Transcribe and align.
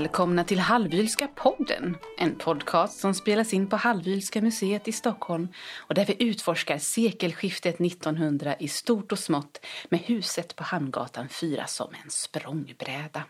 välkomna 0.00 0.44
till 0.44 0.58
Halvylska 0.58 1.28
podden. 1.28 1.96
En 2.18 2.34
podcast 2.34 3.00
som 3.00 3.14
spelas 3.14 3.54
in 3.54 3.68
på 3.68 3.76
Halvylska 3.76 4.40
museet 4.42 4.88
i 4.88 4.92
Stockholm 4.92 5.48
och 5.76 5.94
där 5.94 6.06
vi 6.06 6.24
utforskar 6.24 6.78
sekelskiftet 6.78 7.80
1900 7.80 8.56
i 8.58 8.68
stort 8.68 9.12
och 9.12 9.18
smått 9.18 9.66
med 9.88 10.00
huset 10.00 10.56
på 10.56 10.64
Hamngatan 10.64 11.28
4 11.28 11.66
som 11.66 11.94
en 12.04 12.10
språngbräda. 12.10 13.22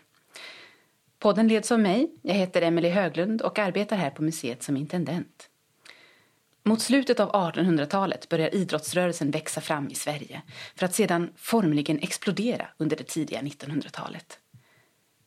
Podden 1.19 1.47
leds 1.47 1.71
av 1.71 1.79
mig. 1.79 2.11
Jag 2.21 2.35
heter 2.35 2.61
Emelie 2.61 2.91
Höglund 2.91 3.41
och 3.41 3.59
arbetar 3.59 3.95
här 3.95 4.09
på 4.09 4.23
museet 4.23 4.63
som 4.63 4.77
intendent. 4.77 5.49
Mot 6.63 6.81
slutet 6.81 7.19
av 7.19 7.31
1800-talet 7.31 8.29
börjar 8.29 8.55
idrottsrörelsen 8.55 9.31
växa 9.31 9.61
fram 9.61 9.89
i 9.89 9.95
Sverige 9.95 10.41
för 10.75 10.85
att 10.85 10.95
sedan 10.95 11.31
formligen 11.35 11.99
explodera 11.99 12.67
under 12.77 12.97
det 12.97 13.07
tidiga 13.07 13.41
1900-talet. 13.41 14.40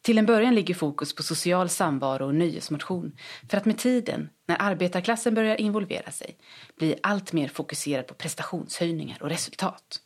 Till 0.04 0.18
en 0.18 0.26
början 0.26 0.54
ligger 0.54 0.74
fokus 0.74 1.14
på 1.14 1.22
social 1.22 1.68
samvaro 1.68 2.26
och 2.26 2.34
nöjesmotion 2.34 3.16
för 3.50 3.56
att 3.56 3.64
med 3.64 3.78
tiden, 3.78 4.30
när 4.46 4.56
arbetarklassen 4.62 5.34
börjar 5.34 5.60
involvera 5.60 6.10
sig, 6.10 6.36
bli 6.76 6.94
allt 7.02 7.32
mer 7.32 7.48
fokuserad 7.48 8.06
på 8.06 8.14
prestationshöjningar 8.14 9.22
och 9.22 9.28
resultat. 9.28 10.00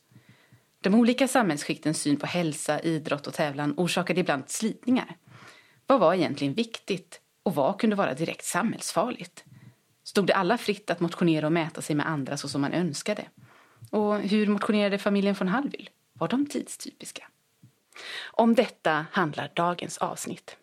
De 0.81 0.95
olika 0.95 1.27
samhällsskiktens 1.27 2.01
syn 2.01 2.17
på 2.17 2.25
hälsa, 2.25 2.79
idrott 2.79 3.27
och 3.27 3.33
tävlan 3.33 3.73
orsakade 3.77 4.19
ibland 4.19 4.43
slitningar. 4.47 5.17
Vad 5.87 5.99
var 5.99 6.13
egentligen 6.13 6.53
viktigt 6.53 7.21
och 7.43 7.55
vad 7.55 7.79
kunde 7.79 7.95
vara 7.95 8.13
direkt 8.13 8.45
samhällsfarligt? 8.45 9.43
Stod 10.03 10.27
det 10.27 10.35
alla 10.35 10.57
fritt 10.57 10.89
att 10.89 10.99
motionera 10.99 11.45
och 11.45 11.51
mäta 11.53 11.81
sig 11.81 11.95
med 11.95 12.09
andra 12.09 12.37
så 12.37 12.49
som 12.49 12.61
man 12.61 12.73
önskade? 12.73 13.25
Och 13.91 14.19
hur 14.19 14.47
motionerade 14.47 14.97
familjen 14.97 15.35
von 15.39 15.47
Hallwyl? 15.47 15.89
Var 16.13 16.27
de 16.27 16.45
tidstypiska? 16.45 17.27
Om 18.31 18.55
detta 18.55 19.05
handlar 19.11 19.51
dagens 19.55 19.97
avsnitt. 19.97 20.55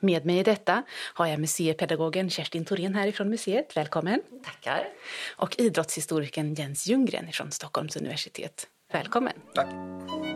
Med 0.00 0.26
mig 0.26 0.38
i 0.38 0.42
detta 0.42 0.82
har 0.90 1.26
jag 1.26 1.40
museipedagogen 1.40 2.30
Kerstin 2.30 2.64
Thorén 2.64 2.94
härifrån 2.94 3.30
museet. 3.30 3.76
Välkommen. 3.76 4.20
Tackar. 4.44 4.88
Och 5.36 5.60
idrottshistorikern 5.60 6.54
Jens 6.54 6.86
Ljunggren 6.86 7.32
från 7.32 7.50
Stockholms 7.50 7.96
universitet. 7.96 8.66
Välkommen. 8.92 9.32
Tack. 9.54 10.33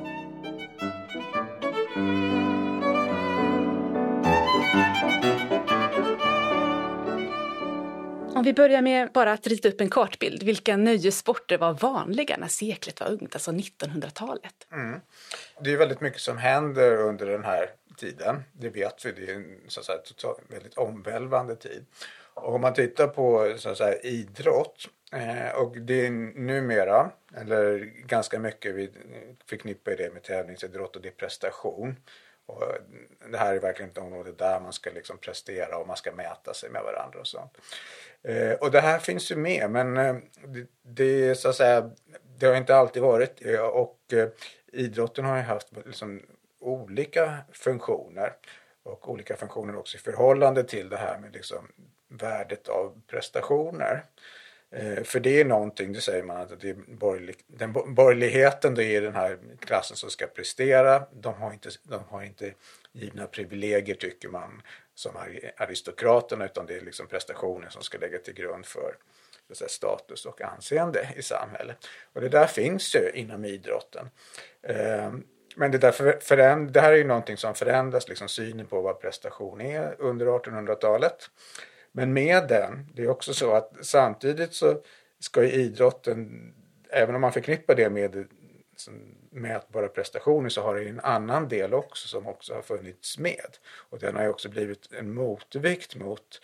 Om 8.38 8.44
vi 8.44 8.52
börjar 8.52 8.82
med 8.82 9.12
bara 9.12 9.32
att 9.32 9.46
rita 9.46 9.68
upp 9.68 9.80
en 9.80 9.90
kartbild. 9.90 10.42
Vilka 10.42 10.76
nöjessporter 10.76 11.58
var 11.58 11.72
vanliga 11.72 12.36
när 12.36 12.48
seklet 12.48 13.00
var 13.00 13.08
ungt, 13.08 13.34
alltså 13.34 13.50
1900-talet? 13.50 14.66
Mm. 14.72 15.00
Det 15.60 15.72
är 15.72 15.76
väldigt 15.76 16.00
mycket 16.00 16.20
som 16.20 16.38
händer 16.38 16.96
under 16.96 17.26
den 17.26 17.44
här 17.44 17.70
tiden. 17.96 18.42
Det 18.52 18.68
vet 18.68 19.04
vi. 19.04 19.12
Det 19.12 19.32
är 19.32 19.34
en 19.34 19.56
så 19.68 19.80
att 19.80 19.86
säga, 19.86 19.98
total, 19.98 20.34
väldigt 20.48 20.74
omvälvande 20.74 21.56
tid. 21.56 21.86
Och 22.34 22.54
om 22.54 22.60
man 22.60 22.74
tittar 22.74 23.06
på 23.06 23.54
så 23.58 23.68
att 23.68 23.78
säga, 23.78 24.00
idrott 24.00 24.88
eh, 25.12 25.60
och 25.60 25.76
det 25.78 26.06
är 26.06 26.10
numera, 26.40 27.10
eller 27.36 27.78
ganska 28.06 28.38
mycket 28.38 28.74
vi 28.74 28.84
eh, 28.84 28.90
förknippar 29.46 29.96
det 29.96 30.12
med 30.12 30.22
tävlingsidrott 30.22 30.96
och 30.96 31.02
det 31.02 31.08
är 31.08 31.12
prestation. 31.12 31.96
Och 32.48 32.62
eh, 32.62 32.80
det 33.30 33.38
här 33.38 33.54
är 33.54 33.60
verkligen 33.60 33.90
ett 33.90 33.98
område 33.98 34.32
där 34.32 34.60
man 34.60 34.72
ska 34.72 34.90
liksom 34.90 35.18
prestera 35.18 35.78
och 35.78 35.86
man 35.86 35.96
ska 35.96 36.12
mäta 36.12 36.54
sig 36.54 36.70
med 36.70 36.82
varandra 36.82 37.20
och 37.20 37.26
sånt. 37.26 37.58
Eh, 38.22 38.52
och 38.52 38.70
det 38.70 38.80
här 38.80 38.98
finns 38.98 39.30
ju 39.30 39.36
med 39.36 39.70
men 39.70 39.96
eh, 39.96 40.16
det, 40.46 40.66
det, 40.82 41.34
så 41.34 41.48
att 41.48 41.56
säga, 41.56 41.90
det 42.38 42.46
har 42.46 42.56
inte 42.56 42.76
alltid 42.76 43.02
varit 43.02 43.46
eh, 43.46 43.60
och 43.60 43.98
eh, 44.12 44.28
idrotten 44.72 45.24
har 45.24 45.36
ju 45.36 45.42
haft 45.42 45.68
liksom 45.86 46.22
olika 46.60 47.38
funktioner 47.52 48.32
och 48.82 49.10
olika 49.10 49.36
funktioner 49.36 49.76
också 49.76 49.96
i 49.96 50.00
förhållande 50.00 50.64
till 50.64 50.88
det 50.88 50.96
här 50.96 51.18
med 51.18 51.32
liksom 51.32 51.72
värdet 52.08 52.68
av 52.68 53.02
prestationer. 53.06 54.04
Eh, 54.70 55.02
för 55.02 55.20
det 55.20 55.40
är 55.40 55.44
någonting, 55.44 55.92
det 55.92 56.00
säger 56.00 56.22
man 56.22 56.36
att 56.36 56.60
det 56.60 56.70
är 56.70 56.74
borgerlig, 56.74 57.36
den 57.46 57.72
borgerligheten 57.72 58.74
det 58.74 58.84
är 58.84 59.02
den 59.02 59.14
här 59.14 59.38
klassen 59.60 59.96
som 59.96 60.10
ska 60.10 60.26
prestera. 60.26 61.02
De 61.12 61.34
har, 61.34 61.52
inte, 61.52 61.70
de 61.82 62.00
har 62.08 62.22
inte 62.22 62.52
givna 62.92 63.26
privilegier 63.26 63.96
tycker 63.96 64.28
man 64.28 64.62
som 64.94 65.12
aristokraterna 65.56 66.44
utan 66.44 66.66
det 66.66 66.76
är 66.76 66.80
liksom 66.80 67.06
prestationen 67.06 67.70
som 67.70 67.82
ska 67.82 67.98
lägga 67.98 68.18
till 68.18 68.34
grund 68.34 68.66
för 68.66 68.94
säga, 69.54 69.68
status 69.68 70.26
och 70.26 70.42
anseende 70.42 71.08
i 71.16 71.22
samhället. 71.22 71.76
Och 72.12 72.20
det 72.20 72.28
där 72.28 72.46
finns 72.46 72.94
ju 72.94 73.10
inom 73.14 73.44
idrotten. 73.44 74.10
Eh, 74.62 75.12
men 75.56 75.70
det, 75.70 75.78
där 75.78 76.20
föränd, 76.20 76.72
det 76.72 76.80
här 76.80 76.92
är 76.92 76.96
ju 76.96 77.04
någonting 77.04 77.36
som 77.36 77.54
förändras, 77.54 78.08
liksom 78.08 78.28
synen 78.28 78.66
på 78.66 78.80
vad 78.80 79.00
prestation 79.00 79.60
är 79.60 79.96
under 79.98 80.26
1800-talet. 80.26 81.30
Men 81.92 82.12
med 82.12 82.48
den, 82.48 82.86
det 82.94 83.02
är 83.02 83.08
också 83.08 83.34
så 83.34 83.52
att 83.52 83.72
samtidigt 83.80 84.54
så 84.54 84.82
ska 85.20 85.42
ju 85.42 85.52
idrotten, 85.52 86.52
även 86.90 87.14
om 87.14 87.20
man 87.20 87.32
förknippar 87.32 87.74
det 87.74 87.90
med 87.90 88.26
mätbara 89.30 89.88
prestationer 89.88 90.48
så 90.48 90.62
har 90.62 90.74
det 90.74 90.88
en 90.88 91.00
annan 91.00 91.48
del 91.48 91.74
också 91.74 92.08
som 92.08 92.26
också 92.26 92.54
har 92.54 92.62
funnits 92.62 93.18
med. 93.18 93.56
Och 93.68 93.98
den 93.98 94.16
har 94.16 94.22
ju 94.22 94.28
också 94.28 94.48
blivit 94.48 94.92
en 94.92 95.14
motvikt 95.14 95.96
mot 95.96 96.40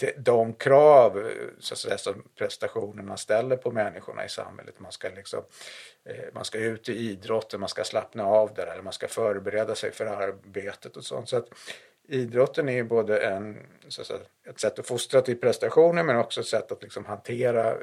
eh, 0.00 0.08
de, 0.16 0.52
krav 0.52 1.18
eh, 1.18 1.32
så 1.58 1.74
att 1.74 1.78
säga, 1.78 1.98
som 1.98 2.24
prestationerna 2.38 3.16
ställer 3.16 3.56
på 3.56 3.70
människorna 3.70 4.24
i 4.24 4.28
samhället. 4.28 4.80
Man 4.80 4.92
ska, 4.92 5.08
liksom, 5.08 5.42
eh, 6.04 6.24
man 6.34 6.44
ska 6.44 6.58
ut 6.58 6.88
i 6.88 6.92
idrotten, 6.92 7.60
man 7.60 7.68
ska 7.68 7.84
slappna 7.84 8.24
av 8.24 8.54
där 8.54 8.66
eller 8.66 8.82
man 8.82 8.92
ska 8.92 9.08
förbereda 9.08 9.74
sig 9.74 9.92
för 9.92 10.06
arbetet 10.06 10.96
och 10.96 11.04
sånt. 11.04 11.28
Så 11.28 11.36
att 11.36 11.48
idrotten 12.08 12.68
är 12.68 12.82
både 12.82 13.18
en, 13.18 13.56
så 13.88 14.00
att 14.00 14.06
säga, 14.06 14.20
ett 14.48 14.60
sätt 14.60 14.78
att 14.78 14.86
fostra 14.86 15.20
till 15.20 15.40
prestationer 15.40 16.02
men 16.02 16.16
också 16.16 16.40
ett 16.40 16.46
sätt 16.46 16.72
att 16.72 16.82
liksom 16.82 17.04
hantera 17.04 17.76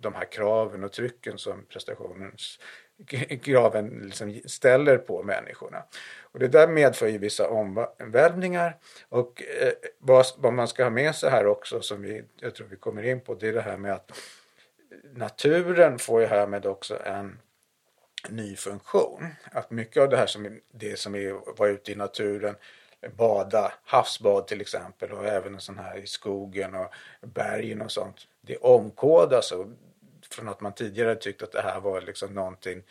de 0.00 0.14
här 0.14 0.24
kraven 0.24 0.84
och 0.84 0.92
trycken 0.92 1.38
som 1.38 1.64
prestationens 1.64 2.58
kraven 3.42 4.02
liksom 4.04 4.40
ställer 4.44 4.98
på 4.98 5.22
människorna. 5.22 5.84
Och 6.20 6.38
det 6.38 6.48
där 6.48 6.68
medför 6.68 7.06
ju 7.06 7.18
vissa 7.18 7.48
omvälvningar 7.48 8.76
och 9.08 9.42
eh, 9.60 9.72
vad, 9.98 10.26
vad, 10.36 10.52
man 10.52 10.68
ska 10.68 10.82
ha 10.82 10.90
med 10.90 11.14
sig 11.14 11.30
här 11.30 11.46
också 11.46 11.80
som 11.80 12.02
vi, 12.02 12.24
jag 12.40 12.54
tror 12.54 12.66
vi 12.66 12.76
kommer 12.76 13.02
in 13.02 13.20
på 13.20 13.34
det 13.34 13.48
är 13.48 13.52
det 13.52 13.60
här 13.60 13.76
med 13.76 13.92
att 13.92 14.10
naturen 15.14 15.98
får 15.98 16.20
ju 16.20 16.26
härmed 16.26 16.66
också 16.66 16.98
en 17.04 17.38
ny 18.28 18.56
funktion. 18.56 19.26
Att 19.52 19.70
mycket 19.70 20.02
av 20.02 20.08
det 20.08 20.16
här 20.16 20.26
som 20.26 20.60
det 20.72 20.98
som 20.98 21.14
är, 21.14 21.56
var 21.56 21.68
ute 21.68 21.92
i 21.92 21.94
naturen 21.94 22.54
bada, 23.16 23.72
havsbad 23.84 24.46
till 24.46 24.60
exempel 24.60 25.12
och 25.12 25.26
även 25.26 25.54
en 25.54 25.60
sån 25.60 25.78
här 25.78 25.98
i 25.98 26.06
skogen 26.06 26.74
och 26.74 26.94
bergen 27.20 27.82
och 27.82 27.92
sånt. 27.92 28.16
Det 28.40 28.56
omkodas 28.56 29.52
och 29.52 29.66
från 30.30 30.48
att 30.48 30.60
man 30.60 30.72
tidigare 30.72 31.14
tyckt 31.14 31.42
att 31.42 31.52
det 31.52 31.62
här 31.62 31.80
var 31.80 32.00
liksom 32.00 32.34
någonting 32.34 32.82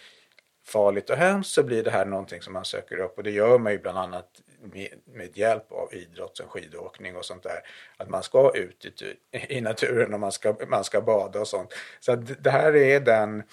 farligt 0.65 1.09
och 1.09 1.17
hemskt 1.17 1.51
så 1.51 1.63
blir 1.63 1.83
det 1.83 1.91
här 1.91 2.05
någonting 2.05 2.41
som 2.41 2.53
man 2.53 2.65
söker 2.65 2.97
upp 2.97 3.17
och 3.17 3.23
det 3.23 3.31
gör 3.31 3.57
man 3.57 3.71
ju 3.71 3.79
bland 3.79 3.97
annat 3.97 4.41
med, 4.61 4.87
med 5.05 5.37
hjälp 5.37 5.71
av 5.71 5.93
idrott 5.93 6.37
som 6.37 6.47
skidåkning 6.47 7.15
och 7.15 7.25
sånt 7.25 7.43
där. 7.43 7.59
Att 7.97 8.09
man 8.09 8.23
ska 8.23 8.51
ut 8.55 8.85
i, 8.85 9.17
i 9.57 9.61
naturen 9.61 10.13
och 10.13 10.19
man 10.19 10.31
ska, 10.31 10.55
man 10.67 10.83
ska 10.83 11.01
bada 11.01 11.39
och 11.39 11.47
sånt. 11.47 11.73
Så 11.99 12.15
det 12.15 12.49
här 12.49 12.75
är 12.75 12.99
den 12.99 13.43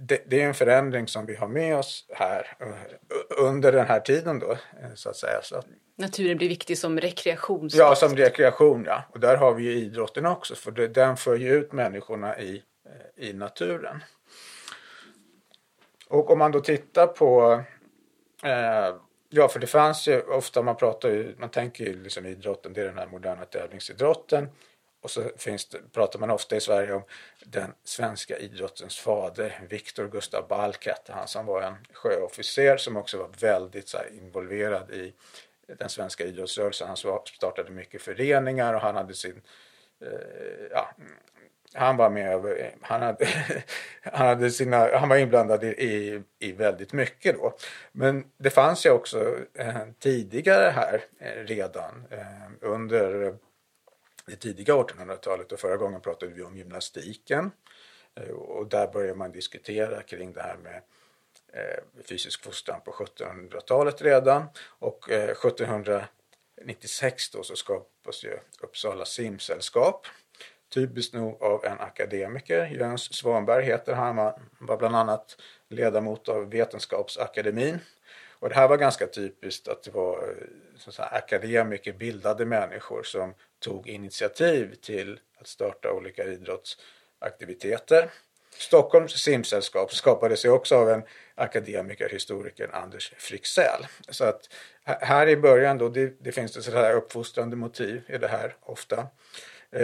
det, 0.00 0.22
det, 0.26 0.42
är 0.42 0.46
en 0.46 0.54
förändring 0.54 1.08
som 1.08 1.26
vi 1.26 1.36
har 1.36 1.48
med 1.48 1.76
oss 1.76 2.06
här 2.10 2.56
under 3.38 3.72
den 3.72 3.86
här 3.86 4.00
tiden 4.00 4.38
då 4.38 4.56
så 4.94 5.10
att 5.10 5.16
säga. 5.16 5.42
Så 5.42 5.62
Naturen 5.96 6.36
blir 6.36 6.48
viktig 6.48 6.78
som 6.78 7.00
rekreation. 7.00 7.68
Ja, 7.72 7.94
som 7.94 8.16
rekreation 8.16 8.84
ja. 8.84 9.04
Och 9.10 9.20
där 9.20 9.36
har 9.36 9.54
vi 9.54 9.62
ju 9.62 9.72
idrotten 9.72 10.26
också 10.26 10.54
för 10.54 10.70
det, 10.70 10.88
den 10.88 11.16
för 11.16 11.36
ju 11.36 11.54
ut 11.54 11.72
människorna 11.72 12.40
i, 12.40 12.62
i 13.16 13.32
naturen. 13.32 14.04
Och 16.08 16.30
om 16.30 16.38
man 16.38 16.52
då 16.52 16.60
tittar 16.60 17.06
på 17.06 17.62
eh, 18.44 18.96
Ja, 19.34 19.48
för 19.48 19.60
det 19.60 19.66
fanns 19.66 20.08
ju 20.08 20.20
ofta, 20.20 20.62
man 20.62 20.76
pratar 20.76 21.08
ju, 21.08 21.34
man 21.38 21.48
tänker 21.48 21.84
ju 21.84 22.02
liksom 22.02 22.26
idrotten, 22.26 22.72
det 22.72 22.80
är 22.80 22.84
den 22.84 22.98
här 22.98 23.06
moderna 23.06 23.44
tävlingsidrotten. 23.44 24.48
Och 25.02 25.10
så 25.10 25.22
finns 25.36 25.66
det, 25.68 25.78
pratar 25.92 26.18
man 26.18 26.30
ofta 26.30 26.56
i 26.56 26.60
Sverige 26.60 26.92
om 26.92 27.02
den 27.44 27.74
svenska 27.84 28.38
idrottens 28.38 28.98
fader, 28.98 29.60
Viktor 29.68 30.08
Gustav 30.08 30.48
Balk 30.48 30.86
hette 30.86 31.12
han, 31.12 31.28
som 31.28 31.46
var 31.46 31.62
en 31.62 31.74
sjöofficer 31.92 32.76
som 32.76 32.96
också 32.96 33.18
var 33.18 33.30
väldigt 33.40 33.88
så 33.88 33.98
här, 33.98 34.08
involverad 34.12 34.90
i 34.90 35.14
den 35.66 35.88
svenska 35.88 36.24
idrottsrörelsen. 36.24 36.88
Han 36.88 36.96
startade 37.26 37.70
mycket 37.70 38.02
föreningar 38.02 38.74
och 38.74 38.80
han 38.80 38.96
hade 38.96 39.14
sin 39.14 39.42
eh, 40.00 40.66
ja, 40.70 40.94
han 41.74 41.96
var 41.96 42.10
med 42.10 42.32
över, 42.32 42.74
han 42.80 43.02
hade, 43.02 43.26
han 44.02 44.26
hade 44.26 44.50
sina, 44.50 44.96
han 44.98 45.08
var 45.08 45.16
inblandad 45.16 45.64
i, 45.64 46.22
i 46.38 46.52
väldigt 46.52 46.92
mycket 46.92 47.36
då. 47.36 47.56
Men 47.92 48.24
det 48.36 48.50
fanns 48.50 48.86
ju 48.86 48.90
också 48.90 49.36
eh, 49.54 49.82
tidigare 49.98 50.70
här 50.70 51.04
eh, 51.18 51.44
redan 51.44 52.06
eh, 52.10 52.50
under 52.60 53.34
det 54.26 54.36
tidiga 54.36 54.74
1800-talet 54.74 55.52
och 55.52 55.60
förra 55.60 55.76
gången 55.76 56.00
pratade 56.00 56.32
vi 56.32 56.42
om 56.42 56.56
gymnastiken. 56.56 57.50
Eh, 58.14 58.30
och 58.30 58.66
där 58.66 58.86
började 58.86 59.18
man 59.18 59.32
diskutera 59.32 60.02
kring 60.02 60.32
det 60.32 60.42
här 60.42 60.56
med 60.56 60.82
eh, 61.52 61.78
fysisk 62.04 62.44
fostran 62.44 62.80
på 62.80 62.92
1700-talet 62.92 64.02
redan 64.02 64.44
och 64.66 65.10
eh, 65.10 65.30
1796 65.30 67.30
då 67.30 67.42
så 67.42 67.56
skapas 67.56 68.24
ju 68.24 68.38
Uppsala 68.60 69.04
simsällskap. 69.04 70.06
Typiskt 70.68 71.14
nog 71.14 71.42
av 71.42 71.64
en 71.64 71.80
akademiker, 71.80 72.66
Jöns 72.66 73.14
Svanberg 73.14 73.64
heter 73.64 73.94
han, 73.94 74.18
han 74.18 74.34
var 74.58 74.76
bland 74.76 74.96
annat 74.96 75.36
ledamot 75.68 76.28
av 76.28 76.50
Vetenskapsakademin. 76.50 77.78
Och 78.42 78.48
det 78.48 78.54
här 78.54 78.68
var 78.68 78.76
ganska 78.76 79.06
typiskt 79.06 79.68
att 79.68 79.82
det 79.82 79.90
var 79.90 80.28
eh, 80.28 80.90
så 80.90 81.02
akademiker, 81.02 81.92
bildade 81.92 82.46
människor 82.46 83.02
som 83.02 83.34
tog 83.58 83.88
initiativ 83.88 84.74
till 84.74 85.20
att 85.40 85.46
starta 85.46 85.92
olika 85.92 86.24
idrottsaktiviteter. 86.24 88.10
Stockholms 88.58 89.12
simsällskap 89.12 89.94
skapades 89.94 90.44
ju 90.44 90.50
också 90.50 90.76
av 90.76 90.90
en 90.90 91.02
akademiker, 91.34 92.08
historikern 92.08 92.70
Anders 92.72 93.12
Fryxell. 93.18 93.86
Så 94.08 94.24
att 94.24 94.48
här 94.84 95.28
i 95.28 95.36
början 95.36 95.78
då, 95.78 95.88
det, 95.88 96.14
det 96.20 96.32
finns 96.32 96.52
det 96.52 96.62
sådär 96.62 96.94
uppfostrande 96.94 97.56
motiv 97.56 98.02
i 98.08 98.18
det 98.18 98.28
här 98.28 98.56
ofta. 98.60 99.06
Eh, 99.74 99.80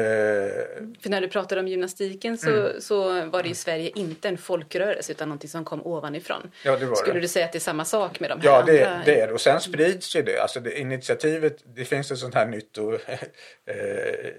För 1.01 1.11
när 1.11 1.21
du 1.21 1.29
pratade 1.29 1.61
om 1.61 1.69
gymnastiken 1.69 2.39
så, 2.39 2.51
mm. 2.51 2.81
så 2.81 3.27
var 3.27 3.43
det 3.43 3.49
i 3.49 3.55
Sverige 3.55 3.91
inte 3.95 4.29
en 4.29 4.39
folkrörelse 4.39 5.13
utan 5.13 5.29
något 5.29 5.51
som 5.51 5.65
kom 5.65 5.87
ovanifrån. 5.87 6.51
Ja, 6.65 6.77
det 6.77 6.87
var 6.87 6.95
Skulle 6.95 7.15
det. 7.15 7.21
du 7.21 7.29
säga 7.29 7.45
att 7.45 7.53
det 7.53 7.59
är 7.59 7.61
samma 7.61 7.85
sak 7.85 8.21
med 8.21 8.31
de 8.31 8.41
här 8.41 8.47
ja, 8.47 8.61
andra? 8.61 8.73
Ja, 8.75 8.89
det, 8.89 9.03
det 9.05 9.21
är 9.21 9.27
det. 9.27 9.33
Och 9.33 9.41
sen 9.41 9.61
sprids 9.61 10.17
ju 10.17 10.23
det. 10.23 10.43
Alltså 10.43 10.61
det, 10.61 10.81
initiativet, 10.81 11.57
det 11.65 11.85
finns 11.85 12.11
ett 12.11 12.19
sånt 12.19 12.35
här 12.35 12.47
nytto 12.47 12.93
eh, 12.93 14.33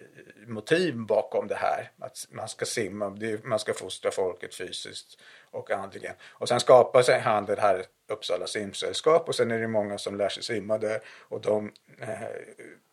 motiv 0.47 0.95
bakom 0.95 1.47
det 1.47 1.55
här. 1.55 1.91
Att 1.99 2.27
man 2.29 2.47
ska 2.47 2.65
simma, 2.65 3.09
det, 3.09 3.45
man 3.45 3.59
ska 3.59 3.73
fostra 3.73 4.11
folket 4.11 4.55
fysiskt 4.55 5.19
och 5.51 5.71
andligen. 5.71 6.15
Och 6.23 6.47
sen 6.47 6.59
skapar 6.59 7.01
sig 7.01 7.19
han 7.19 7.45
det 7.45 7.59
här 7.59 7.85
Uppsala 8.07 8.47
simsällskap 8.47 9.27
och 9.27 9.35
sen 9.35 9.51
är 9.51 9.59
det 9.59 9.67
många 9.67 9.97
som 9.97 10.17
lär 10.17 10.29
sig 10.29 10.43
simma 10.43 10.77
där 10.77 11.01
och 11.07 11.41
de 11.41 11.71
eh, 12.01 12.07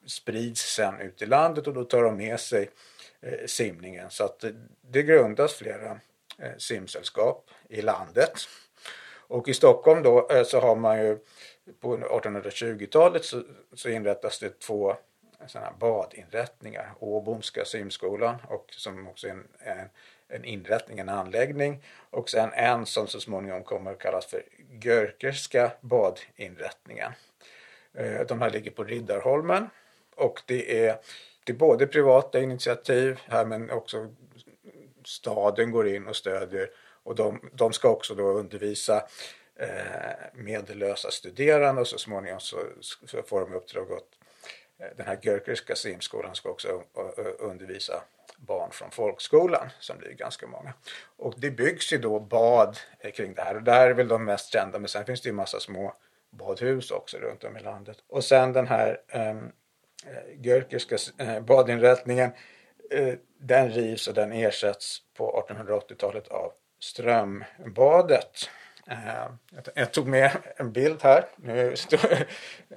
sprids 0.07 0.75
sen 0.75 1.01
ut 1.01 1.23
i 1.23 1.27
landet 1.27 1.67
och 1.67 1.75
då 1.75 1.85
tar 1.85 2.03
de 2.03 2.17
med 2.17 2.41
sig 2.41 2.71
eh, 3.21 3.47
simningen. 3.47 4.11
Så 4.11 4.25
att 4.25 4.45
det 4.81 5.03
grundas 5.03 5.55
flera 5.55 6.01
eh, 6.39 6.57
simsällskap 6.59 7.51
i 7.69 7.83
landet. 7.83 8.33
Och 9.29 9.49
i 9.49 9.55
Stockholm 9.55 10.03
då 10.03 10.29
eh, 10.31 10.45
så 10.45 10.61
har 10.61 10.77
man 10.77 10.99
ju 10.99 11.19
på 11.81 11.97
1820-talet 11.97 13.25
så, 13.25 13.43
så 13.75 13.89
inrättas 13.89 14.39
det 14.39 14.61
två 14.61 14.91
eh, 14.91 14.97
sådana 15.47 15.73
badinrättningar. 15.79 16.95
Åbomska 16.99 17.65
simskolan 17.65 18.37
och 18.49 18.67
som 18.71 19.09
också 19.09 19.27
är 19.27 19.31
en, 19.31 19.49
en, 19.59 19.89
en, 20.29 20.45
inrättning, 20.45 20.99
en 20.99 21.09
anläggning. 21.09 21.83
Och 22.11 22.31
sen 22.31 22.53
en 22.53 22.87
som 22.87 23.07
så 23.07 23.21
småningom 23.21 23.65
kommer 23.65 23.91
att 23.91 23.99
kallas 23.99 24.27
för 24.27 24.43
Görkerska 24.83 25.73
badinrättningen. 25.81 27.13
Eh, 27.95 28.21
de 28.29 28.43
här 28.43 28.51
ligger 28.51 28.71
på 28.71 28.85
Riddarholmen 28.85 29.71
och 30.17 30.43
det 30.47 30.87
är, 30.87 30.97
det 31.45 31.53
är 31.53 31.57
både 31.57 31.87
privata 31.87 32.41
initiativ 32.41 33.21
här 33.27 33.45
men 33.45 33.71
också 33.71 34.15
staden 35.05 35.71
går 35.71 35.89
in 35.89 36.07
och 36.07 36.17
stödjer 36.17 36.71
och 37.03 37.15
de, 37.15 37.51
de 37.53 37.73
ska 37.73 37.89
också 37.89 38.15
då 38.15 38.33
undervisa 38.33 39.07
eh, 39.57 40.17
medellösa 40.35 41.11
studerande 41.11 41.81
och 41.81 41.89
så 41.89 41.99
småningom 41.99 42.41
så, 42.41 42.59
så 42.81 43.23
får 43.23 43.41
de 43.41 43.55
uppdrag 43.55 43.93
att 43.93 44.09
eh, 44.79 44.97
den 44.97 45.07
här 45.07 45.19
Görkerska 45.23 45.77
simskolan 45.77 46.35
ska 46.35 46.49
också 46.49 46.83
eh, 47.19 47.25
undervisa 47.39 48.03
barn 48.37 48.71
från 48.71 48.91
folkskolan 48.91 49.69
som 49.81 49.99
blir 49.99 50.13
ganska 50.13 50.47
många. 50.47 50.75
Och 51.17 51.35
det 51.37 51.51
byggs 51.51 51.93
ju 51.93 51.99
då 51.99 52.21
bad 52.21 52.79
eh, 53.01 53.11
kring 53.11 53.35
det 53.35 53.43
här 53.43 53.57
och 53.57 53.63
där 53.63 53.91
är 53.91 53.95
väl 53.95 54.09
de 54.09 54.25
mest 54.25 54.53
kända 54.53 54.79
men 54.79 54.89
sen 54.89 55.05
finns 55.05 55.21
det 55.21 55.29
ju 55.29 55.33
massa 55.33 55.61
små 55.61 55.95
badhus 56.31 56.91
också 56.91 57.17
runt 57.17 57.45
om 57.45 57.57
i 57.57 57.61
landet. 57.61 57.97
Och 58.09 58.25
sen 58.25 58.53
den 58.53 58.67
här 58.67 59.01
ehm, 59.09 59.51
Eh, 60.07 60.47
Görkerska 60.47 60.97
eh, 61.19 61.41
badinrättningen 61.41 62.31
eh, 62.91 63.15
den 63.39 63.71
rivs 63.71 64.09
och 64.09 64.15
den 64.15 64.33
ersätts 64.33 65.03
på 65.17 65.47
1880-talet 65.49 66.29
av 66.29 66.53
Strömbadet. 66.81 68.51
Jag 69.75 69.93
tog 69.93 70.07
med 70.07 70.31
en 70.57 70.73
bild 70.73 71.03
här. 71.03 71.25
Nu, 71.37 71.53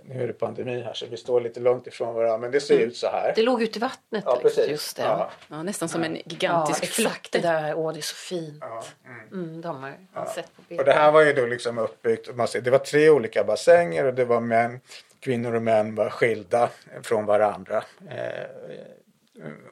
nu 0.04 0.24
är 0.24 0.28
det 0.28 0.34
pandemi 0.34 0.82
här 0.82 0.94
så 0.94 1.06
vi 1.06 1.18
står 1.18 1.42
lite 1.42 1.60
långt 1.60 1.88
ifrån 1.88 2.16
varandra 2.16 2.38
men 2.38 2.52
det 2.52 2.62
ser 2.62 2.76
mm. 2.76 2.88
ut 2.88 2.98
så 2.98 3.08
här. 3.08 3.34
Det 3.36 3.42
låg 3.42 3.62
ute 3.62 3.80
i 3.80 3.82
vattnet. 3.82 4.24
Ja, 4.28 4.40
precis. 4.42 4.70
Just 4.70 4.98
det. 4.98 5.04
Ja. 5.04 5.32
ja 5.48 5.64
nästan 5.64 5.90
som 5.90 6.04
en 6.04 6.16
gigantisk 6.26 6.84
ja, 6.84 6.88
flock. 6.88 7.30
Det 7.32 7.40
där, 7.40 7.74
åh 7.74 7.94
det 7.94 8.00
är 8.00 8.02
så 8.02 8.16
fint. 8.16 8.58
Ja. 8.62 8.84
Mm. 9.06 9.44
Mm, 9.44 9.62
de 9.62 9.84
har 9.84 9.94
ja. 10.14 10.26
sett 10.36 10.56
på 10.56 10.62
bild. 10.70 10.80
Och 10.80 10.86
det 10.86 10.94
här 10.94 11.12
var 11.12 11.22
ju 11.22 11.34
då 11.34 11.46
liksom 11.46 11.78
uppbyggt. 11.78 12.30
Det 12.64 12.72
var 12.72 12.80
tre 12.80 13.10
olika 13.10 13.44
bassänger 13.44 14.06
och 14.06 14.14
det 14.14 14.26
var 14.26 14.40
män 14.40 14.80
kvinnor 15.20 15.56
och 15.56 15.62
män 15.62 15.96
var 15.96 16.10
skilda 16.10 16.70
från 17.04 17.26
varandra. 17.26 17.84
Eh, 18.10 18.46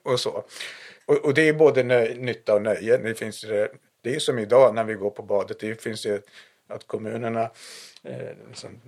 och 0.04 0.20
så. 0.20 0.44
Och, 1.06 1.26
och, 1.26 1.34
det 1.34 1.50
är 1.50 1.54
både 1.54 1.84
nöj, 1.84 2.18
nytta 2.18 2.56
och 2.56 2.62
nöje. 2.62 2.98
Det, 2.98 3.16
finns, 3.16 3.42
det 3.42 3.72
är 4.16 4.20
som 4.20 4.40
idag 4.40 4.76
när 4.76 4.84
vi 4.84 4.94
går 4.94 5.10
på 5.10 5.24
badet. 5.24 5.60
Det 5.60 5.82
finns 5.82 6.06
ju 6.06 6.22
att 6.68 6.88
kommunerna 6.88 7.50
eh, 8.04 8.32
liksom, 8.48 8.82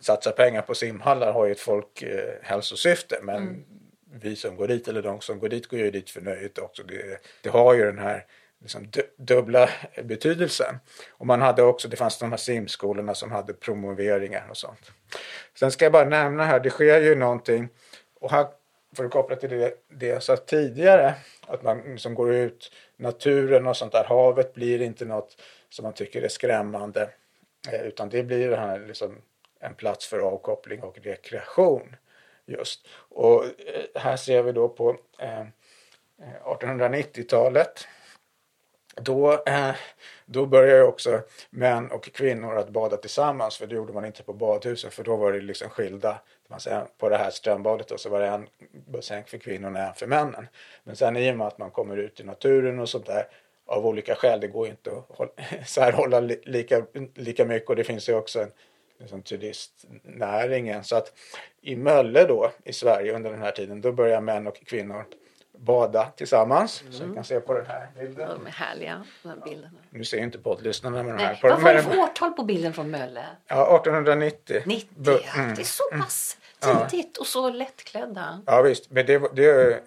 satsar 0.00 0.32
pengar 0.32 0.62
på 0.62 0.74
simhallar 0.74 1.32
har 1.32 1.46
ju 1.46 1.52
ett 1.52 1.60
folkhälsosyfte. 1.60 3.18
Men 3.22 3.36
mm. 3.36 3.64
vi 4.12 4.36
som 4.36 4.56
går 4.56 4.68
dit, 4.68 4.88
eller 4.88 5.02
de 5.02 5.20
som 5.20 5.38
går 5.38 5.48
dit, 5.48 5.68
går 5.68 5.78
ju 5.78 5.90
dit 5.90 6.10
för 6.10 6.20
nöjet 6.20 6.58
också. 6.58 6.82
Det, 6.82 7.18
det 7.42 7.48
har 7.48 7.74
ju 7.74 7.84
den 7.84 7.98
här 7.98 8.26
liksom 8.60 8.90
dubbla 9.16 9.68
betydelsen. 10.04 10.74
Och 11.10 11.26
man 11.26 11.42
hade 11.42 11.62
också, 11.62 11.88
det 11.88 11.96
fanns 11.96 12.18
de 12.18 12.30
här 12.30 12.36
simskolorna 12.36 13.14
som 13.14 13.30
hade 13.30 13.52
promoveringar 13.52 14.46
och 14.50 14.56
sånt. 14.56 14.92
Sen 15.58 15.70
ska 15.70 15.84
jag 15.84 15.92
bara 15.92 16.08
nämna 16.08 16.44
här, 16.44 16.60
det 16.60 16.70
sker 16.70 17.00
ju 17.00 17.14
någonting 17.14 17.68
och 18.20 18.30
här 18.30 18.46
för 18.96 19.04
att 19.04 19.10
koppla 19.10 19.36
till 19.36 19.50
det, 19.50 19.74
det 19.88 20.06
jag 20.06 20.22
sa 20.22 20.36
tidigare, 20.36 21.14
att 21.46 21.62
man 21.62 21.78
liksom 21.78 22.14
går 22.14 22.34
ut, 22.34 22.72
naturen 22.96 23.66
och 23.66 23.76
sånt 23.76 23.92
där, 23.92 24.04
havet 24.04 24.54
blir 24.54 24.82
inte 24.82 25.04
något 25.04 25.42
som 25.68 25.82
man 25.82 25.92
tycker 25.92 26.22
är 26.22 26.28
skrämmande 26.28 27.10
eh, 27.72 27.82
utan 27.82 28.08
det 28.08 28.22
blir 28.22 28.50
det 28.50 28.56
här 28.56 28.78
liksom 28.86 29.22
en 29.60 29.74
plats 29.74 30.06
för 30.06 30.18
avkoppling 30.18 30.82
och 30.82 30.98
rekreation 30.98 31.96
just. 32.46 32.88
Och 32.94 33.44
eh, 33.44 33.50
här 33.94 34.16
ser 34.16 34.42
vi 34.42 34.52
då 34.52 34.68
på 34.68 34.96
eh, 35.18 35.40
eh 35.40 35.46
1890-talet 36.44 37.86
då, 38.96 39.32
eh, 39.46 39.74
då 40.26 40.46
började 40.46 40.82
också 40.82 41.22
män 41.50 41.90
och 41.90 42.04
kvinnor 42.04 42.56
att 42.56 42.70
bada 42.70 42.96
tillsammans 42.96 43.56
för 43.56 43.66
det 43.66 43.74
gjorde 43.74 43.92
man 43.92 44.04
inte 44.04 44.22
på 44.22 44.32
badhusen 44.32 44.90
för 44.90 45.04
då 45.04 45.16
var 45.16 45.32
det 45.32 45.40
liksom 45.40 45.70
skilda. 45.70 46.20
Man 46.52 46.60
säger, 46.60 46.86
på 46.98 47.08
det 47.08 47.16
här 47.16 47.30
strömbadet 47.30 47.88
då, 47.88 47.98
så 47.98 48.08
var 48.08 48.20
det 48.20 48.26
en 48.26 48.48
bassäng 48.72 49.24
för 49.24 49.38
kvinnorna 49.38 49.78
och 49.78 49.86
en 49.88 49.94
för 49.94 50.06
männen. 50.06 50.48
Men 50.84 50.96
sen 50.96 51.16
i 51.16 51.32
och 51.32 51.36
med 51.36 51.46
att 51.46 51.58
man 51.58 51.70
kommer 51.70 51.96
ut 51.96 52.20
i 52.20 52.24
naturen 52.24 52.78
och 52.78 52.88
sånt 52.88 53.06
där 53.06 53.26
av 53.66 53.86
olika 53.86 54.14
skäl, 54.14 54.40
det 54.40 54.48
går 54.48 54.68
inte 54.68 54.90
att 54.90 55.04
hålla, 55.16 55.30
särhålla 55.66 56.20
lika, 56.20 56.82
lika 57.14 57.44
mycket 57.44 57.68
och 57.68 57.76
det 57.76 57.84
finns 57.84 58.08
ju 58.08 58.14
också 58.14 58.40
en 58.40 58.50
liksom, 58.98 59.22
turistnäringen. 59.22 60.84
Så 60.84 60.96
att 60.96 61.12
i 61.60 61.76
Mölle 61.76 62.24
då 62.24 62.52
i 62.64 62.72
Sverige 62.72 63.14
under 63.14 63.30
den 63.30 63.42
här 63.42 63.52
tiden 63.52 63.80
då 63.80 63.92
börjar 63.92 64.20
män 64.20 64.46
och 64.46 64.56
kvinnor 64.56 65.04
bada 65.58 66.04
tillsammans. 66.16 66.82
Mm. 66.82 66.92
Så 66.92 67.04
vi 67.04 67.14
kan 67.14 67.24
se 67.24 67.40
på 67.40 67.54
den 67.54 67.66
här 67.66 67.88
bilden. 67.98 68.28
de 68.28 68.46
är 68.46 68.50
härliga, 68.50 69.04
de 69.22 69.28
här 69.28 69.36
bilderna. 69.44 69.78
Nu 69.90 70.04
ser 70.04 70.18
inte 70.18 70.38
poddlyssnarna 70.38 71.02
med 71.02 71.14
de 71.14 71.24
här. 71.24 71.34
På 71.34 71.48
Vad 71.48 71.62
var 71.62 71.74
det 71.74 71.82
för 71.82 71.98
årtal 71.98 72.32
på 72.32 72.44
bilden 72.44 72.72
från 72.72 72.90
Mölle? 72.90 73.26
Ja, 73.46 73.76
1890. 73.76 74.62
90, 74.66 74.88
mm. 75.36 75.54
det 75.54 75.62
är 75.62 75.64
så 75.64 75.84
pass 75.98 76.38
tidigt 76.62 77.16
och 77.16 77.26
så 77.26 77.50
lättklädda. 77.50 78.42
Ja 78.46 78.62
visst, 78.62 78.90
men 78.90 79.06
det, 79.06 79.34
det, 79.34 79.80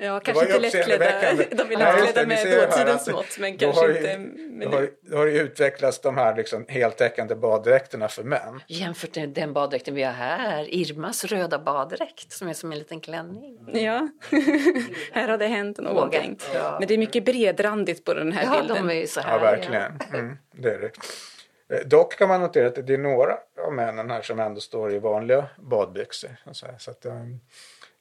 Ja, 0.00 0.20
kanske 0.20 0.44
inte 0.44 0.58
lättklädda. 0.58 1.04
De 1.50 1.72
är 1.72 1.78
lättklädda 1.78 2.26
med 2.26 2.68
dåtidens 2.68 3.08
mått, 3.08 3.38
men 3.38 3.58
kanske 3.58 3.80
har, 3.80 3.88
inte... 3.88 4.16
Då 4.64 4.76
har, 4.76 4.90
då 5.02 5.16
har 5.16 5.26
ju 5.26 5.40
utvecklats 5.40 6.00
de 6.00 6.16
här 6.16 6.36
liksom 6.36 6.64
heltäckande 6.68 7.34
baddräkterna 7.34 8.08
för 8.08 8.22
män. 8.22 8.60
Jämfört 8.66 9.16
med 9.16 9.28
den 9.28 9.52
baddräkten 9.52 9.94
vi 9.94 10.02
har 10.02 10.12
här, 10.12 10.74
Irmas 10.74 11.24
röda 11.24 11.58
baddräkt 11.58 12.32
som 12.32 12.48
är 12.48 12.52
som 12.52 12.72
en 12.72 12.78
liten 12.78 13.00
klänning. 13.00 13.58
Ja, 13.72 14.08
här 15.12 15.28
har 15.28 15.38
det 15.38 15.46
hänt 15.46 15.78
någonting. 15.78 16.38
Ja. 16.54 16.76
Men 16.78 16.88
det 16.88 16.94
är 16.94 16.98
mycket 16.98 17.24
bredrandigt 17.24 18.04
på 18.04 18.14
den 18.14 18.32
här 18.32 18.44
ja, 18.44 18.60
bilden. 18.60 18.86
De 18.86 19.02
är 19.02 19.06
så 19.06 19.20
här, 19.20 19.32
ja, 19.32 19.38
verkligen. 19.38 19.92
Ja. 20.12 20.18
Mm, 20.18 20.36
det 20.52 20.74
är 20.74 20.78
det. 20.78 20.90
Eh, 21.68 21.86
dock 21.86 22.18
kan 22.18 22.28
man 22.28 22.40
notera 22.40 22.66
att 22.66 22.86
det 22.86 22.94
är 22.94 22.98
några 22.98 23.38
av 23.66 23.72
männen 23.72 24.10
här 24.10 24.22
som 24.22 24.40
ändå 24.40 24.60
står 24.60 24.92
i 24.92 24.98
vanliga 24.98 25.48
badbyxor. 25.56 26.30
Så 26.78 26.90
att, 26.90 27.06
um, 27.06 27.40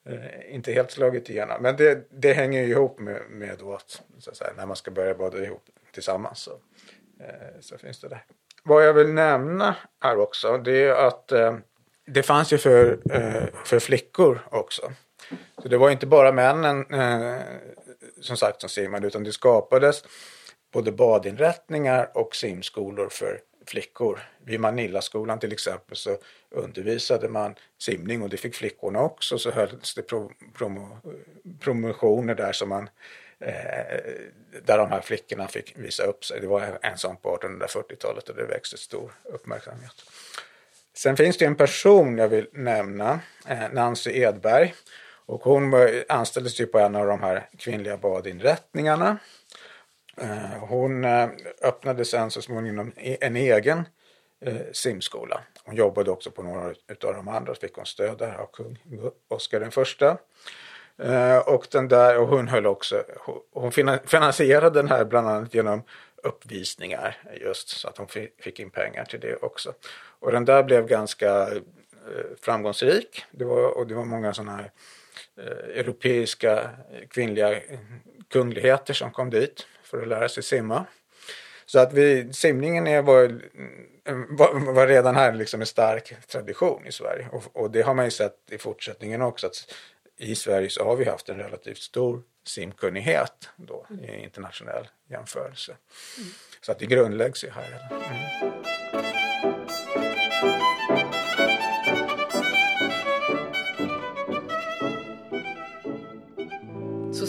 eh, 0.06 0.56
inte 0.56 0.72
helt 0.72 0.92
slagit 0.92 1.30
igenom. 1.30 1.62
Men 1.62 1.76
det, 1.76 2.08
det 2.10 2.34
hänger 2.34 2.62
ju 2.62 2.68
ihop 2.68 3.00
med, 3.00 3.22
med 3.30 3.58
då 3.60 3.74
att, 3.74 4.02
så 4.20 4.30
att 4.30 4.38
säga, 4.38 4.54
när 4.58 4.66
man 4.66 4.76
ska 4.76 4.92
börja 4.92 5.16
bada 5.16 5.38
ihop 5.38 5.64
tillsammans 5.94 6.40
så, 6.40 6.52
eh, 7.20 7.60
så 7.60 7.78
finns 7.78 8.00
det 8.00 8.08
där. 8.08 8.26
Vad 8.64 8.86
jag 8.86 8.94
vill 8.94 9.14
nämna 9.14 9.76
här 10.00 10.20
också 10.20 10.58
det 10.58 10.84
är 10.84 11.08
att 11.08 11.32
eh, 11.32 11.58
det 12.06 12.24
fanns 12.24 12.54
ju 12.54 12.58
för, 12.58 13.00
eh, 13.12 13.44
för 13.66 13.80
flickor 13.80 14.48
också. 14.52 14.92
Så 15.62 15.68
det 15.68 15.78
var 15.78 15.90
inte 15.90 16.06
bara 16.06 16.32
männen 16.32 16.94
eh, 16.94 17.42
som 18.22 18.38
sagt 18.38 18.62
som 18.62 18.70
simmade 18.70 19.08
utan 19.08 19.24
det 19.24 19.32
skapades 19.32 20.04
både 20.74 20.92
badinrättningar 20.92 22.12
och 22.14 22.36
simskolor 22.36 23.10
för 23.12 23.40
flickor. 23.70 24.20
Vid 24.46 24.60
Manillaskolan 24.60 25.40
till 25.40 25.54
exempel 25.54 25.98
så 25.98 26.18
undervisade 26.50 27.30
man 27.30 27.56
simning 27.78 28.22
och 28.22 28.30
det 28.30 28.38
fick 28.38 28.56
flickorna 28.56 29.02
också. 29.02 29.38
Så 29.38 29.52
hölls 29.52 29.96
det 29.96 30.02
pro, 30.02 30.32
prom, 30.54 30.96
promotioner 31.60 32.36
där 32.36 32.52
som 32.52 32.70
man 32.70 32.90
eh, 33.40 33.54
där 34.66 34.78
de 34.78 34.92
här 34.92 35.02
flickorna 35.02 35.48
fick 35.48 35.78
visa 35.78 36.04
upp 36.04 36.26
sig. 36.26 36.42
Det 36.42 36.48
var 36.48 36.80
en 36.82 36.98
sån 36.98 37.18
på 37.18 37.38
1840-talet 37.38 38.30
och 38.30 38.36
det 38.36 38.46
växte 38.46 38.78
stor 38.78 39.12
uppmärksamhet. 39.24 40.04
Sen 40.94 41.18
finns 41.18 41.38
det 41.38 41.46
en 41.46 41.56
person 41.56 42.18
jag 42.18 42.28
vill 42.28 42.48
nämna, 42.52 43.20
eh, 43.48 43.72
Nancy 43.72 44.12
Edberg. 44.12 44.74
Och 45.26 45.44
hon 45.44 45.74
anställdes 46.10 46.60
ju 46.60 46.66
på 46.66 46.80
en 46.80 46.96
av 46.96 47.08
de 47.08 47.22
här 47.22 47.50
kvinnliga 47.58 47.98
badinrättningarna. 47.98 49.18
Eh, 50.22 50.60
hon 50.60 51.06
eh, 51.06 51.30
öppnade 51.62 52.06
sen 52.06 52.32
så 52.32 52.42
småningom 52.42 52.92
e-, 52.98 53.18
en 53.22 53.36
egen 53.36 53.88
eh, 54.42 54.56
simskola. 54.72 55.42
Hon 55.64 55.76
jobbade 55.76 56.12
också 56.12 56.32
på 56.32 56.44
några 56.44 56.62
av 57.04 57.14
de 57.14 57.28
andra, 57.28 57.52
och 57.52 57.58
fick 57.58 57.76
hon 57.76 57.86
stöd 57.86 58.18
där 58.18 58.36
av 58.36 58.50
kung 58.54 58.78
Oscar 59.28 59.60
den 59.60 59.72
första. 59.72 60.18
Och, 61.46 61.68
den 61.72 61.88
där, 61.88 62.18
och 62.18 62.28
hon 62.28 62.48
höll 62.48 62.66
också, 62.66 63.04
hon 63.52 63.72
finansierade 64.06 64.80
den 64.80 64.88
här 64.88 65.06
bland 65.06 65.28
annat 65.28 65.54
genom 65.54 65.84
uppvisningar 66.24 67.18
just 67.42 67.70
så 67.70 67.88
att 67.88 67.98
hon 67.98 68.08
fick 68.40 68.60
in 68.60 68.70
pengar 68.70 69.06
till 69.06 69.20
det 69.20 69.36
också. 69.36 69.74
Och 70.20 70.32
den 70.32 70.46
där 70.46 70.64
blev 70.64 70.88
ganska 70.88 71.50
framgångsrik. 72.42 73.26
Det 73.32 73.46
var, 73.46 73.78
och 73.78 73.88
det 73.88 73.96
var 73.96 74.06
många 74.06 74.34
sådana 74.34 74.56
här 74.56 74.72
europeiska 75.74 76.70
kvinnliga 77.10 77.60
kungligheter 78.30 78.94
som 78.94 79.12
kom 79.12 79.30
dit 79.30 79.68
för 79.88 80.02
att 80.02 80.08
lära 80.08 80.30
sig 80.30 80.44
simma. 80.44 80.86
Så 81.66 81.80
att 81.80 81.94
vi, 81.94 82.34
simningen 82.34 82.88
är, 82.88 83.02
var, 83.02 83.42
var, 84.30 84.74
var 84.74 84.88
redan 84.88 85.16
här 85.16 85.34
liksom 85.34 85.62
en 85.62 85.68
stark 85.68 86.28
tradition 86.28 86.86
i 86.86 86.92
Sverige. 86.92 87.28
Och, 87.32 87.44
och, 87.54 87.72
det 87.72 87.82
har 87.82 87.94
man 87.94 88.06
ju 88.06 88.12
sett 88.12 88.38
i 88.52 88.58
fortsättningen 88.58 89.22
också. 89.22 89.48
Att 89.48 89.74
I 90.18 90.36
Sverige 90.36 90.70
så 90.70 90.84
har 90.84 90.96
vi 90.96 91.06
haft 91.06 91.30
en 91.30 91.38
relativt 91.38 91.78
stor 91.78 92.24
simkunnighet 92.46 93.50
då 93.56 93.86
i 94.02 94.24
internationell 94.24 94.88
jämförelse. 95.10 95.72
Mm. 96.18 96.30
Så 96.62 96.72
att 96.72 96.80
det 96.80 96.86
grundläggs 96.86 97.44
ju 97.44 97.50
här. 97.50 97.90
Mm. 97.92 98.77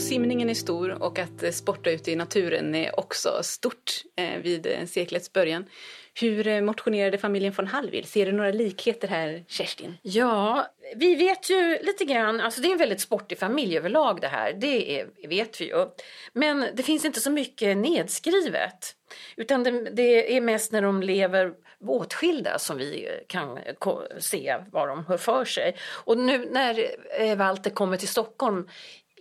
Simningen 0.09 0.51
är 0.51 0.55
stor 0.55 1.03
och 1.03 1.19
att 1.19 1.43
eh, 1.43 1.51
sporta 1.51 1.91
ute 1.91 2.11
i 2.11 2.17
naturen 2.17 2.75
är 2.75 3.01
också 3.01 3.43
stort 3.43 4.03
eh, 4.17 4.39
vid 4.43 4.67
eh, 4.67 4.85
seklets 4.87 5.33
början. 5.33 5.65
Hur 6.21 6.61
motionerade 6.61 7.19
familjen 7.19 7.53
von 7.57 7.67
Hallwyl? 7.67 8.05
Ser 8.05 8.27
du 8.27 8.33
några 8.33 8.51
likheter 8.51 9.09
här, 9.09 9.45
Kerstin? 9.49 9.95
Ja, 10.03 10.67
vi 10.97 11.15
vet 11.15 11.51
ju 11.51 11.79
lite 11.83 12.05
grann, 12.05 12.41
alltså 12.41 12.61
det 12.61 12.69
är 12.69 12.73
en 12.73 12.79
väldigt 12.79 13.01
sportig 13.01 13.39
familj 13.39 13.77
överlag 13.77 14.21
det 14.21 14.29
här, 14.29 14.53
det 14.53 15.01
är, 15.01 15.29
vet 15.29 15.61
vi 15.61 15.65
ju. 15.65 15.87
Men 16.33 16.67
det 16.75 16.83
finns 16.83 17.05
inte 17.05 17.21
så 17.21 17.31
mycket 17.31 17.77
nedskrivet. 17.77 18.95
Utan 19.37 19.63
det, 19.63 19.71
det 19.71 20.37
är 20.37 20.41
mest 20.41 20.73
när 20.73 20.83
de 20.83 21.03
lever 21.03 21.53
åtskilda 21.87 22.59
som 22.59 22.79
vi 22.79 23.09
kan 23.27 23.59
se 24.19 24.57
vad 24.73 24.89
de 24.89 25.07
hör 25.07 25.17
för 25.17 25.45
sig. 25.45 25.77
Och 26.05 26.19
nu 26.19 26.49
när 26.51 27.37
Walter 27.37 27.71
kommer 27.71 27.97
till 27.97 28.09
Stockholm 28.09 28.69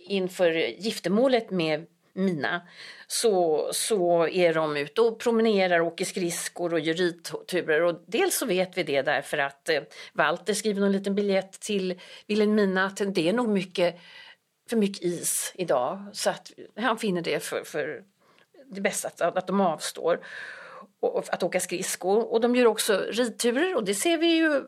inför 0.08 0.50
giftermålet 0.54 1.50
med 1.50 1.86
Mina 2.18 2.62
så, 3.06 3.68
så 3.72 4.28
är 4.28 4.54
de 4.54 4.76
ute 4.76 5.00
och 5.00 5.18
promenerar, 5.18 5.80
åker 5.80 6.04
skridskor 6.04 6.72
och 6.72 6.80
gör 6.80 6.94
ridturer. 6.94 7.82
Och 7.82 8.00
dels 8.06 8.38
så 8.38 8.46
vet 8.46 8.78
vi 8.78 8.82
det 8.82 9.02
därför 9.02 9.38
att 9.38 9.68
eh, 9.68 9.82
Walter 10.12 10.54
skriver 10.54 10.86
en 10.86 10.92
liten 10.92 11.14
biljett 11.14 11.60
till 11.60 12.00
Vilhelmina 12.26 12.84
att 12.84 13.14
det 13.14 13.28
är 13.28 13.32
nog 13.32 13.48
mycket, 13.48 14.00
för 14.70 14.76
mycket 14.76 15.02
is 15.02 15.52
idag. 15.54 16.04
Så 16.12 16.30
att 16.30 16.52
han 16.76 16.98
finner 16.98 17.22
det 17.22 17.40
för, 17.40 17.64
för 17.64 18.02
det 18.66 18.80
bästa 18.80 19.08
att, 19.08 19.36
att 19.36 19.46
de 19.46 19.60
avstår 19.60 20.20
och, 21.00 21.24
att 21.34 21.42
åka 21.42 21.60
skridskor. 21.60 22.32
Och 22.32 22.40
de 22.40 22.56
gör 22.56 22.66
också 22.66 23.06
ridturer 23.10 23.76
och 23.76 23.84
det 23.84 23.94
ser 23.94 24.18
vi 24.18 24.36
ju 24.36 24.62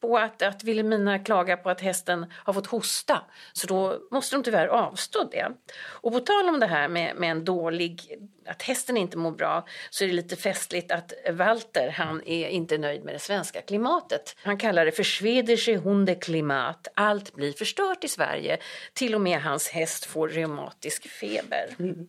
på 0.00 0.18
att, 0.18 0.42
att 0.42 0.64
Vilhelmina 0.64 1.18
klagar 1.18 1.56
på 1.56 1.70
att 1.70 1.80
hästen 1.80 2.26
har 2.32 2.52
fått 2.52 2.66
hosta. 2.66 3.22
Så 3.52 3.66
då 3.66 3.98
måste 4.10 4.36
de 4.36 4.42
tyvärr 4.42 4.66
avstå 4.66 5.28
det. 5.32 5.52
Och 5.80 6.12
på 6.12 6.20
tal 6.20 6.48
om 6.48 6.60
det 6.60 6.66
här 6.66 6.88
med, 6.88 7.16
med 7.16 7.30
en 7.30 7.44
dålig, 7.44 8.18
att 8.46 8.62
hästen 8.62 8.96
inte 8.96 9.18
mår 9.18 9.30
bra, 9.30 9.66
så 9.90 10.04
är 10.04 10.08
det 10.08 10.14
lite 10.14 10.36
festligt 10.36 10.92
att 10.92 11.12
Walter, 11.30 11.90
han 11.90 12.22
är 12.26 12.48
inte 12.48 12.78
nöjd 12.78 13.04
med 13.04 13.14
det 13.14 13.18
svenska 13.18 13.60
klimatet. 13.60 14.36
Han 14.42 14.58
kallar 14.58 14.84
det 14.84 14.92
för 14.92 15.02
Schwedische 15.02 15.76
Hundeklimat. 15.76 16.88
Allt 16.94 17.34
blir 17.34 17.52
förstört 17.52 18.04
i 18.04 18.08
Sverige. 18.08 18.58
Till 18.92 19.14
och 19.14 19.20
med 19.20 19.42
hans 19.42 19.68
häst 19.68 20.04
får 20.04 20.28
reumatisk 20.28 21.08
feber. 21.08 21.74
Mm. 21.78 22.08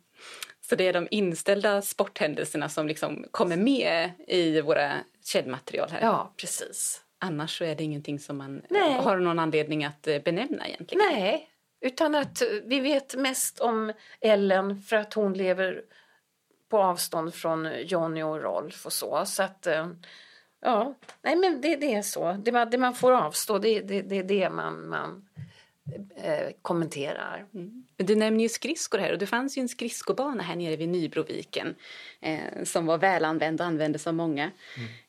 Så 0.70 0.76
det 0.76 0.88
är 0.88 0.94
de 0.94 1.08
inställda 1.12 1.82
sporthändelserna 1.82 2.70
som 2.70 2.88
liksom 2.88 3.26
kommer 3.32 3.58
med 3.58 4.12
i 4.28 4.62
våra 4.62 4.94
källmaterial 5.26 5.90
här? 5.92 6.02
Ja, 6.02 6.34
precis. 6.38 7.02
Annars 7.24 7.58
så 7.58 7.64
är 7.64 7.76
det 7.76 7.84
ingenting 7.84 8.20
som 8.20 8.38
man 8.38 8.62
Nej. 8.70 8.94
har 8.94 9.18
någon 9.18 9.40
anledning 9.40 9.86
att 9.86 10.08
eh, 10.08 10.20
benämna 10.20 10.68
egentligen. 10.68 11.08
Nej, 11.12 11.50
utan 11.82 12.16
att 12.16 12.42
vi 12.64 12.80
vet 12.80 13.16
mest 13.16 13.60
om 13.60 13.94
Ellen 14.22 14.82
för 14.82 14.96
att 14.96 15.14
hon 15.14 15.34
lever 15.34 15.82
på 16.70 16.78
avstånd 16.78 17.34
från 17.34 17.70
Johnny 17.84 18.24
och 18.24 18.42
Rolf 18.42 18.86
och 18.86 18.94
så. 18.94 19.26
Så 19.26 19.44
att, 19.44 19.68
eh, 19.68 19.88
ja, 20.62 20.96
nej 21.22 21.36
men 21.36 21.62
det, 21.62 21.76
det 21.76 21.94
är 21.94 22.02
så. 22.02 22.34
Det 22.34 22.52
man, 22.52 22.70
det 22.70 22.78
man 22.78 22.94
får 22.94 23.12
avstå, 23.12 23.60
det 23.60 23.70
är 23.70 23.84
det, 23.84 24.02
det, 24.02 24.24
det 24.24 24.50
man, 24.50 24.90
man 24.90 25.30
eh, 26.16 26.50
kommenterar. 26.62 27.46
Mm. 27.54 27.86
Du 27.96 28.16
nämner 28.16 28.42
ju 28.42 28.50
skridskor 28.50 28.98
här 28.98 29.12
och 29.12 29.20
det 29.20 29.28
fanns 29.28 29.58
ju 29.58 29.62
en 29.62 29.70
skridskobana 29.70 30.44
här 30.44 30.56
nere 30.56 30.76
vid 30.76 30.90
Nybroviken 30.90 31.76
eh, 32.20 32.64
som 32.64 32.86
var 32.86 32.98
välanvänd 32.98 33.62
och 33.62 33.68
användes 33.68 34.08
av 34.08 34.14
många. 34.14 34.52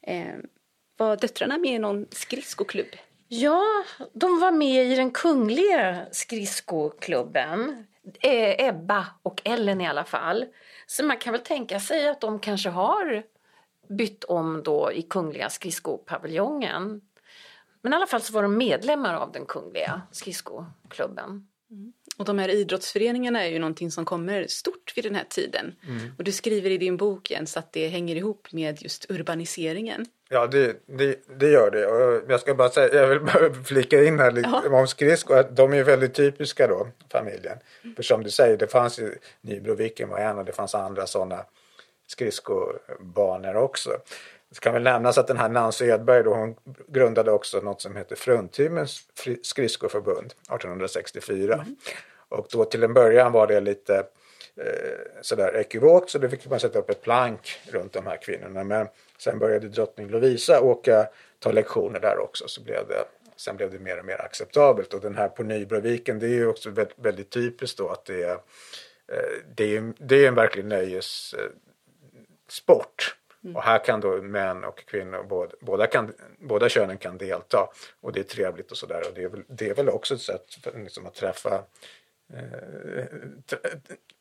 Mm. 0.03 0.29
Eh, 0.29 0.45
var 1.03 1.17
döttrarna 1.17 1.59
med 1.59 1.75
i 1.75 1.79
någon 1.79 2.07
skridskoklubb? 2.11 2.97
Ja, 3.29 3.63
de 4.13 4.41
var 4.41 4.53
med 4.53 4.87
i 4.87 4.95
den 4.95 5.11
kungliga 5.11 6.07
skridskoklubben. 6.13 7.87
Eh, 8.21 8.67
Ebba 8.69 9.07
och 9.23 9.43
Ellen 9.45 9.81
i 9.81 9.89
alla 9.89 10.05
fall. 10.05 10.47
Så 10.87 11.05
man 11.05 11.17
kan 11.17 11.33
väl 11.33 11.43
tänka 11.43 11.81
sig 11.81 12.09
att 12.09 12.21
de 12.21 12.39
kanske 12.39 12.69
har 12.69 13.23
bytt 13.89 14.25
om 14.25 14.63
då 14.63 14.93
i 14.93 15.03
kungliga 15.03 15.51
skridskopaviljongen. 15.51 17.01
Men 17.83 17.93
i 17.93 17.97
alla 17.97 18.07
fall 18.07 18.21
så 18.21 18.33
var 18.33 18.43
de 18.43 18.57
medlemmar 18.57 19.15
av 19.15 19.33
den 19.33 19.47
kungliga 19.47 20.03
skridskoklubben. 20.11 21.49
Mm. 21.71 21.93
Och 22.17 22.25
de 22.25 22.39
här 22.39 22.49
idrottsföreningarna 22.49 23.45
är 23.45 23.51
ju 23.51 23.59
någonting 23.59 23.91
som 23.91 24.05
kommer 24.05 24.47
stort 24.47 24.93
vid 24.97 25.05
den 25.05 25.15
här 25.15 25.25
tiden. 25.29 25.75
Mm. 25.89 26.13
Och 26.19 26.25
du 26.25 26.33
skriver 26.33 26.71
i 26.71 26.79
din 26.79 26.97
bok 26.97 27.31
Jens 27.31 27.57
att 27.57 27.73
det 27.73 27.89
hänger 27.89 28.17
ihop 28.17 28.53
med 28.53 28.83
just 28.83 29.11
urbaniseringen. 29.11 30.07
Ja, 30.29 30.47
det, 30.47 30.77
det, 30.87 31.19
det, 31.39 31.49
gör 31.49 31.71
det. 31.71 31.87
Och 31.87 32.31
jag 32.31 32.41
ska 32.41 32.55
bara 32.55 32.69
säga, 32.69 32.95
jag 32.95 33.09
vill 33.09 33.21
bara 33.21 33.55
flika 33.65 34.05
in 34.05 34.19
här 34.19 34.33
lite 34.33 34.61
ja. 34.65 34.81
om 34.81 34.89
skridskor. 34.89 35.47
De 35.51 35.73
är 35.73 35.85
väldigt 35.85 36.15
typiska 36.15 36.67
då, 36.67 36.89
familjen. 37.13 37.59
Mm. 37.83 37.97
För 37.97 38.03
som 38.03 38.23
du 38.23 38.31
säger, 38.31 38.57
det 38.57 38.67
fanns 38.67 38.99
ju 38.99 39.15
Nybroviken 39.41 40.09
var 40.09 40.19
en 40.19 40.39
och 40.39 40.45
det 40.45 40.53
fanns 40.53 40.75
andra 40.75 41.07
sådana 41.07 41.45
skridskobanor 42.07 43.57
också. 43.57 43.91
Det 44.53 44.61
kan 44.61 44.75
väl 44.75 44.83
nämnas 44.83 45.19
att 45.19 45.27
den 45.27 45.37
här 45.37 45.49
Nancy 45.49 45.87
Edberg 45.87 46.23
då, 46.23 46.35
hon 46.35 46.57
grundade 46.89 47.31
också 47.31 47.61
något 47.61 47.81
som 47.81 47.97
heter 47.97 48.17
Fruntimens 48.17 49.01
skridskoförbund 49.43 50.27
1864. 50.27 51.55
Mm. 51.55 51.77
Och 52.29 52.47
då 52.51 52.65
till 52.65 52.83
en 52.83 52.95
början 52.95 53.33
var 53.33 53.47
det 53.47 53.61
lite 53.61 53.97
eh, 54.57 54.99
sådär 55.21 55.57
ekivokt 55.57 56.11
så 56.11 56.19
då 56.19 56.29
fick 56.29 56.51
man 56.51 56.61
sätta 56.61 56.79
upp 56.79 56.91
ett 56.91 57.03
plank 57.03 57.61
runt 57.71 57.93
de 57.93 58.07
här 58.07 58.17
kvinnorna. 58.17 58.65
Men 58.65 58.89
sen 59.19 59.39
började 59.39 59.69
drottning 59.69 60.09
Lovisa 60.09 60.61
åka, 60.61 61.09
ta 61.39 61.53
lektioner 61.53 62.01
där 62.01 62.19
också 62.19 62.49
så 62.49 62.63
blev 62.63 62.89
det 62.89 63.05
Sen 63.37 63.57
blev 63.57 63.71
det 63.71 63.79
mer 63.79 63.99
och 63.99 64.05
mer 64.05 64.21
acceptabelt 64.21 64.95
och 64.95 65.01
den 65.01 65.15
här 65.15 65.29
på 65.29 65.43
Nybroviken 65.43 66.19
det 66.19 66.27
är 66.27 66.31
ju 66.31 66.47
också 66.47 66.71
väldigt, 66.71 66.99
väldigt 66.99 67.31
typiskt 67.31 67.79
då 67.79 67.89
att 67.89 68.05
det 68.05 68.23
är, 68.23 68.33
eh, 68.33 68.39
det 69.57 69.77
är, 69.77 69.93
det 69.99 70.25
är 70.25 70.29
en 70.29 70.35
verklig 70.35 70.65
nöjessport. 70.65 73.17
Mm. 73.45 73.57
Och 73.57 73.63
här 73.63 73.85
kan 73.85 74.01
då 74.01 74.23
män 74.23 74.65
och 74.65 74.85
kvinnor, 74.87 75.27
båda, 75.29 75.55
båda, 75.61 75.87
kan, 75.87 76.13
båda 76.39 76.69
könen 76.69 76.99
kan 76.99 77.19
delta. 77.19 77.69
Och 78.01 78.13
det 78.13 78.21
är 78.21 78.25
trevligt 78.25 78.71
och 78.71 78.77
sådär. 78.77 79.03
Och 79.09 79.15
det 79.15 79.23
är, 79.23 79.29
väl, 79.29 79.43
det 79.49 79.69
är 79.69 79.75
väl 79.75 79.89
också 79.89 80.15
ett 80.15 80.21
sätt 80.21 80.55
för, 80.63 80.79
liksom, 80.79 81.07
att 81.07 81.15
träffa 81.15 81.65
eh, 82.35 83.05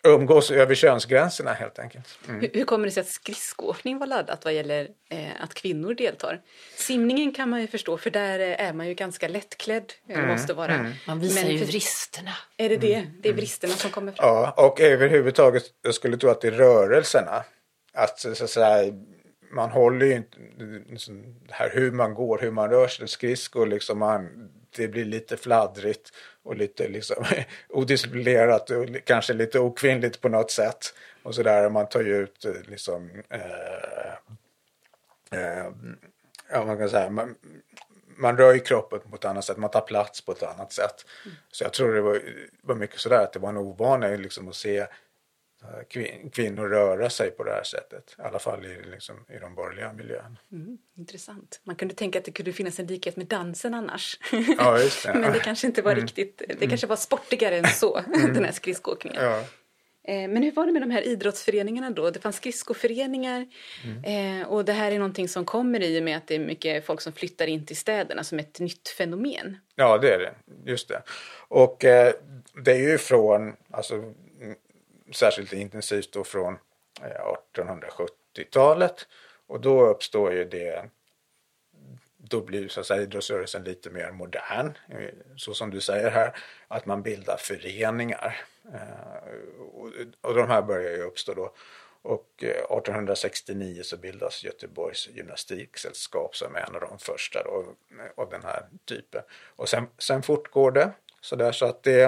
umgås 0.03 0.51
över 0.51 0.75
könsgränserna 0.75 1.53
helt 1.53 1.79
enkelt. 1.79 2.19
Mm. 2.27 2.41
Hur, 2.41 2.49
hur, 2.53 2.65
kommer 2.65 2.85
det 2.85 2.91
sig 2.91 3.01
att 3.01 3.07
skridskoåkning 3.07 3.97
var 3.97 4.07
laddat 4.07 4.45
vad 4.45 4.53
gäller 4.53 4.87
eh, 5.09 5.43
att 5.43 5.53
kvinnor 5.53 5.93
deltar? 5.93 6.41
Simningen 6.75 7.33
kan 7.33 7.49
man 7.49 7.61
ju 7.61 7.67
förstå 7.67 7.97
för 7.97 8.09
där 8.09 8.39
är 8.39 8.73
man 8.73 8.87
ju 8.87 8.93
ganska 8.93 9.27
lättklädd. 9.27 9.93
Mm. 10.09 10.27
måste 10.27 10.53
vara. 10.53 10.73
Mm. 10.73 10.91
Man 11.07 11.19
visar 11.19 11.43
Men 11.43 11.51
ju 11.51 11.65
vristerna. 11.65 12.33
Är 12.57 12.69
det 12.69 12.77
det? 12.77 13.07
Det 13.19 13.29
är 13.29 13.33
vristerna 13.33 13.73
som 13.73 13.91
kommer 13.91 14.11
fram? 14.11 14.27
Ja, 14.27 14.53
och 14.57 14.81
överhuvudtaget 14.81 15.63
jag 15.81 15.95
skulle 15.95 16.17
tro 16.17 16.29
att 16.29 16.41
det 16.41 16.47
är 16.47 16.51
rörelserna 16.51 17.43
att, 17.93 18.19
så 18.19 18.43
att 18.43 18.49
säga, 18.49 18.93
man 19.51 19.69
håller 19.69 20.05
ju 20.05 20.13
inte, 20.13 20.37
liksom, 20.89 21.35
det 21.47 21.53
här 21.53 21.69
hur 21.73 21.91
man 21.91 22.13
går, 22.13 22.37
hur 22.37 22.51
man 22.51 22.69
rör 22.69 22.87
sig, 22.87 23.07
skridskor 23.07 23.67
liksom, 23.67 23.99
man, 23.99 24.49
det 24.75 24.87
blir 24.87 25.05
lite 25.05 25.37
fladdrigt 25.37 26.13
och 26.43 26.55
lite 26.55 26.87
liksom 26.87 27.25
odisciplinerat 27.69 28.69
och 28.69 28.85
kanske 29.05 29.33
lite 29.33 29.59
okvinnligt 29.59 30.21
på 30.21 30.29
något 30.29 30.51
sätt. 30.51 30.93
Och 31.23 31.35
sådär, 31.35 31.69
man 31.69 31.89
tar 31.89 32.01
ju 32.01 32.17
ut 32.17 32.45
eh, 32.45 32.53
liksom, 32.65 33.09
eh, 33.29 34.13
eh, 35.39 35.65
ja 36.51 36.65
man 36.65 36.77
kan 36.77 36.89
säga, 36.89 37.09
man, 37.09 37.35
man 38.15 38.37
rör 38.37 38.53
ju 38.53 38.59
kroppen 38.59 38.99
på 39.09 39.15
ett 39.15 39.25
annat 39.25 39.45
sätt, 39.45 39.57
man 39.57 39.69
tar 39.69 39.81
plats 39.81 40.25
på 40.25 40.31
ett 40.31 40.43
annat 40.43 40.71
sätt. 40.71 41.05
Mm. 41.25 41.37
Så 41.51 41.63
jag 41.63 41.73
tror 41.73 41.93
det 41.93 42.01
var, 42.01 42.21
var 42.61 42.75
mycket 42.75 42.99
sådär 42.99 43.23
att 43.23 43.33
det 43.33 43.39
var 43.39 43.49
en 43.49 43.57
ovana 43.57 44.07
liksom 44.07 44.47
att 44.47 44.55
se 44.55 44.87
kvinnor 46.31 46.69
röra 46.69 47.09
sig 47.09 47.31
på 47.31 47.43
det 47.43 47.51
här 47.51 47.63
sättet. 47.63 48.15
I 48.19 48.21
alla 48.21 48.39
fall 48.39 48.65
i, 48.65 48.81
liksom, 48.91 49.15
i 49.29 49.39
de 49.39 49.55
borgerliga 49.55 49.93
miljöerna. 49.93 50.37
Mm, 50.51 50.77
intressant. 50.97 51.61
Man 51.63 51.75
kunde 51.75 51.93
tänka 51.93 52.19
att 52.19 52.25
det 52.25 52.31
kunde 52.31 52.53
finnas 52.53 52.79
en 52.79 52.87
likhet 52.87 53.17
med 53.17 53.27
dansen 53.27 53.73
annars. 53.73 54.19
Ja, 54.57 54.79
just 54.79 55.05
det. 55.05 55.13
Men 55.19 55.33
det 55.33 55.39
kanske 55.39 55.67
inte 55.67 55.81
var 55.81 55.91
mm. 55.91 56.05
riktigt, 56.05 56.41
det 56.59 56.67
kanske 56.67 56.87
var 56.87 56.95
sportigare 56.95 57.57
än 57.57 57.67
så, 57.67 57.97
mm. 58.15 58.33
den 58.33 58.45
här 58.45 58.51
skridskoåkningen. 58.51 59.23
Ja. 59.23 59.43
Eh, 60.03 60.29
men 60.29 60.43
hur 60.43 60.51
var 60.51 60.65
det 60.65 60.71
med 60.71 60.81
de 60.81 60.91
här 60.91 61.07
idrottsföreningarna 61.07 61.89
då? 61.89 62.09
Det 62.09 62.19
fanns 62.19 62.35
skridskoföreningar 62.35 63.47
mm. 63.83 64.41
Eh, 64.41 64.47
och 64.47 64.65
det 64.65 64.73
här 64.73 64.91
är 64.91 64.99
någonting 64.99 65.27
som 65.27 65.45
kommer 65.45 65.83
i 65.83 65.99
och 65.99 66.03
med 66.03 66.17
att 66.17 66.27
det 66.27 66.35
är 66.35 66.39
mycket 66.39 66.85
folk 66.85 67.01
som 67.01 67.13
flyttar 67.13 67.47
in 67.47 67.65
till 67.65 67.77
städerna 67.77 68.23
som 68.23 68.39
ett 68.39 68.59
nytt 68.59 68.89
fenomen. 68.89 69.57
Ja, 69.75 69.97
det 69.97 70.13
är 70.13 70.19
det. 70.19 70.33
Just 70.71 70.87
det. 70.87 71.01
Och 71.47 71.85
eh, 71.85 72.13
det 72.65 72.71
är 72.71 72.89
ju 72.91 72.97
från, 72.97 73.53
alltså 73.71 74.13
särskilt 75.11 75.53
intensivt 75.53 76.13
då 76.13 76.23
från 76.23 76.57
eh, 77.01 77.57
1870-talet. 77.57 79.07
Och 79.47 79.61
då 79.61 79.85
uppstår 79.85 80.33
ju 80.33 80.45
det, 80.45 80.89
då 82.17 82.41
blir 82.41 82.67
så 82.67 82.79
att 82.79 82.85
säga 82.85 83.01
idrottsrörelsen 83.01 83.63
lite 83.63 83.89
mer 83.89 84.11
modern. 84.11 84.77
Eh, 84.89 85.09
så 85.35 85.53
som 85.53 85.69
du 85.69 85.81
säger 85.81 86.11
här, 86.11 86.35
att 86.67 86.85
man 86.85 87.01
bildar 87.01 87.37
föreningar. 87.37 88.41
Eh, 88.73 89.31
och 90.21 90.35
de 90.35 90.47
här 90.47 90.61
börjar 90.61 90.91
ju 90.91 91.03
uppstå 91.03 91.33
då. 91.33 91.53
Och 92.03 92.43
1869 92.43 93.83
så 93.83 93.97
bildas 93.97 94.43
Göteborgs 94.43 95.09
gymnastiksällskap 95.13 96.35
som 96.35 96.55
är 96.55 96.59
en 96.59 96.75
av 96.75 96.81
de 96.81 96.99
första 96.99 97.43
då, 97.43 97.75
av 98.15 98.29
den 98.29 98.43
här 98.43 98.65
typen. 98.85 99.21
Och 99.55 99.69
sen, 99.69 99.87
sen 99.97 100.23
fortgår 100.23 100.71
det 100.71 100.91
så, 101.21 101.35
där, 101.35 101.51
så 101.51 101.65
att 101.65 101.83
det, 101.83 102.03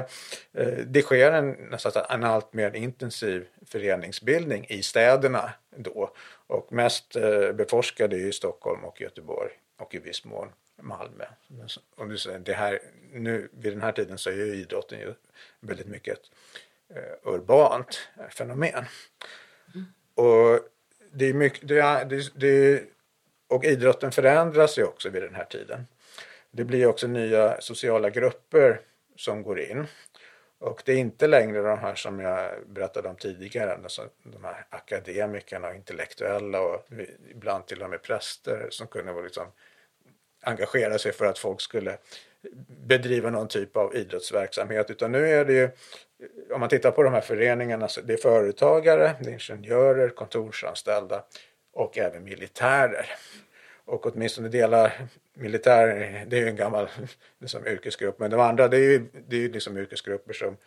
eh, 0.53 0.67
det 0.67 1.01
sker 1.01 1.31
en, 1.31 1.75
en 2.09 2.23
allt 2.23 2.53
mer 2.53 2.75
intensiv 2.75 3.47
föreningsbildning 3.65 4.65
i 4.69 4.83
städerna 4.83 5.53
då. 5.75 6.13
Och 6.47 6.73
mest 6.73 7.15
eh, 7.15 7.51
beforskade 7.51 8.15
i 8.15 8.31
Stockholm 8.31 8.83
och 8.83 9.01
Göteborg 9.01 9.51
och 9.77 9.95
i 9.95 9.99
viss 9.99 10.25
mån 10.25 10.49
Malmö. 10.81 11.25
Säger, 12.17 12.39
det 12.39 12.53
här, 12.53 12.79
nu, 13.11 13.49
vid 13.51 13.73
den 13.73 13.81
här 13.81 13.91
tiden 13.91 14.17
så 14.17 14.29
är 14.29 14.33
ju 14.33 14.55
idrotten 14.55 14.99
ju 14.99 15.13
väldigt 15.59 15.87
mycket 15.87 16.17
ett 16.17 16.31
uh, 16.97 17.33
urbant 17.33 18.09
fenomen. 18.29 18.85
Mm. 19.73 19.85
Och, 20.15 20.59
det 21.13 21.25
är 21.25 21.33
mycket, 21.33 21.67
det, 21.67 22.05
det, 22.09 22.31
det, 22.35 22.83
och 23.47 23.65
idrotten 23.65 24.11
förändras 24.11 24.77
ju 24.77 24.83
också 24.83 25.09
vid 25.09 25.21
den 25.21 25.35
här 25.35 25.45
tiden. 25.45 25.87
Det 26.51 26.63
blir 26.63 26.85
också 26.85 27.07
nya 27.07 27.61
sociala 27.61 28.09
grupper 28.09 28.81
som 29.15 29.43
går 29.43 29.59
in. 29.59 29.87
Och 30.59 30.81
det 30.85 30.93
är 30.93 30.97
inte 30.97 31.27
längre 31.27 31.61
de 31.61 31.79
här 31.79 31.95
som 31.95 32.19
jag 32.19 32.51
berättade 32.67 33.09
om 33.09 33.15
tidigare, 33.15 33.73
alltså 33.73 34.09
de 34.23 34.43
här 34.43 34.65
akademikerna 34.69 35.67
och 35.67 35.75
intellektuella 35.75 36.61
och 36.61 36.85
ibland 37.29 37.65
till 37.65 37.83
och 37.83 37.89
med 37.89 38.01
präster 38.01 38.67
som 38.69 38.87
kunde 38.87 39.21
liksom 39.23 39.47
engagera 40.43 40.97
sig 40.97 41.11
för 41.11 41.25
att 41.25 41.39
folk 41.39 41.61
skulle 41.61 41.97
bedriva 42.67 43.29
någon 43.29 43.47
typ 43.47 43.77
av 43.77 43.95
idrottsverksamhet. 43.95 44.89
Utan 44.89 45.11
nu 45.11 45.29
är 45.29 45.45
det 45.45 45.53
ju, 45.53 45.69
om 46.51 46.59
man 46.59 46.69
tittar 46.69 46.91
på 46.91 47.03
de 47.03 47.13
här 47.13 47.21
föreningarna, 47.21 47.87
så 47.87 48.01
det 48.01 48.13
är 48.13 48.17
företagare, 48.17 49.15
det 49.19 49.29
är 49.29 49.33
ingenjörer, 49.33 50.09
kontorsanställda 50.09 51.23
och 51.73 51.97
även 51.97 52.23
militärer. 52.23 53.09
Och 53.85 54.05
åtminstone 54.05 54.49
delar 54.49 55.07
militär, 55.33 55.85
det 56.27 56.37
är 56.37 56.41
ju 56.41 56.47
en 56.47 56.55
gammal 56.55 56.89
liksom, 57.39 57.67
yrkesgrupp, 57.67 58.19
men 58.19 58.31
de 58.31 58.39
andra 58.39 58.67
det 58.67 58.77
är 58.77 58.91
ju, 58.91 59.09
det 59.27 59.35
är 59.35 59.39
ju 59.39 59.51
liksom 59.51 59.77
yrkesgrupper 59.77 60.33
som 60.33 60.57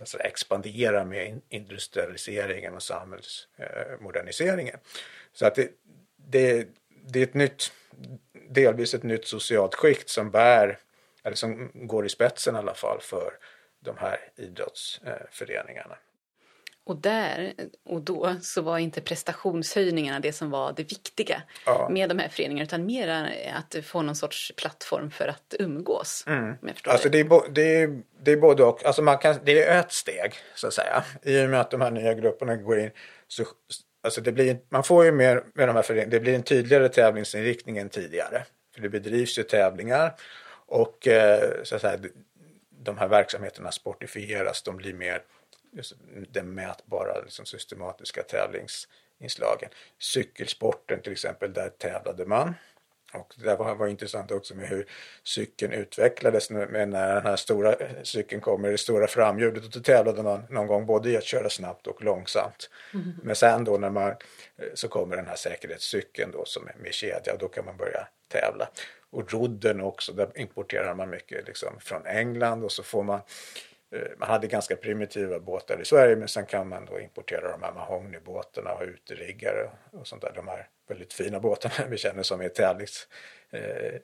alltså, 0.00 0.18
expanderar 0.18 1.04
med 1.04 1.40
industrialiseringen 1.48 2.74
och 2.74 2.82
samhällsmoderniseringen. 2.82 4.78
Så 5.32 5.46
att 5.46 5.54
det, 5.54 5.70
det, 6.16 6.68
det 7.06 7.18
är 7.18 7.24
ett 7.24 7.34
nytt, 7.34 7.72
delvis 8.48 8.94
ett 8.94 9.02
nytt 9.02 9.26
socialt 9.26 9.74
skikt 9.74 10.08
som 10.08 10.30
bär, 10.30 10.78
eller 11.24 11.36
som 11.36 11.70
går 11.74 12.06
i 12.06 12.08
spetsen 12.08 12.54
i 12.54 12.58
alla 12.58 12.74
fall 12.74 13.00
för 13.00 13.32
de 13.80 13.96
här 13.98 14.18
idrottsföreningarna. 14.36 15.98
Och 16.86 16.96
där 16.96 17.54
och 17.84 18.00
då 18.00 18.36
så 18.42 18.62
var 18.62 18.78
inte 18.78 19.00
prestationshöjningarna 19.00 20.20
det 20.20 20.32
som 20.32 20.50
var 20.50 20.72
det 20.72 20.82
viktiga 20.82 21.42
ja. 21.66 21.88
med 21.90 22.08
de 22.08 22.18
här 22.18 22.28
föreningarna 22.28 22.64
utan 22.64 22.86
mer 22.86 23.08
att 23.54 23.84
få 23.84 24.02
någon 24.02 24.16
sorts 24.16 24.52
plattform 24.56 25.10
för 25.10 25.28
att 25.28 25.54
umgås. 25.58 26.24
Mm. 26.26 26.54
Alltså 26.84 27.08
det. 27.08 27.20
är, 27.20 27.50
det, 27.50 27.82
är, 27.82 28.02
det 28.22 28.32
är 28.32 28.36
både 28.36 28.64
och. 28.64 28.84
Alltså 28.84 29.02
man 29.02 29.18
kan, 29.18 29.36
det 29.44 29.62
är 29.62 29.80
ett 29.80 29.92
steg 29.92 30.34
så 30.54 30.66
att 30.66 30.74
säga. 30.74 31.04
I 31.22 31.44
och 31.44 31.50
med 31.50 31.60
att 31.60 31.70
de 31.70 31.80
här 31.80 31.90
nya 31.90 32.14
grupperna 32.14 32.56
går 32.56 32.78
in 32.78 32.90
så 33.28 33.44
alltså 34.02 34.20
det 34.20 34.32
blir, 34.32 34.58
man 34.68 34.84
får 34.84 35.04
ju 35.04 35.12
mer 35.12 35.44
med 35.54 35.68
de 35.68 35.76
här 35.76 35.82
föreningarna, 35.82 36.10
det 36.10 36.20
blir 36.20 36.34
en 36.34 36.42
tydligare 36.42 36.88
tävlingsinriktning 36.88 37.78
än 37.78 37.88
tidigare. 37.88 38.44
För 38.74 38.82
det 38.82 38.88
bedrivs 38.88 39.38
ju 39.38 39.42
tävlingar 39.42 40.14
och 40.66 41.08
eh, 41.08 41.40
så 41.62 41.74
att 41.74 41.80
säga, 41.80 41.98
de 42.70 42.98
här 42.98 43.08
verksamheterna 43.08 43.72
sportifieras, 43.72 44.62
de 44.62 44.76
blir 44.76 44.94
mer 44.94 45.22
den 46.28 46.54
mätbara 46.54 47.20
liksom, 47.20 47.46
systematiska 47.46 48.22
tävlingsinslagen. 48.22 49.70
Cykelsporten 49.98 51.02
till 51.02 51.12
exempel, 51.12 51.52
där 51.52 51.68
tävlade 51.68 52.26
man. 52.26 52.54
Och 53.12 53.34
det 53.36 53.56
var, 53.56 53.74
var 53.74 53.86
intressant 53.86 54.30
också 54.30 54.54
med 54.54 54.68
hur 54.68 54.86
cykeln 55.22 55.72
utvecklades 55.72 56.50
med 56.50 56.88
när 56.88 57.14
den 57.14 57.26
här 57.26 57.36
stora 57.36 57.76
cykeln 58.02 58.40
kommer, 58.40 58.70
det 58.70 58.78
stora 58.78 59.06
framhjulet. 59.06 59.64
Och 59.64 59.70
då 59.70 59.80
tävlade 59.80 60.22
man 60.22 60.42
någon 60.50 60.66
gång 60.66 60.86
både 60.86 61.10
i 61.10 61.16
att 61.16 61.24
köra 61.24 61.50
snabbt 61.50 61.86
och 61.86 62.04
långsamt. 62.04 62.70
Mm. 62.94 63.12
Men 63.22 63.36
sen 63.36 63.64
då 63.64 63.78
när 63.78 63.90
man 63.90 64.14
så 64.74 64.88
kommer 64.88 65.16
den 65.16 65.26
här 65.26 65.36
säkerhetscykeln 65.36 66.30
då 66.30 66.44
som 66.44 66.68
är 66.68 66.74
med 66.82 66.94
kedja 66.94 67.32
och 67.32 67.38
då 67.38 67.48
kan 67.48 67.64
man 67.64 67.76
börja 67.76 68.08
tävla. 68.28 68.68
Och 69.10 69.32
rodden 69.32 69.80
också, 69.80 70.12
där 70.12 70.30
importerar 70.34 70.94
man 70.94 71.10
mycket 71.10 71.46
liksom 71.46 71.80
från 71.80 72.06
England 72.06 72.64
och 72.64 72.72
så 72.72 72.82
får 72.82 73.02
man 73.02 73.20
Eh, 73.90 74.00
man 74.18 74.28
hade 74.28 74.46
ganska 74.46 74.76
primitiva 74.76 75.38
båtar 75.38 75.80
i 75.80 75.84
Sverige 75.84 76.16
men 76.16 76.28
sen 76.28 76.46
kan 76.46 76.68
man 76.68 76.84
då 76.84 77.00
importera 77.00 77.50
de 77.50 77.62
här 77.62 77.72
mahognybåtarna 77.72 78.72
och 78.72 78.82
uteriggare 78.82 79.70
och 79.90 80.06
sånt 80.06 80.22
där. 80.22 80.32
De 80.34 80.48
här 80.48 80.68
väldigt 80.88 81.12
fina 81.12 81.40
båtarna 81.40 81.74
vi 81.88 81.96
känner 81.96 82.22
som 82.22 82.40
är 82.40 82.48
tävlings, 82.48 83.08
eh, 83.50 84.00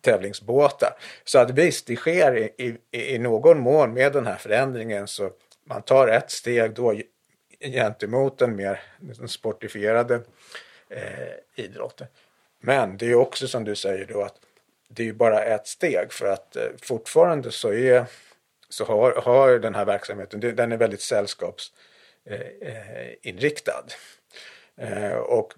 tävlingsbåtar. 0.00 0.90
Så 1.24 1.38
att 1.38 1.50
visst, 1.50 1.86
det 1.86 1.96
sker 1.96 2.36
i, 2.36 2.76
i, 2.90 3.14
i, 3.14 3.18
någon 3.18 3.58
mån 3.58 3.94
med 3.94 4.12
den 4.12 4.26
här 4.26 4.36
förändringen 4.36 5.08
så 5.08 5.30
man 5.64 5.82
tar 5.82 6.08
ett 6.08 6.30
steg 6.30 6.74
då 6.74 6.94
gentemot 7.60 8.38
den 8.38 8.56
mer 8.56 8.82
den 8.98 9.28
sportifierade 9.28 10.20
eh, 10.88 11.64
idrotten. 11.64 12.06
Men 12.60 12.96
det 12.96 13.06
är 13.06 13.14
också 13.14 13.48
som 13.48 13.64
du 13.64 13.76
säger 13.76 14.06
då 14.06 14.22
att 14.22 14.34
det 14.88 15.08
är 15.08 15.12
bara 15.12 15.44
ett 15.44 15.66
steg 15.66 16.12
för 16.12 16.26
att 16.26 16.56
eh, 16.56 16.62
fortfarande 16.82 17.50
så 17.50 17.72
är 17.72 18.06
så 18.68 18.84
har, 18.84 19.12
har 19.12 19.58
den 19.58 19.74
här 19.74 19.84
verksamheten, 19.84 20.40
den 20.40 20.72
är 20.72 20.76
väldigt 20.76 21.00
sällskapsinriktad. 21.00 23.84
Eh, 24.76 24.92
eh, 24.92 25.04
eh, 25.04 25.16
och 25.16 25.54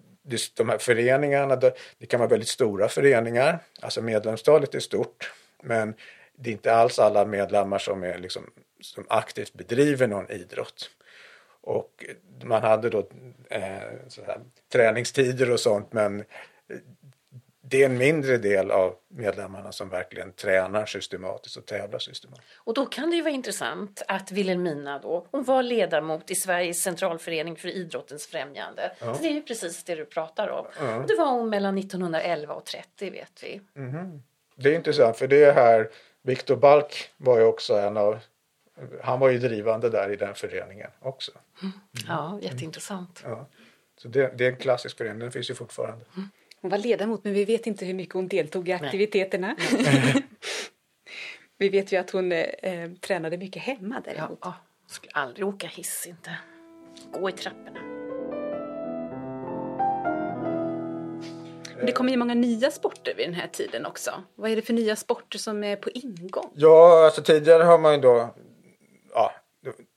de 0.56 0.68
här 0.68 0.78
föreningarna, 0.78 1.56
det 1.98 2.06
kan 2.08 2.20
vara 2.20 2.30
väldigt 2.30 2.48
stora 2.48 2.88
föreningar, 2.88 3.58
alltså 3.80 4.02
medlemstalet 4.02 4.74
är 4.74 4.80
stort, 4.80 5.32
men 5.62 5.94
det 6.36 6.50
är 6.50 6.52
inte 6.52 6.74
alls 6.74 6.98
alla 6.98 7.24
medlemmar 7.24 7.78
som, 7.78 8.02
är 8.02 8.18
liksom, 8.18 8.50
som 8.80 9.06
aktivt 9.08 9.52
bedriver 9.52 10.06
någon 10.06 10.30
idrott. 10.30 10.90
Och 11.60 12.04
man 12.42 12.62
hade 12.62 12.90
då 12.90 13.08
eh, 13.50 13.60
här, 13.60 14.40
träningstider 14.72 15.50
och 15.50 15.60
sånt 15.60 15.92
men 15.92 16.24
det 17.70 17.82
är 17.82 17.86
en 17.86 17.98
mindre 17.98 18.38
del 18.38 18.70
av 18.70 18.94
medlemmarna 19.08 19.72
som 19.72 19.88
verkligen 19.88 20.32
tränar 20.32 20.86
systematiskt 20.86 21.56
och 21.56 21.66
tävlar 21.66 21.98
systematiskt. 21.98 22.48
Och 22.56 22.74
då 22.74 22.86
kan 22.86 23.10
det 23.10 23.16
ju 23.16 23.22
vara 23.22 23.34
intressant 23.34 24.02
att 24.08 24.32
Wilhelmina 24.32 24.98
då, 24.98 25.26
hon 25.30 25.44
var 25.44 25.62
ledamot 25.62 26.30
i 26.30 26.34
Sveriges 26.34 26.82
centralförening 26.82 27.56
för 27.56 27.68
idrottens 27.68 28.26
främjande. 28.26 28.92
Ja. 29.00 29.14
Så 29.14 29.22
det 29.22 29.28
är 29.28 29.32
ju 29.32 29.42
precis 29.42 29.84
det 29.84 29.94
du 29.94 30.04
pratar 30.04 30.48
om. 30.48 30.66
Ja. 30.80 31.04
Det 31.08 31.14
var 31.14 31.30
hon 31.30 31.50
mellan 31.50 31.78
1911 31.78 32.54
och 32.54 32.64
30 32.64 33.10
vet 33.10 33.42
vi. 33.42 33.60
Mm. 33.76 34.22
Det 34.54 34.70
är 34.70 34.74
intressant 34.74 35.16
för 35.16 35.28
det 35.28 35.44
är 35.44 35.52
här, 35.52 35.88
Viktor 36.22 36.56
Balk 36.56 37.10
var 37.16 37.38
ju 37.38 37.44
också 37.44 37.74
en 37.74 37.96
av 37.96 38.18
han 39.02 39.20
var 39.20 39.28
ju 39.28 39.38
drivande 39.38 39.90
där 39.90 40.12
i 40.12 40.16
den 40.16 40.34
föreningen 40.34 40.90
också. 41.00 41.32
Mm. 41.62 41.72
Ja, 42.08 42.38
jätteintressant. 42.42 43.22
Ja. 43.24 43.48
Så 43.96 44.08
det, 44.08 44.38
det 44.38 44.46
är 44.46 44.50
en 44.50 44.56
klassisk 44.56 44.96
förening, 44.96 45.18
den 45.18 45.32
finns 45.32 45.50
ju 45.50 45.54
fortfarande. 45.54 46.04
Hon 46.60 46.70
var 46.70 46.78
ledamot 46.78 47.24
men 47.24 47.32
vi 47.32 47.44
vet 47.44 47.66
inte 47.66 47.84
hur 47.84 47.94
mycket 47.94 48.14
hon 48.14 48.28
deltog 48.28 48.68
i 48.68 48.72
aktiviteterna. 48.72 49.56
vi 51.58 51.68
vet 51.68 51.92
ju 51.92 51.96
att 51.96 52.10
hon 52.10 52.32
eh, 52.32 52.90
tränade 53.00 53.38
mycket 53.38 53.62
hemma 53.62 54.02
däremot. 54.04 54.38
ja. 54.42 54.54
Skulle 54.86 55.12
aldrig 55.12 55.46
åka 55.46 55.66
hiss 55.66 56.06
inte. 56.06 56.36
Gå 57.12 57.28
i 57.28 57.32
trapporna. 57.32 57.80
Det 61.86 61.92
kommer 61.92 62.10
ju 62.10 62.16
många 62.16 62.34
nya 62.34 62.70
sporter 62.70 63.14
vid 63.16 63.26
den 63.26 63.34
här 63.34 63.48
tiden 63.48 63.86
också. 63.86 64.10
Vad 64.34 64.50
är 64.50 64.56
det 64.56 64.62
för 64.62 64.72
nya 64.72 64.96
sporter 64.96 65.38
som 65.38 65.64
är 65.64 65.76
på 65.76 65.90
ingång? 65.90 66.50
Ja, 66.54 67.04
alltså 67.04 67.22
tidigare 67.22 67.62
har 67.62 67.78
man 67.78 67.94
ju 67.94 68.00
då 68.00 68.34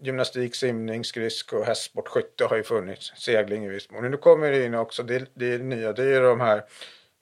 gymnastik, 0.01 0.55
simning, 0.55 1.03
skridsko, 1.05 1.63
hästsport, 1.63 2.07
skytte 2.07 2.45
har 2.45 2.57
ju 2.57 2.63
funnits, 2.63 3.13
segling 3.15 3.65
i 3.65 3.69
viss 3.69 3.89
mån. 3.89 4.11
Nu 4.11 4.17
kommer 4.17 4.51
det 4.51 4.65
in 4.65 4.75
också, 4.75 5.03
det, 5.03 5.29
det 5.33 5.53
är 5.53 5.59
nya, 5.59 5.93
det 5.93 6.03
är 6.03 6.21
de 6.21 6.41
här, 6.41 6.63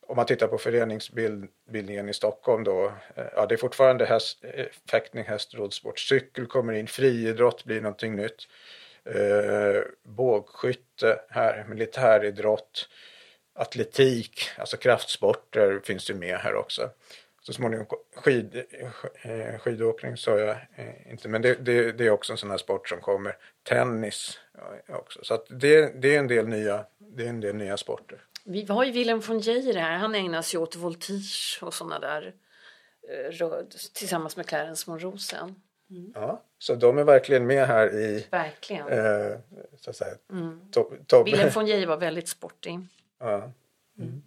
om 0.08 0.16
man 0.16 0.26
tittar 0.26 0.48
på 0.48 0.58
föreningsbildningen 0.58 2.10
i 2.10 2.14
Stockholm 2.14 2.64
då, 2.64 2.86
eh, 3.16 3.26
ja 3.36 3.46
det 3.46 3.56
är 3.56 3.58
fortfarande 3.58 4.06
häst, 4.06 4.44
eh, 4.44 4.66
fäktning, 4.92 5.24
häst, 5.24 5.54
rådsport, 5.54 6.00
cykel 6.00 6.46
kommer 6.46 6.74
in, 6.74 6.88
friidrott 6.88 7.66
blir 7.66 7.82
någonting 7.82 8.16
nytt. 8.16 8.48
Eh, 9.06 9.82
bågskytte 10.04 11.20
här, 11.30 11.66
militäridrott, 11.70 12.90
atletik, 13.54 14.50
alltså 14.58 14.78
kraftsporter 14.78 15.82
finns 15.84 16.10
ju 16.10 16.14
med 16.14 16.38
här 16.38 16.56
också. 16.56 16.90
Så 17.50 17.54
småningom 17.54 17.86
skid, 18.16 18.64
eh, 19.22 19.60
skidåkning 19.60 20.18
sa 20.18 20.38
jag 20.38 20.50
eh, 20.76 21.12
inte, 21.12 21.28
men 21.28 21.42
det, 21.42 21.56
det, 21.56 21.92
det 21.92 22.06
är 22.06 22.10
också 22.10 22.34
en 22.34 22.38
sån 22.38 22.50
här 22.50 22.58
sport 22.58 22.90
som 22.90 23.02
kommer. 23.02 23.38
Tennis 23.64 24.40
också. 24.88 25.20
Så 25.24 25.44
det, 25.50 26.02
det, 26.02 26.16
är 26.16 26.20
en 26.20 26.28
del 26.28 26.48
nya, 26.48 26.86
det 26.98 27.26
är 27.26 27.30
en 27.30 27.42
del 27.42 27.56
nya 27.56 27.78
sporter. 27.78 28.22
Vi 28.46 28.66
har 28.66 28.84
ju 28.84 28.92
Willem 28.92 29.20
von 29.20 29.40
Geijer 29.40 29.74
här. 29.74 29.98
Han 29.98 30.16
ägnar 30.16 30.42
sig 30.42 30.60
åt 30.60 30.76
voltige 30.76 31.60
och 31.62 31.74
sådana 31.74 32.00
där 32.00 32.34
eh, 33.10 33.62
tillsammans 33.94 34.38
med 34.38 34.46
Clarence 34.46 34.92
von 34.92 35.00
Rosen. 35.00 35.56
Ja, 36.16 36.44
så 36.60 36.76
de 36.76 36.98
är 36.98 37.04
verkligen 37.04 37.48
med 37.48 37.68
här 37.68 37.96
i 37.96 38.28
Verkligen. 38.32 38.88
eh, 38.88 39.38
så 39.80 39.90
att 39.90 39.96
säga, 39.96 40.16
topp. 40.72 40.94
Top, 41.08 41.28
Willem 41.28 41.50
von 41.50 41.68
Geijer 41.68 41.88
var 41.88 41.98
väldigt 41.98 42.28
sportig. 42.28 42.80
Ja. 43.22 43.52
Mm. 44.00 44.22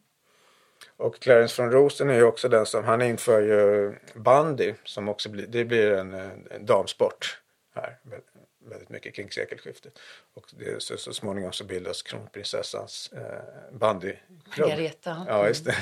Och 0.96 1.20
Clarence 1.20 1.62
von 1.62 1.70
Rosen 1.72 2.10
är 2.10 2.14
ju 2.14 2.22
också 2.24 2.48
den 2.48 2.66
som, 2.66 2.84
han 2.84 3.02
inför 3.02 3.40
ju 3.42 3.94
bandy 4.14 4.74
som 4.84 5.08
också 5.08 5.28
blir, 5.28 5.46
det 5.46 5.64
blir 5.64 5.90
en, 5.90 6.14
en 6.14 6.66
damsport 6.66 7.38
här. 7.74 7.98
vä- 8.02 8.20
Väldigt 8.64 8.88
mycket 8.88 9.14
kring 9.14 9.30
sekelskiftet. 9.30 9.98
Och 10.34 10.44
det, 10.58 10.82
så, 10.82 10.96
så 10.96 11.12
småningom 11.12 11.52
så 11.52 11.64
bildas 11.64 12.02
kronprinsessans 12.02 13.10
eh, 13.12 13.78
bandyklubb. 13.78 14.68
Margareta. 14.68 15.26
Ja, 15.28 15.48
just 15.48 15.64
det. 15.64 15.76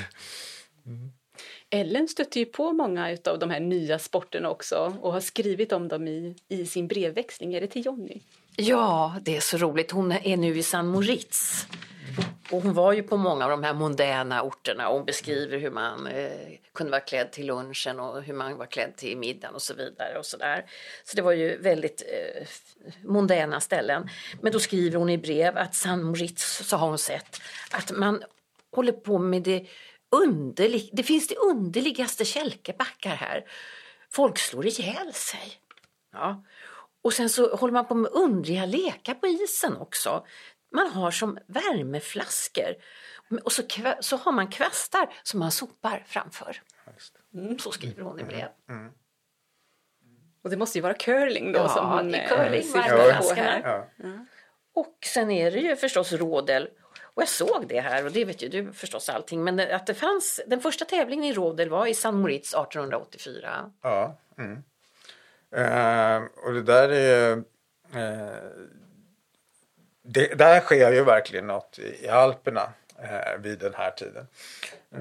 Ellen 1.71 2.09
stötte 2.09 2.39
ju 2.39 2.45
på 2.47 2.73
många 2.73 3.19
av 3.25 3.39
de 3.39 3.51
här 3.51 3.61
nya 3.61 3.99
sporterna 3.99 4.51
också 4.51 4.97
och 5.01 5.13
har 5.13 5.21
skrivit 5.21 5.73
om 5.73 5.89
dem 5.89 6.09
i, 6.09 6.37
i 6.49 6.67
sin 6.67 6.89
brevväxling. 6.89 7.55
Är 7.55 7.61
det 7.61 7.67
till 7.67 7.87
Jonny? 7.87 8.21
Ja, 8.57 9.17
det 9.23 9.37
är 9.37 9.41
så 9.41 9.57
roligt. 9.57 9.91
Hon 9.91 10.13
är 10.13 10.37
nu 10.37 10.59
i 10.59 10.63
San 10.63 10.87
Moritz. 10.87 11.67
Och 12.51 12.63
hon 12.63 12.75
var 12.75 12.93
ju 12.93 13.03
på 13.03 13.17
många 13.17 13.45
av 13.45 13.51
de 13.51 13.63
här 13.63 13.75
moderna 13.75 14.43
orterna 14.43 14.89
och 14.89 14.97
hon 14.97 15.05
beskriver 15.05 15.59
hur 15.59 15.71
man 15.71 16.07
eh, 16.07 16.31
kunde 16.75 16.91
vara 16.91 17.01
klädd 17.01 17.33
till 17.33 17.47
lunchen 17.47 18.01
och 18.01 18.23
hur 18.23 18.35
man 18.35 18.57
var 18.57 18.67
klädd 18.67 18.97
till 18.97 19.17
middagen 19.19 19.55
och 19.55 19.63
så 19.63 19.75
vidare. 19.75 20.19
Och 20.19 20.27
så, 20.27 20.37
där. 20.37 20.65
så 21.05 21.17
det 21.17 21.23
var 21.23 21.33
ju 21.33 21.57
väldigt 21.57 22.03
eh, 22.03 22.47
moderna 23.05 23.61
ställen. 23.61 24.09
Men 24.41 24.53
då 24.53 24.61
skriver 24.61 24.99
hon 24.99 25.11
i 25.11 25.19
brev 25.19 25.59
att 25.59 25.75
San 25.75 26.03
Moritz 26.03 26.69
så 26.69 26.77
har 26.77 26.89
hon 26.89 26.99
sett 26.99 27.41
att 27.71 27.91
man 27.97 28.23
håller 28.73 28.93
på 28.93 29.19
med 29.19 29.43
det 29.43 29.67
underlig, 30.11 30.91
det 30.93 31.03
finns 31.03 31.29
det 31.29 31.37
underligaste 31.37 32.25
kälkebackar 32.25 33.15
här. 33.15 33.45
Folk 34.11 34.39
slår 34.39 34.67
ihjäl 34.67 35.13
sig. 35.13 35.53
Ja. 36.13 36.45
Och 37.03 37.13
sen 37.13 37.29
så 37.29 37.57
håller 37.57 37.73
man 37.73 37.87
på 37.87 37.95
med 37.95 38.11
underliga 38.13 38.67
lekar 38.67 39.15
på 39.15 39.27
isen 39.27 39.77
också. 39.77 40.25
Man 40.73 40.87
har 40.87 41.11
som 41.11 41.39
värmeflaskor 41.47 42.75
och 43.45 43.53
så, 43.53 43.63
så 44.01 44.17
har 44.17 44.33
man 44.33 44.49
kvastar 44.49 45.13
som 45.23 45.41
man 45.41 45.53
sopar 45.53 46.05
framför. 46.07 46.63
Det. 47.31 47.61
Så 47.61 47.73
skriver 47.73 48.03
hon 48.03 48.21
i 48.21 48.25
brev. 48.25 48.49
Och 50.43 50.51
det 50.51 50.57
måste 50.57 50.79
ju 50.79 50.83
vara 50.83 50.95
curling 50.95 51.53
då 51.53 51.59
Ja, 51.59 51.69
som 51.69 51.89
hon 51.89 52.13
det 52.13 52.19
är 52.19 52.23
eh, 52.23 52.45
curling, 52.45 52.63
syftar 52.63 53.21
på 53.23 53.35
här. 53.35 53.61
Ja. 53.97 54.27
Och 54.73 54.99
sen 55.05 55.31
är 55.31 55.51
det 55.51 55.59
ju 55.59 55.77
förstås 55.77 56.13
rådel. 56.13 56.69
Och 57.03 57.23
jag 57.23 57.29
såg 57.29 57.65
det 57.69 57.81
här 57.81 58.05
och 58.05 58.13
det 58.13 58.25
vet 58.25 58.43
ju 58.43 58.49
du 58.49 58.73
förstås 58.73 59.09
allting. 59.09 59.45
Men 59.45 59.61
att 59.61 59.87
det 59.87 59.95
fanns, 59.95 60.41
den 60.47 60.61
första 60.61 60.85
tävlingen 60.85 61.25
i 61.25 61.33
rådel 61.33 61.69
var 61.69 61.87
i 61.87 61.95
San 61.95 62.21
Moritz 62.21 62.55
1884. 62.55 63.73
Ja. 63.83 64.19
Mm. 64.39 64.63
Eh, 65.55 66.23
och 66.45 66.53
det 66.53 66.63
där 66.63 66.89
är... 66.89 67.33
Eh, 67.95 68.35
det, 70.03 70.39
där 70.39 70.61
sker 70.61 70.93
ju 70.93 71.05
verkligen 71.05 71.47
något 71.47 71.79
i, 71.79 72.05
i 72.05 72.09
Alperna 72.09 72.73
eh, 73.03 73.39
vid 73.39 73.59
den 73.59 73.75
här 73.75 73.91
tiden. 73.91 74.27
Eh, 74.95 75.01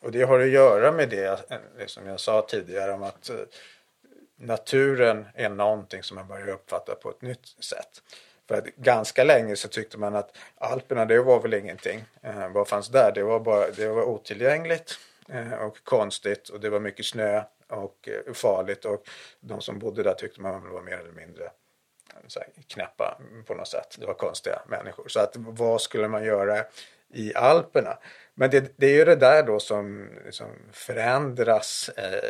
och 0.00 0.12
det 0.12 0.22
har 0.22 0.40
att 0.40 0.48
göra 0.48 0.92
med 0.92 1.08
det, 1.08 1.40
det 1.78 1.88
som 1.90 2.06
jag 2.06 2.20
sa 2.20 2.46
tidigare 2.48 2.92
om 2.92 3.02
att 3.02 3.30
eh, 3.30 3.36
naturen 4.36 5.26
är 5.34 5.48
någonting 5.48 6.02
som 6.02 6.14
man 6.14 6.28
börjar 6.28 6.48
uppfatta 6.48 6.94
på 6.94 7.10
ett 7.10 7.22
nytt 7.22 7.46
sätt. 7.64 8.02
För 8.48 8.54
att 8.54 8.64
ganska 8.64 9.24
länge 9.24 9.56
så 9.56 9.68
tyckte 9.68 9.98
man 9.98 10.14
att 10.14 10.36
Alperna 10.58 11.04
det 11.04 11.22
var 11.22 11.40
väl 11.40 11.54
ingenting. 11.54 12.04
Eh, 12.22 12.48
vad 12.52 12.68
fanns 12.68 12.88
där? 12.88 13.12
Det 13.14 13.22
var, 13.22 13.40
bara, 13.40 13.70
det 13.70 13.88
var 13.88 14.02
otillgängligt 14.02 14.98
eh, 15.28 15.52
och 15.52 15.84
konstigt 15.84 16.48
och 16.48 16.60
det 16.60 16.70
var 16.70 16.80
mycket 16.80 17.06
snö 17.06 17.42
och 17.68 18.08
eh, 18.08 18.32
farligt 18.32 18.84
och 18.84 19.08
de 19.40 19.60
som 19.60 19.78
bodde 19.78 20.02
där 20.02 20.14
tyckte 20.14 20.40
man 20.40 20.70
var 20.70 20.82
mer 20.82 20.98
eller 20.98 21.12
mindre 21.12 21.50
så 22.26 22.40
här, 22.40 22.48
knäppa 22.68 23.18
på 23.46 23.54
något 23.54 23.68
sätt. 23.68 23.96
Det 23.98 24.06
var 24.06 24.14
konstiga 24.14 24.62
människor. 24.66 25.08
Så 25.08 25.20
att 25.20 25.32
vad 25.36 25.80
skulle 25.80 26.08
man 26.08 26.24
göra 26.24 26.64
i 27.14 27.34
Alperna? 27.34 27.98
Men 28.34 28.50
det, 28.50 28.72
det 28.76 28.86
är 28.86 28.94
ju 28.94 29.04
det 29.04 29.16
där 29.16 29.42
då 29.42 29.60
som, 29.60 30.08
som 30.30 30.50
förändras 30.72 31.88
eh, 31.88 32.20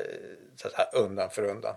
så 0.56 0.68
här, 0.74 0.88
undan 0.92 1.30
för 1.30 1.44
undan. 1.44 1.74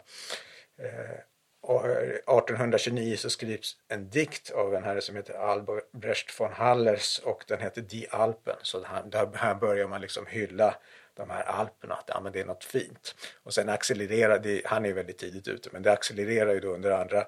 Eh, 0.79 1.19
och 1.61 1.85
eh, 1.85 1.97
1829 1.97 3.15
så 3.17 3.29
skrivs 3.29 3.75
en 3.87 4.09
dikt 4.09 4.51
av 4.51 4.75
en 4.75 4.83
herre 4.83 5.01
som 5.01 5.15
heter 5.15 5.33
Albrecht 5.33 6.39
von 6.39 6.51
Hallers 6.51 7.19
och 7.19 7.43
den 7.47 7.59
heter 7.59 7.81
Die 7.81 8.07
Alpen. 8.09 8.55
Så 8.61 8.83
här, 8.83 9.03
där, 9.03 9.29
här 9.33 9.55
börjar 9.55 9.87
man 9.87 10.01
liksom 10.01 10.25
hylla 10.25 10.75
de 11.13 11.29
här 11.29 11.43
Alperna, 11.43 11.95
att 11.95 12.05
ja, 12.07 12.19
men 12.19 12.31
det 12.31 12.39
är 12.39 12.45
något 12.45 12.63
fint. 12.63 13.15
Och 13.43 13.53
sen 13.53 13.69
accelererar 13.69 14.39
det, 14.39 14.61
han 14.65 14.85
är 14.85 14.93
väldigt 14.93 15.17
tidigt 15.17 15.47
ute, 15.47 15.69
men 15.73 15.81
det 15.81 15.91
accelererar 15.91 16.53
ju 16.53 16.59
då 16.59 16.73
under 16.73 16.91
andra 16.91 17.25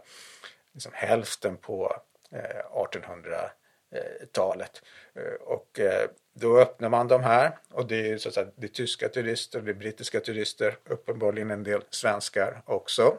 liksom 0.74 0.92
hälften 0.96 1.58
på 1.58 1.96
eh, 2.32 2.66
1800-talet. 2.74 4.82
Eh, 5.16 5.34
och 5.42 5.80
eh, 5.80 6.10
då 6.34 6.60
öppnar 6.60 6.90
man 6.90 7.08
de 7.08 7.24
här 7.24 7.58
och 7.70 7.88
det 7.88 8.12
är, 8.12 8.18
så 8.18 8.30
att 8.30 8.36
säga, 8.36 8.48
det 8.56 8.66
är 8.66 8.72
tyska 8.72 9.10
turister, 9.10 9.62
det 9.62 9.72
är 9.72 9.76
brittiska 9.76 10.20
turister, 10.20 10.78
uppenbarligen 10.86 11.52
en 11.52 11.64
del 11.64 11.82
svenskar 11.90 12.62
också. 12.66 13.18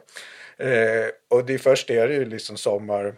Och 1.27 1.45
det 1.45 1.53
är 1.53 1.57
först 1.57 1.89
är 1.89 2.07
det 2.07 2.13
ju 2.13 2.25
liksom 2.25 2.57
sommar 2.57 3.15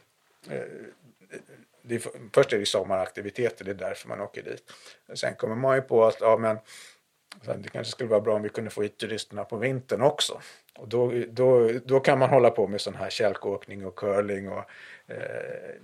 det 1.88 1.96
är, 1.96 2.02
först 2.34 2.54
är 2.54 2.60
det 2.60 2.66
sommaraktiviteter, 2.66 3.66
det 3.66 3.72
är 3.72 3.76
därför 3.76 4.10
man 4.10 4.22
åker 4.22 4.44
dit. 4.44 4.64
Sen 5.14 5.36
kommer 5.36 5.56
man 5.56 5.76
ju 5.76 5.82
på 5.82 6.06
att 6.06 6.18
ja, 6.20 6.38
men, 6.38 6.58
det 7.62 7.70
kanske 7.70 7.92
skulle 7.92 8.10
vara 8.10 8.22
bra 8.22 8.36
om 8.36 8.42
vi 8.42 8.50
kunde 8.50 8.70
få 8.70 8.82
hit 8.82 8.98
turisterna 8.98 9.44
på 9.44 9.58
vintern 9.58 10.02
också. 10.02 10.42
Och 10.78 10.88
då, 10.88 11.12
då, 11.30 11.70
då 11.86 12.00
kan 12.00 12.20
man 12.20 12.30
hålla 12.30 12.50
på 12.50 12.68
med 12.68 12.82
sån 12.82 12.96
här 12.96 13.10
kälkåkning 13.10 13.86
och 13.86 13.96
curling 13.96 14.50
och 14.52 14.64
eh, 15.08 15.16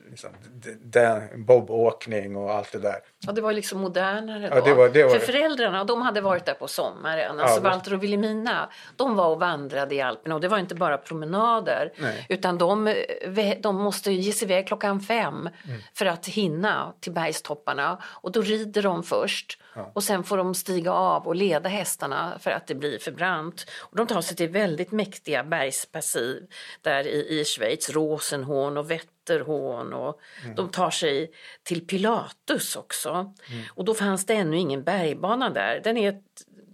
liksom, 0.09 0.29
d- 0.53 0.75
d- 0.81 1.21
bobåkning 1.37 2.35
och 2.35 2.51
allt 2.53 2.71
det 2.71 2.79
där. 2.79 2.95
Ja, 3.19 3.31
det 3.31 3.41
var 3.41 3.53
liksom 3.53 3.79
modernare 3.81 4.49
då. 4.49 4.55
Ja, 4.55 4.61
det 4.61 4.73
var- 4.73 4.89
det 4.89 5.03
var 5.03 5.09
För 5.09 5.19
föräldrarna, 5.19 5.83
de 5.83 6.01
hade 6.01 6.21
varit 6.21 6.45
där 6.45 6.53
på 6.53 6.67
sommaren. 6.67 7.37
Ja, 7.37 7.43
Alltså 7.43 7.55
visst. 7.59 7.63
Walter 7.73 7.93
och 7.93 8.03
Wilhelmina, 8.03 8.69
de 8.95 9.15
var 9.15 9.27
och 9.27 9.39
vandrade 9.39 9.95
i 9.95 10.01
Alperna 10.01 10.35
och 10.35 10.41
det 10.41 10.47
var 10.47 10.57
inte 10.57 10.75
bara 10.75 10.97
promenader. 10.97 11.91
Nej. 11.97 12.25
Utan 12.29 12.57
de, 12.57 12.95
de 13.59 13.75
måste 13.75 14.11
ge 14.11 14.31
sig 14.31 14.45
iväg 14.45 14.67
klockan 14.67 14.99
fem 14.99 15.49
Mm. 15.65 15.81
för 15.93 16.05
att 16.05 16.25
hinna 16.27 16.93
till 16.99 17.11
bergstopparna. 17.11 17.97
Och 18.05 18.31
då 18.31 18.41
rider 18.41 18.81
de 18.81 19.03
först 19.03 19.57
och 19.93 20.03
sen 20.03 20.23
får 20.23 20.37
de 20.37 20.55
stiga 20.55 20.91
av 20.93 21.27
och 21.27 21.35
leda 21.35 21.69
hästarna 21.69 22.33
för 22.39 22.51
att 22.51 22.67
det 22.67 22.75
blir 22.75 22.99
för 22.99 23.11
brant. 23.11 23.65
Och 23.79 23.97
de 23.97 24.07
tar 24.07 24.21
sig 24.21 24.37
till 24.37 24.49
väldigt 24.49 24.80
mäktiga 24.89 25.43
bergspassiv 25.43 26.47
där 26.81 27.07
i, 27.07 27.39
i 27.39 27.45
Schweiz, 27.45 27.89
Rosenhorn 27.89 28.77
och 28.77 28.91
Wetterhorn 28.91 29.93
och 29.93 30.19
de 30.55 30.69
tar 30.69 30.91
sig 30.91 31.31
till 31.63 31.87
Pilatus 31.87 32.75
också. 32.75 33.33
Och 33.69 33.85
då 33.85 33.93
fanns 33.93 34.25
det 34.25 34.33
ännu 34.33 34.57
ingen 34.57 34.83
bergbana 34.83 35.49
där. 35.49 35.81
Den 35.83 35.97
är 35.97 36.09
ett, 36.09 36.23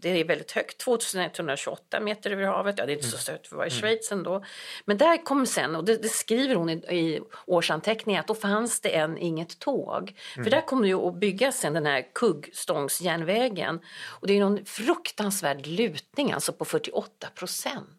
det 0.02 0.10
är 0.10 0.26
väldigt 0.26 0.52
högt, 0.52 0.78
2128 0.78 2.00
meter 2.00 2.32
över 2.32 2.44
havet. 2.44 2.76
Ja, 2.78 2.86
det 2.86 2.92
är 2.92 2.96
inte 2.96 3.08
så 3.08 3.32
högt 3.32 3.48
för 3.48 3.56
att 3.56 3.58
vara 3.58 3.68
i 3.68 3.70
Schweiz 3.70 4.12
ändå. 4.12 4.44
Men 4.86 4.98
där 4.98 5.24
kom 5.24 5.46
sen, 5.46 5.76
och 5.76 5.86
det, 5.86 6.02
det 6.02 6.10
skriver 6.10 6.56
hon 6.56 6.70
i, 6.70 6.74
i 6.74 7.22
årsanteckningar, 7.46 8.20
att 8.20 8.28
då 8.28 8.36
fanns 8.36 8.82
det 8.82 8.96
än 8.96 9.18
inget 9.18 9.60
tåg. 9.60 10.14
För 10.36 10.50
där 10.50 10.62
kommer 10.62 10.82
det 10.82 10.88
ju 10.88 11.08
att 11.08 11.20
byggas 11.20 11.60
sen 11.60 11.74
den 11.74 11.86
här 11.86 12.06
kuggstångsjärnvägen. 12.14 13.80
Och 14.06 14.28
det 14.28 14.34
är 14.34 14.40
någon 14.40 14.66
fruktansvärd 14.66 15.68
lutning, 15.68 16.32
alltså 16.32 16.54
på 16.54 16.66
48 16.66 17.28
procent. 17.36 17.97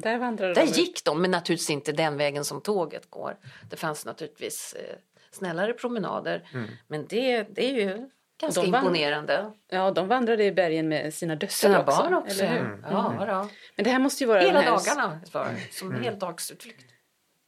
Där 0.00 0.18
vandrade 0.18 0.54
Där 0.54 0.66
de. 0.66 0.72
gick 0.72 1.04
de, 1.04 1.22
men 1.22 1.30
naturligtvis 1.30 1.70
inte 1.70 1.92
den 1.92 2.16
vägen 2.16 2.44
som 2.44 2.60
tåget 2.60 3.10
går. 3.10 3.36
Det 3.70 3.76
fanns 3.76 4.06
naturligtvis 4.06 4.72
eh, 4.78 4.96
snällare 5.30 5.72
promenader. 5.72 6.48
Men 6.88 7.06
det, 7.06 7.42
det 7.42 7.64
är 7.70 7.72
ju 7.74 8.08
ganska 8.40 8.60
De 8.60 8.66
imponerande. 8.66 9.52
Ja, 9.68 9.90
de 9.90 10.08
vandrade 10.08 10.44
i 10.44 10.52
bergen 10.52 10.88
med 10.88 11.14
sina 11.14 11.34
döttrar 11.34 11.48
Sina 11.48 11.80
också. 11.80 12.02
barn 12.02 12.14
också. 12.14 12.42
Eller 12.44 12.52
hur? 12.58 12.84
Ja, 12.90 13.14
då. 13.18 13.48
Men 13.76 13.84
det 13.84 13.90
här 13.90 13.98
måste 13.98 14.24
ju 14.24 14.28
vara 14.28 14.40
Hela 14.40 14.60
här... 14.60 14.70
dagarna 14.70 15.20
var 15.32 15.48
som 15.70 15.92
en 15.92 16.02
heldagsutflykt. 16.04 16.84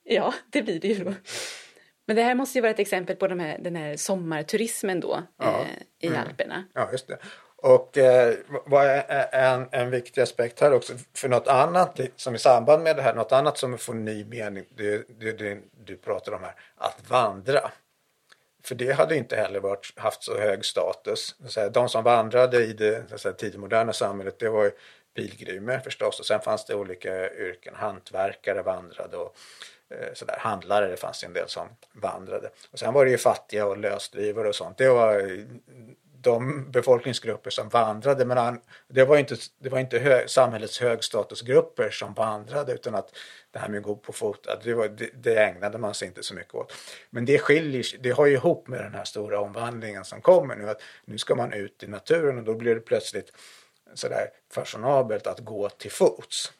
Ja, 0.03 0.35
det 0.51 0.63
blir 0.63 0.81
det 0.81 0.89
ju 0.89 1.05
då. 1.05 1.15
Men 2.07 2.17
det 2.17 2.23
här 2.23 2.35
måste 2.35 2.59
ju 2.59 2.63
vara 2.63 2.71
ett 2.71 2.79
exempel 2.79 3.17
på 3.17 3.29
de 3.29 3.41
här, 3.41 3.59
den 3.59 3.77
här 3.77 3.97
sommarturismen 3.97 5.01
då 5.01 5.23
Ja. 5.39 5.61
eh, 6.01 6.11
i 6.11 6.17
Alperna. 6.17 6.65
Ja, 6.75 6.89
just 6.93 7.09
det. 7.09 7.19
Och 7.65 7.99
eh, 7.99 8.35
vad 8.67 8.87
är 8.87 9.29
en, 9.33 9.69
en 9.71 9.91
viktig 9.91 10.21
aspekt 10.21 10.61
här 10.61 10.73
också, 10.73 10.93
för 11.15 11.29
något 11.29 11.49
annat 11.49 12.01
som 12.17 12.35
i 12.35 12.39
samband 12.39 12.83
med 12.83 12.97
det 12.97 13.03
här, 13.03 13.15
något 13.15 13.33
annat 13.33 13.59
som 13.59 13.79
får 13.79 13.95
ny 13.95 14.25
mening, 14.25 14.65
det, 14.77 15.05
det, 15.21 15.33
det 15.33 15.59
du 15.85 15.97
pratar 15.97 16.33
om 16.33 16.43
här, 16.43 16.55
att 16.77 17.11
vandra. 17.11 17.71
För 18.65 18.75
det 18.75 18.93
hade 18.93 19.17
inte 19.17 19.37
heller 19.37 19.61
varit, 19.61 19.93
haft 19.97 20.23
så 20.23 20.39
hög 20.39 20.65
status. 20.65 21.35
Så 21.47 21.69
De 21.69 21.89
som 21.89 22.05
vandrade 22.05 22.65
i 22.65 22.73
det 22.73 23.19
så 23.19 23.33
tidigmoderna 23.33 23.93
samhället, 23.93 24.39
det 24.39 24.49
var 24.49 24.65
ju 24.65 24.71
pilgrimer 25.17 25.79
förstås 25.79 26.21
och 26.21 26.27
sen 26.27 26.41
fanns 26.41 26.65
det 26.65 26.75
olika 26.75 27.31
yrken, 27.31 27.75
hantverkare 27.75 28.63
vandrade 28.63 29.17
och 29.17 29.37
eh, 29.91 30.15
sådär, 30.15 30.37
handlare, 30.39 30.89
det 30.89 30.97
fanns 30.97 31.25
en 31.25 31.33
del 31.33 31.49
som 31.49 31.69
vandrade. 31.93 32.51
Och 32.73 32.79
sen 32.79 32.95
var 32.95 33.05
det 33.05 33.11
ju 33.11 33.19
fattiga 33.19 33.67
och 33.67 33.79
lösdrivare 33.79 34.49
och 34.49 34.55
sånt. 34.55 34.79
Det 34.79 34.89
var 34.89 35.45
de 36.25 36.71
befolkningsgrupper 36.71 37.51
som 37.51 37.69
vandrade. 37.69 38.25
Men 38.25 38.37
han, 38.37 38.61
det 38.89 39.05
var 39.05 39.17
inte, 39.17 39.37
det 39.59 39.69
var 39.69 39.79
inte 39.79 39.99
hö, 39.99 40.29
samhällets 40.29 40.81
högstatusgrupper 40.81 41.91
som 41.91 42.15
vandrade 42.15 42.73
utan 42.73 42.95
att 42.95 43.17
det 43.51 43.59
här 43.59 43.69
med 43.69 43.79
att 43.79 43.85
gå 43.85 43.97
på 43.97 44.13
fot, 44.13 44.47
att 44.47 44.63
det, 44.63 44.75
var, 44.75 44.89
det, 44.89 45.11
det 45.15 45.37
ägnade 45.37 45.79
man 45.79 45.95
sig 45.95 46.09
inte 46.09 46.23
så 46.23 46.35
mycket 46.35 46.55
åt. 46.55 46.73
Men 47.11 47.25
det 47.25 47.39
skiljer 47.39 47.85
det 48.01 48.11
har 48.11 48.27
ju 48.27 48.33
ihop 48.33 48.69
med 48.69 48.81
den 48.81 48.95
här 48.95 49.05
stora 49.05 49.41
omvandlingen 49.41 50.05
som 50.05 50.21
kommer 50.21 50.57
nu. 50.57 50.71
Att 50.71 50.83
nu 51.05 51.19
ska 51.19 51.35
man 51.35 51.53
ut 51.53 51.83
i 51.83 51.87
naturen 51.87 52.39
och 52.39 52.45
då 52.45 52.55
blir 52.55 52.75
det 52.75 52.81
plötsligt 52.81 53.33
sådär 53.95 54.29
fashionabelt 54.53 55.27
att 55.27 55.41
gå 55.41 55.69
till 55.69 55.93
fots. 55.93 56.53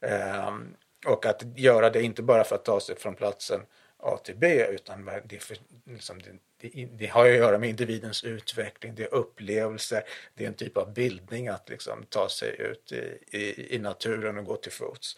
Ehm, 0.00 0.74
och 1.06 1.26
att 1.26 1.42
göra 1.56 1.90
det 1.90 2.02
inte 2.02 2.22
bara 2.22 2.44
för 2.44 2.54
att 2.54 2.64
ta 2.64 2.80
sig 2.80 2.96
från 2.96 3.14
platsen 3.14 3.60
A 4.02 4.18
till 4.24 4.36
B 4.36 4.66
utan 4.66 5.10
det, 5.24 5.38
för, 5.38 5.56
liksom, 5.84 6.18
det, 6.18 6.30
det, 6.60 6.88
det 6.98 7.06
har 7.06 7.26
att 7.28 7.36
göra 7.36 7.58
med 7.58 7.68
individens 7.68 8.24
utveckling, 8.24 8.94
det 8.94 9.02
är 9.02 9.14
upplevelser, 9.14 10.02
det 10.34 10.44
är 10.44 10.48
en 10.48 10.54
typ 10.54 10.76
av 10.76 10.92
bildning 10.92 11.48
att 11.48 11.68
liksom 11.68 12.04
ta 12.08 12.28
sig 12.28 12.56
ut 12.58 12.92
i, 12.92 13.36
i, 13.36 13.74
i 13.74 13.78
naturen 13.78 14.38
och 14.38 14.44
gå 14.44 14.56
till 14.56 14.72
fots. 14.72 15.16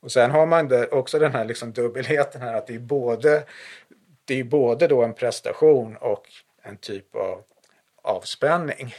Och 0.00 0.12
sen 0.12 0.30
har 0.30 0.46
man 0.46 0.68
där 0.68 0.94
också 0.94 1.18
den 1.18 1.32
här 1.32 1.44
liksom 1.44 1.72
dubbelheten 1.72 2.42
här 2.42 2.54
att 2.54 2.66
det 2.66 2.74
är 2.74 2.78
både, 2.78 3.44
det 4.24 4.40
är 4.40 4.44
både 4.44 4.86
då 4.86 5.02
en 5.02 5.14
prestation 5.14 5.96
och 5.96 6.26
en 6.62 6.76
typ 6.76 7.16
av 7.16 7.44
avspänning. 8.02 8.94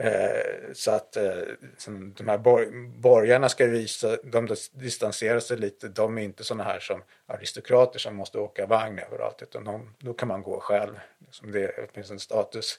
Eh, 0.00 0.72
så 0.72 0.90
att 0.90 1.16
eh, 1.16 1.42
som 1.76 2.14
de 2.14 2.28
här 2.28 2.38
bor- 2.38 2.88
borgarna 3.00 3.48
ska 3.48 3.66
visa, 3.66 4.16
de 4.24 4.48
distanserar 4.72 5.40
sig 5.40 5.56
lite, 5.56 5.88
de 5.88 6.18
är 6.18 6.22
inte 6.22 6.44
sådana 6.44 6.64
här 6.64 6.80
som 6.80 7.02
aristokrater 7.26 7.98
som 7.98 8.16
måste 8.16 8.38
åka 8.38 8.66
vagn 8.66 8.98
överallt 8.98 9.42
utan 9.42 9.64
de, 9.64 9.94
då 9.98 10.14
kan 10.14 10.28
man 10.28 10.42
gå 10.42 10.60
själv. 10.60 11.00
Som 11.30 11.52
det 11.52 11.94
finns 11.94 12.10
en 12.10 12.18
status 12.18 12.78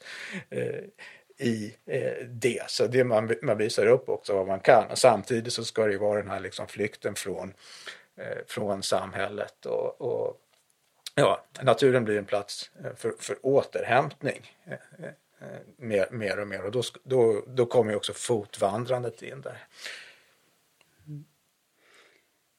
eh, 0.49 0.83
i 1.37 1.75
eh, 1.85 2.25
det. 2.27 2.63
Så 2.67 2.87
det 2.87 3.03
man, 3.03 3.35
man 3.41 3.57
visar 3.57 3.85
upp 3.85 4.09
också 4.09 4.33
vad 4.33 4.47
man 4.47 4.59
kan 4.59 4.91
och 4.91 4.97
samtidigt 4.97 5.53
så 5.53 5.65
ska 5.65 5.85
det 5.85 5.91
ju 5.91 5.97
vara 5.97 6.21
den 6.21 6.31
här 6.31 6.39
liksom 6.39 6.67
flykten 6.67 7.15
från, 7.15 7.53
eh, 8.17 8.37
från 8.47 8.83
samhället 8.83 9.65
och, 9.65 10.01
och 10.01 10.37
ja, 11.15 11.45
naturen 11.61 12.05
blir 12.05 12.17
en 12.17 12.25
plats 12.25 12.71
eh, 12.83 12.95
för, 12.95 13.13
för 13.19 13.37
återhämtning 13.41 14.57
eh, 14.65 14.73
eh 14.73 15.11
mer, 15.77 16.07
mer 16.11 16.39
och 16.39 16.47
mer 16.47 16.65
och 16.65 16.71
då, 16.71 16.81
då, 17.03 17.43
då 17.47 17.65
kommer 17.65 17.91
ju 17.91 17.97
också 17.97 18.13
fotvandrandet 18.13 19.21
in 19.21 19.41
där. 19.41 19.57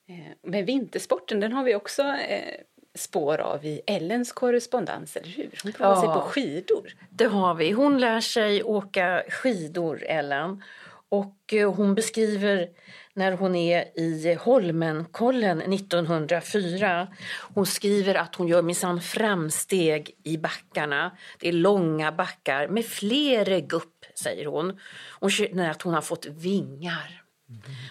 Eh, 0.08 0.32
Men 0.42 0.64
vintersporten, 0.64 1.40
den 1.40 1.52
har 1.52 1.64
vi 1.64 1.74
också 1.74 2.02
eh, 2.02 2.54
spår 2.94 3.38
av 3.38 3.64
i 3.64 3.82
Ellens 3.86 4.32
korrespondens, 4.32 5.16
eller 5.16 5.28
hur? 5.28 5.50
Hon 5.62 5.72
provar 5.72 5.90
Ja. 5.94 6.00
sig 6.00 6.08
på 6.08 6.20
skidor. 6.20 6.92
Det 7.10 7.24
har 7.24 7.54
vi. 7.54 7.70
Hon 7.70 7.98
lär 7.98 8.20
sig 8.20 8.62
åka 8.62 9.22
skidor, 9.28 10.02
Ellen. 10.02 10.62
Och 11.08 11.54
eh, 11.54 11.72
hon 11.74 11.94
beskriver 11.94 12.70
när 13.14 13.32
hon 13.32 13.54
är 13.54 13.98
i 13.98 14.34
Holmenkollen 14.34 15.72
1904. 15.72 17.08
Hon 17.54 17.66
skriver 17.66 18.14
att 18.14 18.34
hon 18.34 18.48
gör 18.48 18.62
minsann 18.62 19.00
framsteg 19.00 20.10
i 20.24 20.38
backarna. 20.38 21.16
Det 21.38 21.48
är 21.48 21.52
långa 21.52 22.12
backar 22.12 22.68
med 22.68 22.86
flera 22.86 23.60
gupp, 23.60 24.04
säger 24.14 24.46
hon. 24.46 24.78
Hon 25.20 25.30
känner 25.30 25.70
att 25.70 25.82
hon 25.82 25.94
har 25.94 26.02
fått 26.02 26.26
vingar. 26.26 27.22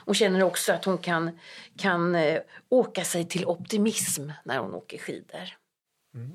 Hon 0.05 0.15
känner 0.15 0.43
också 0.43 0.73
att 0.73 0.85
hon 0.85 0.97
kan, 0.97 1.39
kan 1.77 2.15
eh, 2.15 2.41
åka 2.69 3.03
sig 3.03 3.25
till 3.25 3.45
optimism 3.45 4.29
när 4.43 4.57
hon 4.57 4.73
åker 4.73 4.97
skidor. 4.97 5.55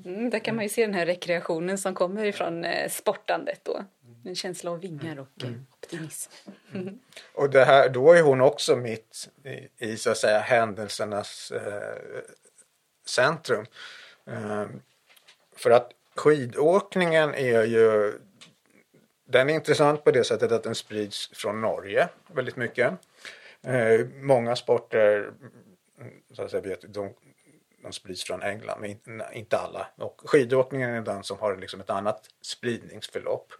Mm, 0.05 0.29
där 0.29 0.39
kan 0.39 0.55
man 0.55 0.65
ju 0.65 0.69
se 0.69 0.85
den 0.85 0.93
här 0.93 1.05
rekreationen 1.05 1.77
som 1.77 1.93
kommer 1.93 2.25
ifrån 2.25 2.65
eh, 2.65 2.89
sportandet 2.89 3.61
då. 3.63 3.85
En 4.25 4.35
känsla 4.35 4.71
av 4.71 4.79
vingar 4.79 5.19
och 5.19 5.43
eh, 5.43 5.51
optimism. 5.71 6.31
Och 7.33 7.49
det 7.49 7.65
här, 7.65 7.89
då 7.89 8.13
är 8.13 8.21
hon 8.21 8.41
också 8.41 8.75
mitt 8.75 9.29
i, 9.43 9.85
i 9.87 9.97
så 9.97 10.11
att 10.11 10.17
säga 10.17 10.39
händelsernas 10.39 11.51
eh, 11.51 12.23
centrum. 13.05 13.65
Eh, 14.25 14.65
för 15.55 15.71
att 15.71 15.91
skidåkningen 16.15 17.33
är 17.33 17.63
ju 17.63 18.13
den 19.25 19.49
är 19.49 19.53
intressant 19.53 20.03
på 20.03 20.11
det 20.11 20.23
sättet 20.23 20.51
att 20.51 20.63
den 20.63 20.75
sprids 20.75 21.31
från 21.33 21.61
Norge 21.61 22.09
väldigt 22.27 22.55
mycket. 22.55 22.93
Eh, 23.61 24.05
många 24.15 24.55
sporter 24.55 25.31
så 26.33 26.41
att 26.41 26.51
säga, 26.51 26.61
vet, 26.61 26.93
de, 26.93 27.13
de 27.83 27.91
sprids 27.91 28.23
från 28.23 28.41
England, 28.41 28.81
men 28.81 28.89
inte, 28.89 29.27
inte 29.33 29.57
alla. 29.57 29.87
Och 29.95 30.21
skidåkningen 30.25 30.89
är 30.89 31.01
den 31.01 31.23
som 31.23 31.39
har 31.39 31.57
liksom 31.57 31.81
ett 31.81 31.89
annat 31.89 32.29
spridningsförlopp. 32.41 33.53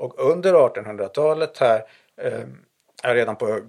Och 0.00 0.30
under 0.30 0.54
1800-talet 0.54 1.58
här, 1.58 1.84
eh, 2.16 2.44
redan 3.02 3.36
på 3.36 3.60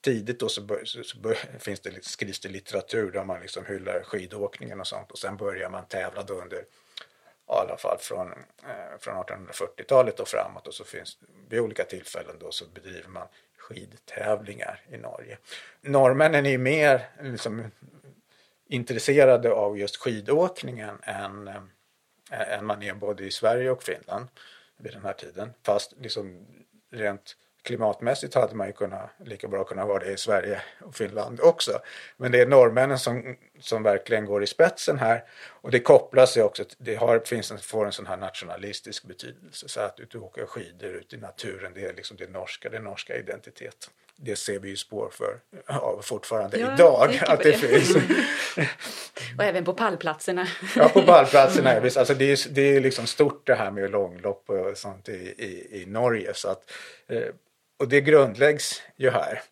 tidigt 0.00 0.40
då 0.40 0.48
så, 0.48 0.60
bör, 0.60 0.84
så, 0.84 1.02
så 1.02 1.18
bör, 1.18 1.34
finns 1.58 1.80
det, 1.80 2.04
skrivs 2.04 2.40
det 2.40 2.48
litteratur 2.48 3.10
där 3.10 3.24
man 3.24 3.40
liksom 3.40 3.64
hyllar 3.66 4.02
skidåkningen 4.02 4.80
och 4.80 4.86
sånt. 4.86 5.12
Och 5.12 5.18
sen 5.18 5.36
börjar 5.36 5.70
man 5.70 5.86
tävla 5.86 6.22
då 6.22 6.34
under 6.34 6.64
ja, 7.46 7.64
i 7.64 7.68
alla 7.68 7.76
fall 7.76 7.98
från, 8.00 8.32
eh, 8.32 8.98
från 9.00 9.14
1840-talet 9.16 10.20
och 10.20 10.28
framåt. 10.28 10.66
Och 10.66 10.74
så 10.74 10.84
finns 10.84 11.18
vid 11.48 11.60
olika 11.60 11.84
tillfällen 11.84 12.36
då 12.40 12.50
så 12.50 12.64
bedriver 12.74 13.08
man 13.08 13.28
skidtävlingar 13.58 14.80
i 14.88 14.96
Norge. 14.96 15.38
Norrmännen 15.80 16.46
är 16.46 16.50
ju 16.50 16.58
mer 16.58 17.08
liksom, 17.22 17.70
intresserade 18.68 19.52
av 19.52 19.78
just 19.78 19.96
skidåkningen 19.96 20.98
än, 21.02 21.48
eh, 21.48 22.58
än 22.58 22.66
man 22.66 22.82
är 22.82 22.94
både 22.94 23.24
i 23.24 23.30
Sverige 23.30 23.70
och 23.70 23.82
Finland 23.82 24.28
vid 24.78 24.92
den 24.92 25.02
här 25.02 25.12
tiden. 25.12 25.52
Fast 25.62 25.92
liksom 26.00 26.46
rent 26.92 27.36
klimatmässigt 27.62 28.34
hade 28.34 28.54
man 28.54 28.66
ju 28.66 28.72
kunnat, 28.72 29.10
lika 29.24 29.48
bra 29.48 29.64
kunnat 29.64 29.88
vara 29.88 29.98
det 30.04 30.12
i 30.12 30.16
Sverige 30.16 30.62
och 30.80 30.94
Finland 30.94 31.40
också. 31.40 31.78
Men 32.16 32.32
det 32.32 32.40
är 32.40 32.46
norrmännen 32.46 32.98
som, 32.98 33.36
som 33.60 33.82
verkligen 33.82 34.24
går 34.24 34.42
i 34.42 34.46
spetsen 34.46 34.98
här. 34.98 35.24
Och 35.46 35.70
det 35.70 35.80
kopplar 35.80 36.26
sig 36.26 36.42
också, 36.42 36.64
till- 36.64 36.76
det 36.80 36.94
har, 36.94 37.18
finns 37.18 37.50
en, 37.50 37.58
får 37.58 37.86
en 37.86 37.92
sån 37.92 38.06
här 38.06 38.16
nationalistisk 38.16 39.04
betydelse. 39.04 39.68
Så 39.68 39.80
att 39.80 40.00
du 40.10 40.18
åker 40.18 40.46
skidor 40.46 40.90
ut 40.90 41.12
i 41.12 41.16
naturen, 41.16 41.72
det 41.74 41.84
är 41.84 41.94
liksom 41.94 42.16
det 42.16 42.30
norska, 42.30 42.68
den 42.68 42.84
norska 42.84 43.16
identiteten. 43.16 43.90
Det 44.18 44.36
ser 44.36 44.58
vi 44.58 44.68
ju 44.68 44.76
spår 44.76 45.10
för 45.12 45.40
ja, 45.66 46.00
fortfarande 46.02 46.58
Ja, 46.58 46.74
idag. 46.74 47.20
Att 47.26 47.42
det 47.42 47.50
det. 47.50 47.58
finns. 47.58 47.96
Och 49.38 49.44
även 49.44 49.64
på 49.64 49.72
pallplatserna. 49.74 50.46
Ja, 50.76 50.88
på 50.88 51.02
pallplatserna. 51.06 51.80
visst. 51.80 51.96
Alltså 51.96 52.14
det, 52.14 52.24
är, 52.24 52.48
det 52.54 52.76
är 52.76 52.80
liksom 52.80 53.06
stort 53.06 53.46
det 53.46 53.54
här 53.54 53.70
med 53.70 53.90
långlopp 53.90 54.50
och 54.50 54.78
sånt 54.78 55.08
i, 55.08 55.12
i, 55.38 55.82
i 55.82 55.86
Norge. 55.86 56.34
Så 56.34 56.48
att, 56.48 56.70
eh, 57.08 57.28
och 57.78 57.88
det 57.88 58.00
grundläggs 58.00 58.82
ju 58.96 59.10
här. 59.10 59.42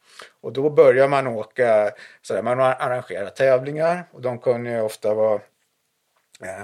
Och 0.41 0.53
då 0.53 0.71
börjar 0.71 1.09
man 1.09 1.27
åka, 1.27 1.91
så 2.23 2.35
där, 2.35 2.43
man 2.43 2.61
arrangerar 2.61 3.31
tävlingar 3.31 4.05
och 4.13 4.23
de 4.23 4.39
kunde 4.39 4.71
ju 4.71 4.81
ofta 4.81 5.15
vara 5.15 5.41
eh, 6.43 6.63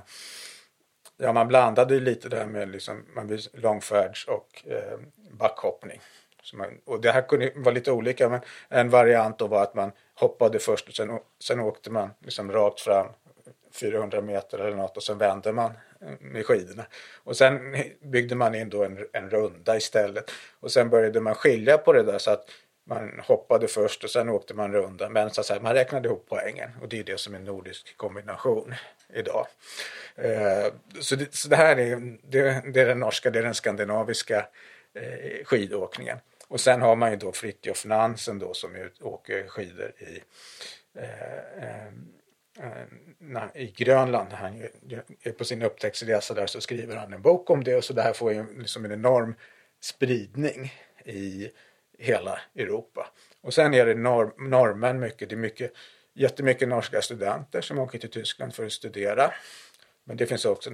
Ja, 1.22 1.32
man 1.32 1.48
blandade 1.48 1.94
ju 1.94 2.00
lite 2.00 2.28
där 2.28 2.46
med 2.46 2.68
liksom, 2.68 3.04
man 3.14 3.38
långfärds 3.52 4.28
och 4.28 4.62
eh, 4.66 4.98
backhoppning. 5.30 6.00
Man, 6.54 6.80
och 6.84 7.00
det 7.00 7.12
här 7.12 7.22
kunde 7.22 7.52
vara 7.56 7.74
lite 7.74 7.92
olika 7.92 8.28
men 8.28 8.40
en 8.68 8.90
variant 8.90 9.38
då 9.38 9.46
var 9.46 9.62
att 9.62 9.74
man 9.74 9.92
hoppade 10.14 10.58
först 10.58 10.88
och 10.88 10.94
sen, 10.94 11.18
sen 11.42 11.60
åkte 11.60 11.90
man 11.90 12.10
liksom 12.24 12.52
rakt 12.52 12.80
fram 12.80 13.06
400 13.72 14.20
meter 14.20 14.58
eller 14.58 14.76
något 14.76 14.96
och 14.96 15.02
sen 15.02 15.18
vände 15.18 15.52
man 15.52 15.72
eh, 16.00 16.08
med 16.20 16.46
skidorna. 16.46 16.86
Och 17.24 17.36
sen 17.36 17.76
byggde 18.02 18.34
man 18.34 18.54
in 18.54 18.68
då 18.68 18.84
en, 18.84 19.06
en 19.12 19.30
runda 19.30 19.76
istället. 19.76 20.30
Och 20.60 20.72
sen 20.72 20.90
började 20.90 21.20
man 21.20 21.34
skilja 21.34 21.78
på 21.78 21.92
det 21.92 22.02
där 22.02 22.18
så 22.18 22.30
att 22.30 22.44
man 22.84 23.20
hoppade 23.24 23.68
först 23.68 24.04
och 24.04 24.10
sen 24.10 24.28
åkte 24.28 24.54
man 24.54 24.72
runda. 24.72 25.08
Men 25.08 25.30
så 25.30 25.40
att 25.40 25.46
säga, 25.46 25.60
man 25.60 25.74
räknade 25.74 26.08
ihop 26.08 26.26
poängen 26.28 26.70
och 26.82 26.88
det 26.88 26.98
är 26.98 27.04
det 27.04 27.20
som 27.20 27.34
är 27.34 27.38
nordisk 27.38 27.96
kombination 27.96 28.74
idag. 29.14 29.46
Eh, 30.16 30.72
så, 31.00 31.16
det, 31.16 31.34
så 31.34 31.48
det 31.48 31.56
här 31.56 31.78
är, 31.78 32.18
det, 32.22 32.62
det, 32.72 32.80
är 32.80 32.86
den 32.86 33.00
norska, 33.00 33.30
det 33.30 33.38
är 33.38 33.42
den 33.42 33.54
skandinaviska 33.54 34.46
eh, 34.94 35.44
skidåkningen. 35.44 36.18
Och 36.50 36.60
sen 36.60 36.82
har 36.82 36.96
man 36.96 37.10
ju 37.10 37.16
då 37.16 37.32
Fritjof 37.32 37.84
Nansen 37.84 38.38
då 38.38 38.54
som 38.54 38.90
åker 39.00 39.48
skidor 39.48 39.92
i 39.98 40.22
eh, 40.94 41.64
eh, 41.64 41.86
eh 42.64 43.46
i 43.54 43.66
Grönland. 43.76 44.32
Han 44.32 44.62
är 45.22 45.32
på 45.32 45.44
sin 45.44 45.62
upptäcktsresa 45.62 46.34
där 46.34 46.46
så 46.46 46.60
skriver 46.60 46.96
han 46.96 47.12
en 47.12 47.22
bok 47.22 47.50
om 47.50 47.64
det 47.64 47.76
och 47.76 47.84
så 47.84 47.92
det 47.92 48.02
här 48.02 48.12
får 48.12 48.32
ju 48.32 48.58
liksom 48.58 48.84
en 48.84 48.92
enorm 48.92 49.34
spridning 49.80 50.72
i 51.04 51.50
hela 51.98 52.40
Europa. 52.56 53.12
Och 53.40 53.54
sen 53.54 53.74
är 53.74 53.86
det 53.86 53.94
norr, 53.94 54.48
norrmän 54.48 55.00
mycket, 55.00 55.28
det 55.28 55.34
är 55.34 55.36
mycket, 55.36 55.72
jättemycket 56.14 56.68
norska 56.68 57.02
studenter 57.02 57.60
som 57.60 57.78
åker 57.78 57.98
till 57.98 58.10
Tyskland 58.10 58.54
för 58.54 58.66
att 58.66 58.72
studera. 58.72 59.32
Men 60.04 60.16
det 60.16 60.26
finns 60.26 60.44
också 60.44 60.70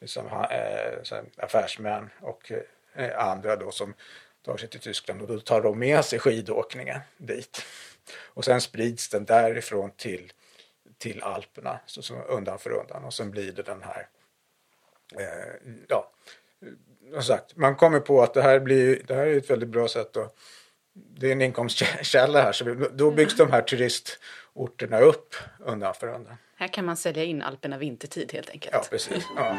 liksom, 0.00 0.26
eh, 0.26 1.22
affärsmän 1.36 2.10
och 2.20 2.52
eh, 2.94 3.28
andra 3.28 3.56
då 3.56 3.70
som 3.70 3.94
tar 4.42 4.56
sig 4.56 4.68
till 4.68 4.80
Tyskland 4.80 5.22
och 5.22 5.28
då 5.28 5.40
tar 5.40 5.60
de 5.60 5.78
med 5.78 6.04
sig 6.04 6.18
skidåkningen 6.18 7.00
dit. 7.16 7.64
Och 8.14 8.44
sen 8.44 8.60
sprids 8.60 9.08
den 9.08 9.24
därifrån 9.24 9.90
till 9.96 10.32
till 11.02 11.22
Alperna 11.22 11.78
så, 11.86 12.02
så 12.02 12.14
undan 12.14 12.58
för 12.58 12.70
undan 12.70 13.04
och 13.04 13.14
sen 13.14 13.30
blir 13.30 13.52
det 13.52 13.62
den 13.62 13.82
här 13.82 14.06
eh, 15.18 15.72
ja, 15.88 16.10
som 17.12 17.22
sagt, 17.22 17.56
man 17.56 17.76
kommer 17.76 18.00
på 18.00 18.22
att 18.22 18.34
det 18.34 18.42
här, 18.42 18.60
blir, 18.60 19.02
det 19.06 19.14
här 19.14 19.26
är 19.26 19.36
ett 19.36 19.50
väldigt 19.50 19.68
bra 19.68 19.88
sätt 19.88 20.16
att 20.16 20.38
det 20.92 21.28
är 21.28 21.32
en 21.32 21.42
inkomstkälla 21.42 22.42
här 22.42 22.52
så 22.52 22.64
vi, 22.64 22.88
då 22.92 23.10
byggs 23.10 23.36
de 23.36 23.50
här 23.50 23.62
turistorterna 23.62 25.00
upp 25.00 25.34
undan 25.58 25.94
för 25.94 26.14
undan. 26.14 26.36
Här 26.56 26.68
kan 26.68 26.84
man 26.84 26.96
sälja 26.96 27.24
in 27.24 27.42
Alperna 27.42 27.78
vintertid 27.78 28.32
helt 28.32 28.50
enkelt. 28.50 28.74
Ja, 28.74 28.84
precis. 28.90 29.24
Ja. 29.36 29.58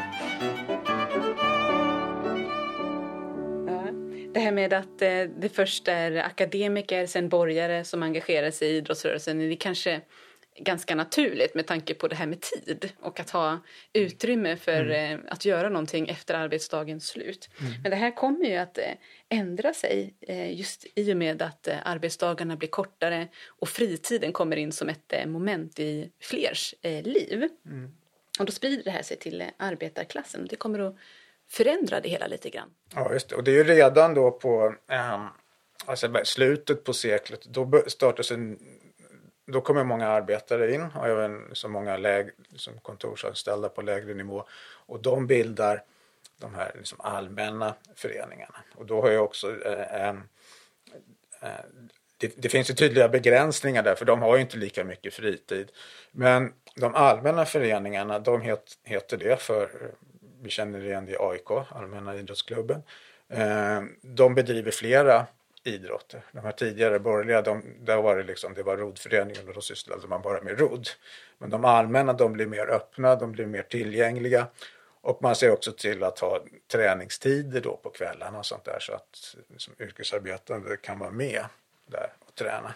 Det 4.34 4.40
här 4.40 4.52
med 4.52 4.72
att 4.72 5.02
eh, 5.02 5.24
det 5.38 5.48
först 5.54 5.88
är 5.88 6.16
akademiker, 6.16 7.06
sen 7.06 7.28
borgare 7.28 7.84
som 7.84 8.02
engagerar 8.02 8.50
sig 8.50 8.68
i 8.68 8.76
idrottsrörelsen. 8.76 9.38
Det 9.38 9.56
kanske 9.56 10.00
ganska 10.58 10.94
naturligt 10.94 11.54
med 11.54 11.66
tanke 11.66 11.94
på 11.94 12.08
det 12.08 12.16
här 12.16 12.26
med 12.26 12.40
tid 12.40 12.92
och 13.00 13.20
att 13.20 13.30
ha 13.30 13.58
utrymme 13.92 14.56
för 14.56 14.80
mm. 14.80 15.20
eh, 15.20 15.32
att 15.32 15.44
göra 15.44 15.68
någonting 15.68 16.08
efter 16.08 16.34
arbetsdagens 16.34 17.06
slut. 17.06 17.48
Mm. 17.60 17.72
Men 17.82 17.90
det 17.90 17.96
här 17.96 18.10
kommer 18.10 18.44
ju 18.44 18.56
att 18.56 18.78
eh, 18.78 18.84
ändra 19.28 19.74
sig 19.74 20.14
just 20.50 20.86
i 20.94 21.12
och 21.12 21.16
med 21.16 21.42
att 21.42 21.68
arbetsdagarna 21.84 22.56
blir 22.56 22.68
kortare 22.68 23.28
och 23.46 23.68
fritiden 23.68 24.32
kommer 24.32 24.56
in 24.56 24.72
som 24.72 24.88
ett 24.88 25.12
moment 25.26 25.78
i 25.78 26.10
flers 26.20 26.74
liv. 26.82 27.48
Mm. 27.66 27.90
Och 28.38 28.46
då 28.46 28.52
sprider 28.52 28.84
det 28.84 28.90
här 28.90 29.02
sig 29.02 29.16
till 29.16 29.44
arbetarklassen. 29.56 30.46
Det 30.50 30.56
kommer 30.56 30.78
att 30.78 30.96
förändra 31.50 32.00
det 32.00 32.08
hela 32.08 32.26
lite 32.26 32.50
grann. 32.50 32.70
Ja, 32.94 33.12
just 33.12 33.28
det. 33.28 33.36
Och 33.36 33.44
det 33.44 33.50
är 33.50 33.54
ju 33.54 33.64
redan 33.64 34.14
då 34.14 34.30
på 34.30 34.66
um, 34.66 35.28
alltså 35.86 36.20
slutet 36.24 36.84
på 36.84 36.92
seklet, 36.92 37.44
då 37.44 37.84
startas 37.86 38.30
en 38.30 38.58
då 39.46 39.60
kommer 39.60 39.84
många 39.84 40.08
arbetare 40.08 40.74
in 40.74 40.86
och 40.96 41.06
även 41.06 41.42
så 41.52 41.68
många 41.68 41.96
läg, 41.96 42.30
liksom 42.48 42.78
kontorsanställda 42.82 43.68
på 43.68 43.82
lägre 43.82 44.14
nivå 44.14 44.44
och 44.86 45.02
de 45.02 45.26
bildar 45.26 45.82
de 46.40 46.54
här 46.54 46.72
liksom 46.74 47.00
allmänna 47.00 47.74
föreningarna. 47.94 48.58
Och 48.74 48.86
då 48.86 49.02
har 49.02 49.10
jag 49.10 49.24
också 49.24 49.64
eh, 49.64 50.06
ehm, 50.08 50.22
eh, 51.40 51.48
det, 52.18 52.32
det, 52.36 52.48
finns 52.48 52.70
ju 52.70 52.74
tydliga 52.74 53.08
begränsningar 53.08 53.82
där 53.82 53.94
för 53.94 54.04
de 54.04 54.22
har 54.22 54.36
ju 54.36 54.42
inte 54.42 54.56
lika 54.56 54.84
mycket 54.84 55.14
fritid. 55.14 55.72
Men 56.10 56.52
de 56.76 56.94
allmänna 56.94 57.44
föreningarna, 57.44 58.18
de 58.18 58.40
het, 58.40 58.78
heter 58.84 59.16
det 59.16 59.42
för, 59.42 59.70
vi 60.44 60.50
känner 60.50 60.84
igen 60.84 61.06
det 61.06 61.12
i 61.12 61.16
AIK, 61.18 61.50
Allmänna 61.68 62.16
idrottsklubben. 62.16 62.82
Eh, 63.28 63.82
de 64.02 64.34
bedriver 64.34 64.70
flera 64.70 65.26
idrotter. 65.64 66.24
De 66.32 66.38
här 66.38 66.52
tidigare 66.52 66.98
borgerliga, 66.98 67.42
de, 67.42 67.62
där 67.80 68.02
var 68.02 68.16
det 68.16 68.22
liksom, 68.22 68.54
det 68.54 68.62
var 68.62 68.76
roddföreningen 68.76 69.48
och 69.48 69.54
då 69.54 69.60
sysslade 69.60 70.06
man 70.06 70.22
bara 70.22 70.42
med 70.42 70.58
rodd. 70.58 70.88
Men 71.38 71.50
de 71.50 71.64
allmänna, 71.64 72.12
de 72.12 72.32
blir 72.32 72.46
mer 72.46 72.66
öppna, 72.70 73.16
de 73.16 73.32
blir 73.32 73.46
mer 73.46 73.62
tillgängliga. 73.62 74.46
Och 75.00 75.22
man 75.22 75.36
ser 75.36 75.50
också 75.50 75.72
till 75.72 76.04
att 76.04 76.18
ha 76.18 76.44
träningstider 76.72 77.60
då 77.60 77.76
på 77.76 77.90
kvällarna 77.90 78.38
och 78.38 78.46
sånt 78.46 78.64
där 78.64 78.78
så 78.80 78.92
att 78.92 79.36
liksom, 79.48 79.74
yrkesarbetande 79.78 80.76
kan 80.76 80.98
vara 80.98 81.10
med 81.10 81.44
där 81.86 82.12
och 82.26 82.34
träna. 82.34 82.74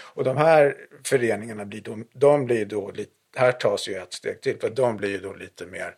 Och 0.00 0.24
de 0.24 0.36
här 0.36 0.76
föreningarna 1.04 1.64
blir 1.64 1.80
då, 1.80 1.98
de 2.12 2.46
blir 2.46 2.66
då 2.66 2.90
lite, 2.90 3.12
här 3.36 3.52
tas 3.52 3.88
ju 3.88 3.94
ett 3.94 4.12
steg 4.12 4.40
till 4.40 4.60
för 4.60 4.70
de 4.70 4.96
blir 4.96 5.10
ju 5.10 5.18
då 5.18 5.32
lite 5.32 5.66
mer 5.66 5.94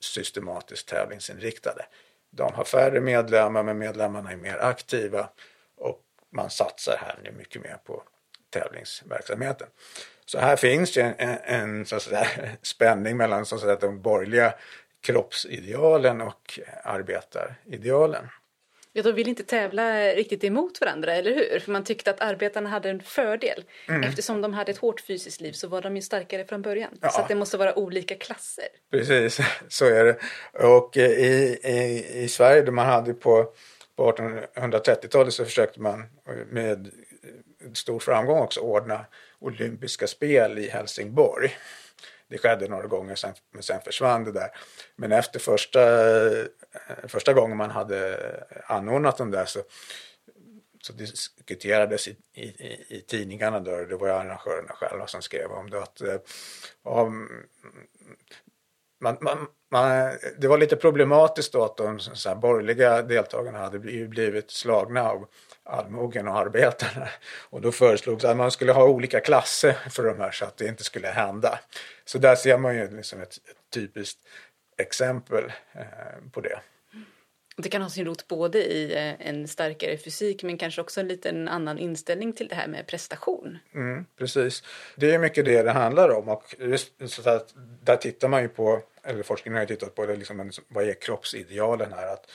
systematiskt 0.00 0.88
tävlingsinriktade. 0.88 1.86
De 2.30 2.54
har 2.54 2.64
färre 2.64 3.00
medlemmar 3.00 3.62
men 3.62 3.78
medlemmarna 3.78 4.32
är 4.32 4.36
mer 4.36 4.58
aktiva 4.58 5.28
och 5.76 6.00
man 6.32 6.50
satsar 6.50 6.96
här 6.96 7.18
nu 7.24 7.32
mycket 7.32 7.62
mer 7.62 7.76
på 7.84 8.02
tävlingsverksamheten. 8.50 9.68
Så 10.24 10.38
här 10.38 10.56
finns 10.56 10.96
ju 10.96 11.02
en, 11.02 11.14
en, 11.18 11.38
en 11.44 11.86
så 11.86 11.98
spänning 12.62 13.16
mellan 13.16 13.46
så 13.46 13.54
att 13.54 13.60
säga, 13.60 13.76
de 13.76 14.02
borgerliga 14.02 14.54
kroppsidealen 15.00 16.20
och 16.20 16.60
arbetaridealen. 16.84 18.28
Ja, 18.92 19.02
de 19.02 19.12
vill 19.12 19.28
inte 19.28 19.42
tävla 19.42 20.08
riktigt 20.08 20.44
emot 20.44 20.80
varandra, 20.80 21.14
eller 21.14 21.34
hur? 21.34 21.58
För 21.58 21.72
man 21.72 21.84
tyckte 21.84 22.10
att 22.10 22.20
arbetarna 22.20 22.70
hade 22.70 22.90
en 22.90 23.02
fördel. 23.02 23.64
Mm. 23.88 24.02
Eftersom 24.02 24.40
de 24.40 24.54
hade 24.54 24.72
ett 24.72 24.78
hårt 24.78 25.00
fysiskt 25.00 25.40
liv 25.40 25.52
så 25.52 25.68
var 25.68 25.82
de 25.82 25.96
ju 25.96 26.02
starkare 26.02 26.44
från 26.44 26.62
början. 26.62 26.98
Ja. 27.00 27.10
Så 27.10 27.24
det 27.28 27.34
måste 27.34 27.56
vara 27.56 27.78
olika 27.78 28.14
klasser. 28.14 28.64
Precis, 28.90 29.40
så 29.68 29.84
är 29.84 30.04
det. 30.04 30.16
Och 30.66 30.96
eh, 30.96 31.10
i, 31.10 31.58
i, 31.64 32.22
i 32.22 32.28
Sverige, 32.28 32.62
då 32.62 32.72
man 32.72 32.86
hade 32.86 33.14
på, 33.14 33.52
på 33.96 34.12
1830-talet 34.12 35.34
så 35.34 35.44
försökte 35.44 35.80
man 35.80 36.04
med 36.50 36.90
stor 37.74 37.98
framgång 37.98 38.38
också 38.38 38.60
ordna 38.60 39.06
olympiska 39.38 40.06
spel 40.06 40.58
i 40.58 40.68
Helsingborg. 40.68 41.56
Det 42.28 42.38
skedde 42.38 42.68
några 42.68 42.86
gånger, 42.86 43.14
sen, 43.14 43.34
men 43.52 43.62
sen 43.62 43.80
försvann 43.80 44.24
det 44.24 44.32
där. 44.32 44.48
Men 44.96 45.12
efter 45.12 45.38
första, 45.38 45.80
Eh, 46.72 47.08
första 47.08 47.32
gången 47.32 47.56
man 47.56 47.70
hade 47.70 48.18
anordnat 48.64 49.18
dem 49.18 49.30
där 49.30 49.44
så, 49.44 49.62
så 50.82 50.92
diskuterades 50.92 52.08
i, 52.08 52.16
i, 52.34 52.44
i 52.88 53.04
tidningarna 53.06 53.60
då, 53.60 53.84
det 53.84 53.96
var 53.96 54.06
ju 54.06 54.12
arrangörerna 54.12 54.72
själva 54.72 55.06
som 55.06 55.22
skrev 55.22 55.50
om 55.50 55.70
det, 55.70 55.82
att 55.82 56.00
eh, 56.00 56.16
om, 56.82 57.28
man, 59.00 59.16
man, 59.20 59.46
man, 59.70 60.12
det 60.38 60.48
var 60.48 60.58
lite 60.58 60.76
problematiskt 60.76 61.52
då 61.52 61.64
att 61.64 61.76
de 61.76 62.00
så 62.00 62.28
här, 62.28 62.36
borgerliga 62.36 63.02
deltagarna 63.02 63.58
hade 63.58 63.78
blivit 63.78 64.50
slagna 64.50 65.10
av 65.10 65.28
allmogen 65.62 66.28
och 66.28 66.38
arbetarna. 66.38 67.08
Och 67.50 67.60
då 67.60 67.72
föreslogs 67.72 68.24
att 68.24 68.36
man 68.36 68.50
skulle 68.50 68.72
ha 68.72 68.84
olika 68.84 69.20
klasser 69.20 69.72
för 69.72 70.04
de 70.04 70.18
här 70.18 70.30
så 70.30 70.44
att 70.44 70.56
det 70.56 70.66
inte 70.66 70.84
skulle 70.84 71.08
hända. 71.08 71.58
Så 72.04 72.18
där 72.18 72.34
ser 72.34 72.58
man 72.58 72.76
ju 72.76 72.96
liksom 72.96 73.20
ett, 73.20 73.32
ett 73.32 73.70
typiskt 73.74 74.18
exempel 74.80 75.44
eh, 75.72 75.82
på 76.32 76.40
det. 76.40 76.60
Det 77.56 77.68
kan 77.68 77.82
ha 77.82 77.90
sin 77.90 78.04
rot 78.04 78.28
både 78.28 78.58
i 78.58 78.92
eh, 78.92 79.28
en 79.28 79.48
starkare 79.48 79.98
fysik 79.98 80.42
men 80.42 80.58
kanske 80.58 80.80
också 80.80 81.00
en 81.00 81.08
liten 81.08 81.48
annan 81.48 81.78
inställning 81.78 82.32
till 82.32 82.48
det 82.48 82.54
här 82.54 82.68
med 82.68 82.86
prestation. 82.86 83.58
Mm, 83.74 84.06
precis. 84.18 84.62
Det 84.96 85.14
är 85.14 85.18
mycket 85.18 85.44
det 85.44 85.62
det 85.62 85.70
handlar 85.70 86.10
om 86.10 86.28
och 86.28 86.54
så 87.06 87.30
att 87.30 87.54
där 87.82 87.96
tittar 87.96 88.28
man 88.28 88.42
ju 88.42 88.48
på, 88.48 88.82
eller 89.02 89.22
forskningen 89.22 89.56
har 89.56 89.62
ju 89.62 89.76
tittat 89.76 89.94
på 89.94 90.06
det, 90.06 90.16
liksom, 90.16 90.50
vad 90.68 90.88
är 90.88 90.94
kroppsidealen 90.94 91.92
här? 91.92 92.12
Att 92.12 92.30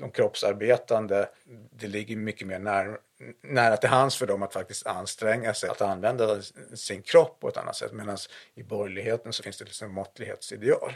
de 0.00 0.10
kroppsarbetande, 0.10 1.28
det 1.70 1.86
ligger 1.86 2.16
mycket 2.16 2.46
mer 2.46 2.58
när, 2.58 2.98
nära 3.42 3.76
till 3.76 3.88
hands 3.88 4.16
för 4.16 4.26
dem 4.26 4.42
att 4.42 4.52
faktiskt 4.52 4.86
anstränga 4.86 5.54
sig 5.54 5.70
att 5.70 5.80
använda 5.80 6.42
sin 6.74 7.02
kropp 7.02 7.40
på 7.40 7.48
ett 7.48 7.56
annat 7.56 7.76
sätt. 7.76 7.92
Medan 7.92 8.18
i 8.54 8.62
borgerligheten 8.62 9.32
så 9.32 9.42
finns 9.42 9.58
det 9.58 9.64
liksom 9.64 9.92
måttlighetsideal. 9.92 10.92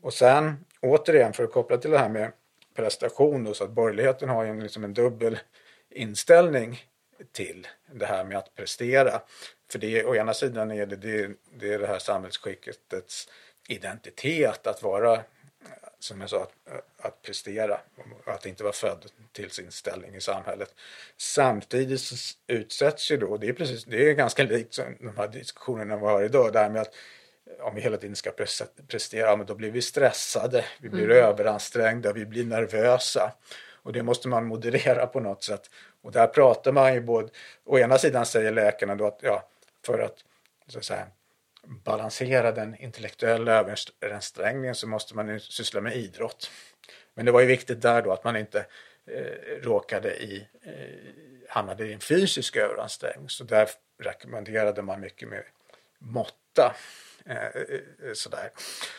Och 0.00 0.14
sen 0.14 0.64
återigen 0.80 1.32
för 1.32 1.44
att 1.44 1.52
koppla 1.52 1.76
till 1.76 1.90
det 1.90 1.98
här 1.98 2.08
med 2.08 2.32
prestation 2.74 3.44
då, 3.44 3.54
så 3.54 3.64
att 3.64 3.70
borgerligheten 3.70 4.28
har 4.28 4.44
ju 4.44 4.60
liksom 4.60 4.84
en 4.84 4.94
dubbel 4.94 5.38
inställning 5.90 6.80
till 7.32 7.66
det 7.92 8.06
här 8.06 8.24
med 8.24 8.38
att 8.38 8.54
prestera. 8.54 9.22
För 9.70 9.78
det, 9.78 10.04
å 10.04 10.14
ena 10.14 10.34
sidan 10.34 10.70
är 10.70 10.86
det 10.86 10.96
det, 10.96 11.30
det, 11.52 11.74
är 11.74 11.78
det 11.78 11.86
här 11.86 11.98
samhällsskickets 11.98 13.28
identitet 13.68 14.66
att 14.66 14.82
vara 14.82 15.20
som 15.98 16.20
jag 16.20 16.30
sa, 16.30 16.42
att, 16.42 17.06
att 17.06 17.22
prestera 17.22 17.80
att 18.24 18.46
inte 18.46 18.62
vara 18.62 18.72
född 18.72 19.06
till 19.32 19.50
sin 19.50 19.70
ställning 19.70 20.14
i 20.14 20.20
samhället. 20.20 20.74
Samtidigt 21.16 22.00
så 22.00 22.16
utsätts 22.46 23.10
ju 23.10 23.16
då, 23.16 23.36
det 23.36 23.48
är, 23.48 23.52
precis, 23.52 23.84
det 23.84 24.10
är 24.10 24.12
ganska 24.12 24.42
likt 24.42 24.78
de 25.00 25.16
här 25.16 25.28
diskussionerna 25.28 25.96
vi 25.96 26.04
har 26.04 26.22
idag, 26.22 26.52
det 26.52 26.58
här 26.58 26.70
med 26.70 26.82
att 26.82 26.94
om 27.60 27.74
vi 27.74 27.80
hela 27.80 27.96
tiden 27.96 28.16
ska 28.16 28.30
prestera, 28.86 29.36
men 29.36 29.46
då 29.46 29.54
blir 29.54 29.70
vi 29.70 29.82
stressade, 29.82 30.64
vi 30.78 30.88
blir 30.88 31.04
mm. 31.04 31.16
överansträngda, 31.16 32.12
vi 32.12 32.26
blir 32.26 32.44
nervösa. 32.44 33.32
Och 33.82 33.92
det 33.92 34.02
måste 34.02 34.28
man 34.28 34.46
moderera 34.46 35.06
på 35.06 35.20
något 35.20 35.42
sätt. 35.42 35.70
Och 36.02 36.12
där 36.12 36.26
pratar 36.26 36.72
man 36.72 36.94
ju 36.94 37.00
både, 37.00 37.28
å 37.64 37.78
ena 37.78 37.98
sidan 37.98 38.26
säger 38.26 38.52
läkarna 38.52 38.94
då 38.94 39.06
att 39.06 39.18
ja, 39.22 39.48
för 39.86 39.98
att, 39.98 40.24
så 40.66 40.78
att 40.78 40.84
säga, 40.84 41.06
balansera 41.66 42.52
den 42.52 42.76
intellektuella 42.76 43.52
överansträngningen 43.52 44.74
så 44.74 44.86
måste 44.86 45.16
man 45.16 45.28
ju 45.28 45.40
syssla 45.40 45.80
med 45.80 45.96
idrott. 45.96 46.50
Men 47.14 47.26
det 47.26 47.32
var 47.32 47.40
ju 47.40 47.46
viktigt 47.46 47.82
där 47.82 48.02
då 48.02 48.12
att 48.12 48.24
man 48.24 48.36
inte 48.36 48.66
eh, 49.06 49.62
råkade 49.62 50.16
i, 50.16 50.46
eh, 50.62 50.72
hamnade 51.48 51.86
i 51.86 51.92
en 51.92 52.00
fysisk 52.00 52.56
överansträngning. 52.56 53.28
Så 53.28 53.44
där 53.44 53.68
rekommenderade 53.98 54.82
man 54.82 55.00
mycket 55.00 55.28
med 55.28 55.42
måtta. 55.98 56.74
Eh, 57.26 57.36
eh 57.36 58.12
sådär. 58.14 58.50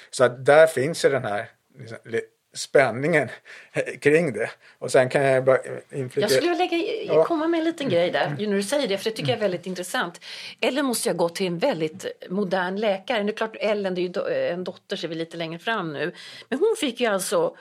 Så 0.10 0.28
där 0.28 0.68
finns 0.68 1.06
ju 1.06 1.10
den 1.10 1.24
här 1.24 1.50
liksom, 1.76 2.30
spänningen 2.54 3.30
kring 4.02 4.34
det. 4.34 4.50
Och 4.80 4.92
sen 4.92 5.10
kan 5.10 5.24
jag 5.24 5.46
bara 5.46 5.58
inflika... 5.92 6.22
Jag 6.22 6.32
skulle 6.32 6.56
lägga, 6.56 7.24
komma 7.24 7.48
med 7.48 7.58
en 7.58 7.64
liten 7.64 7.90
grej 7.90 8.12
där, 8.12 8.36
när 8.40 8.56
du 8.56 8.64
säger 8.64 8.88
det, 8.88 8.98
för 8.98 9.10
det 9.10 9.16
tycker 9.16 9.30
jag 9.30 9.38
är 9.38 9.42
väldigt 9.42 9.66
intressant. 9.66 10.22
Ellen 10.62 10.86
måste 10.86 11.10
ju 11.10 11.14
ha 11.14 11.18
gått 11.18 11.36
till 11.36 11.48
en 11.48 11.58
väldigt 11.58 12.06
modern 12.30 12.76
läkare. 12.76 13.24
Det 13.24 13.32
är 13.32 13.36
klart, 13.36 13.56
Ellen 13.60 13.96
det 13.96 14.02
är 14.02 14.04
ju 14.04 14.48
en 14.48 14.64
dotter, 14.64 14.96
ser 14.96 15.08
vi 15.08 15.16
lite 15.16 15.38
längre 15.38 15.60
fram 15.60 15.94
nu. 15.94 16.14
Men 16.50 16.60
hon 16.60 16.76
fick 16.80 17.00
ju 17.00 17.08
alltså 17.08 17.56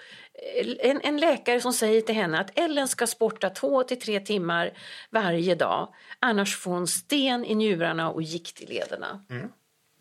en, 0.81 1.01
en, 1.01 1.17
läkare 1.17 1.61
som 1.61 1.73
säger 1.73 2.01
till 2.01 2.15
henne 2.15 2.41
att 2.41 2.59
Ellen 2.59 2.89
ska 2.89 3.07
sporta 3.07 3.51
två 3.51 3.83
till 3.83 4.01
tre 4.01 4.21
timmar 4.21 4.73
varje 5.11 5.55
dag. 5.55 5.95
Annars 6.19 6.57
får 6.57 6.71
hon 6.71 6.87
sten 6.87 7.45
i 7.45 7.55
njurarna 7.55 8.11
och 8.11 8.23
gikt 8.23 8.61
i 8.61 8.67
lederna. 8.67 9.25
Mm. 9.31 9.49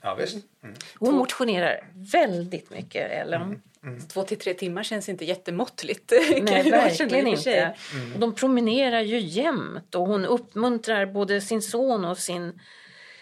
Ja, 0.08 0.16
visst. 0.16 0.38
Mm. 0.64 0.76
Hon 1.00 1.16
motionerar 1.16 1.92
väldigt 1.94 2.70
mycket, 2.70 3.12
Ellen. 3.12 3.42
Mm. 3.42 3.62
Mm. 3.84 4.08
Två 4.08 4.24
till 4.24 4.40
tre 4.40 4.54
timmar 4.54 4.84
känns 4.84 5.10
inte 5.10 5.26
jättemåttligt. 5.26 6.14
Nej, 6.42 6.72
verkligen 6.72 7.28
inte. 7.28 7.76
Mm. 7.94 8.14
Och 8.14 8.20
de 8.20 8.36
promenerar 8.36 9.02
ju 9.02 9.20
jämt 9.20 9.96
och 9.96 10.08
hon 10.08 10.26
uppmuntrar 10.26 11.06
både 11.06 11.42
sin 11.42 11.62
son 11.62 12.06
och 12.06 12.18
sin 12.18 12.60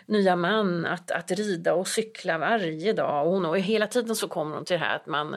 nya 0.05 0.35
man 0.35 0.85
att, 0.85 1.11
att 1.11 1.31
rida 1.31 1.73
och 1.73 1.87
cykla 1.87 2.37
varje 2.37 2.93
dag. 2.93 3.27
Och, 3.27 3.33
hon, 3.33 3.45
och 3.45 3.59
hela 3.59 3.87
tiden 3.87 4.15
så 4.15 4.27
kommer 4.27 4.55
hon 4.55 4.65
till 4.65 4.79
det 4.79 4.85
här 4.85 4.95
att 4.95 5.07
man, 5.07 5.35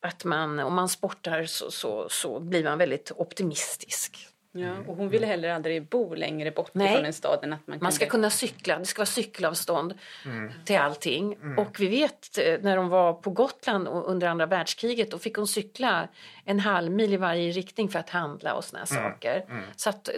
att 0.00 0.24
man 0.24 0.58
om 0.58 0.74
man 0.74 0.88
sportar 0.88 1.44
så, 1.44 1.70
så, 1.70 2.06
så 2.10 2.40
blir 2.40 2.64
man 2.64 2.78
väldigt 2.78 3.12
optimistisk. 3.16 4.29
Ja, 4.52 4.66
mm. 4.66 4.88
och 4.88 4.96
hon 4.96 5.08
ville 5.08 5.26
heller 5.26 5.50
aldrig 5.50 5.88
bo 5.88 6.14
längre 6.14 6.50
bort 6.50 6.70
Nej. 6.74 6.94
från 6.94 7.04
en 7.04 7.12
stad 7.12 7.38
än 7.42 7.52
att 7.52 7.66
man, 7.66 7.78
man 7.80 7.92
ska 7.92 8.06
kunna 8.06 8.30
cykla, 8.30 8.78
det 8.78 8.84
ska 8.84 9.00
vara 9.00 9.06
cykelavstånd 9.06 9.94
mm. 10.24 10.52
till 10.64 10.78
allting. 10.78 11.34
Mm. 11.34 11.58
Och 11.58 11.80
vi 11.80 11.88
vet 11.88 12.38
eh, 12.38 12.58
när 12.60 12.76
de 12.76 12.88
var 12.88 13.12
på 13.12 13.30
Gotland 13.30 13.88
under 13.88 14.28
andra 14.28 14.46
världskriget 14.46 15.10
då 15.10 15.18
fick 15.18 15.36
hon 15.36 15.46
cykla 15.46 16.08
en 16.44 16.60
halv 16.60 16.92
mil 16.92 17.14
i 17.14 17.16
varje 17.16 17.52
riktning 17.52 17.88
för 17.88 17.98
att 17.98 18.10
handla 18.10 18.54
och 18.54 18.64
såna 18.64 18.84
mm. 18.90 19.02
saker. 19.02 19.44
Mm. 19.48 19.64
Så 19.76 19.90
att 19.90 20.08
eh, 20.08 20.14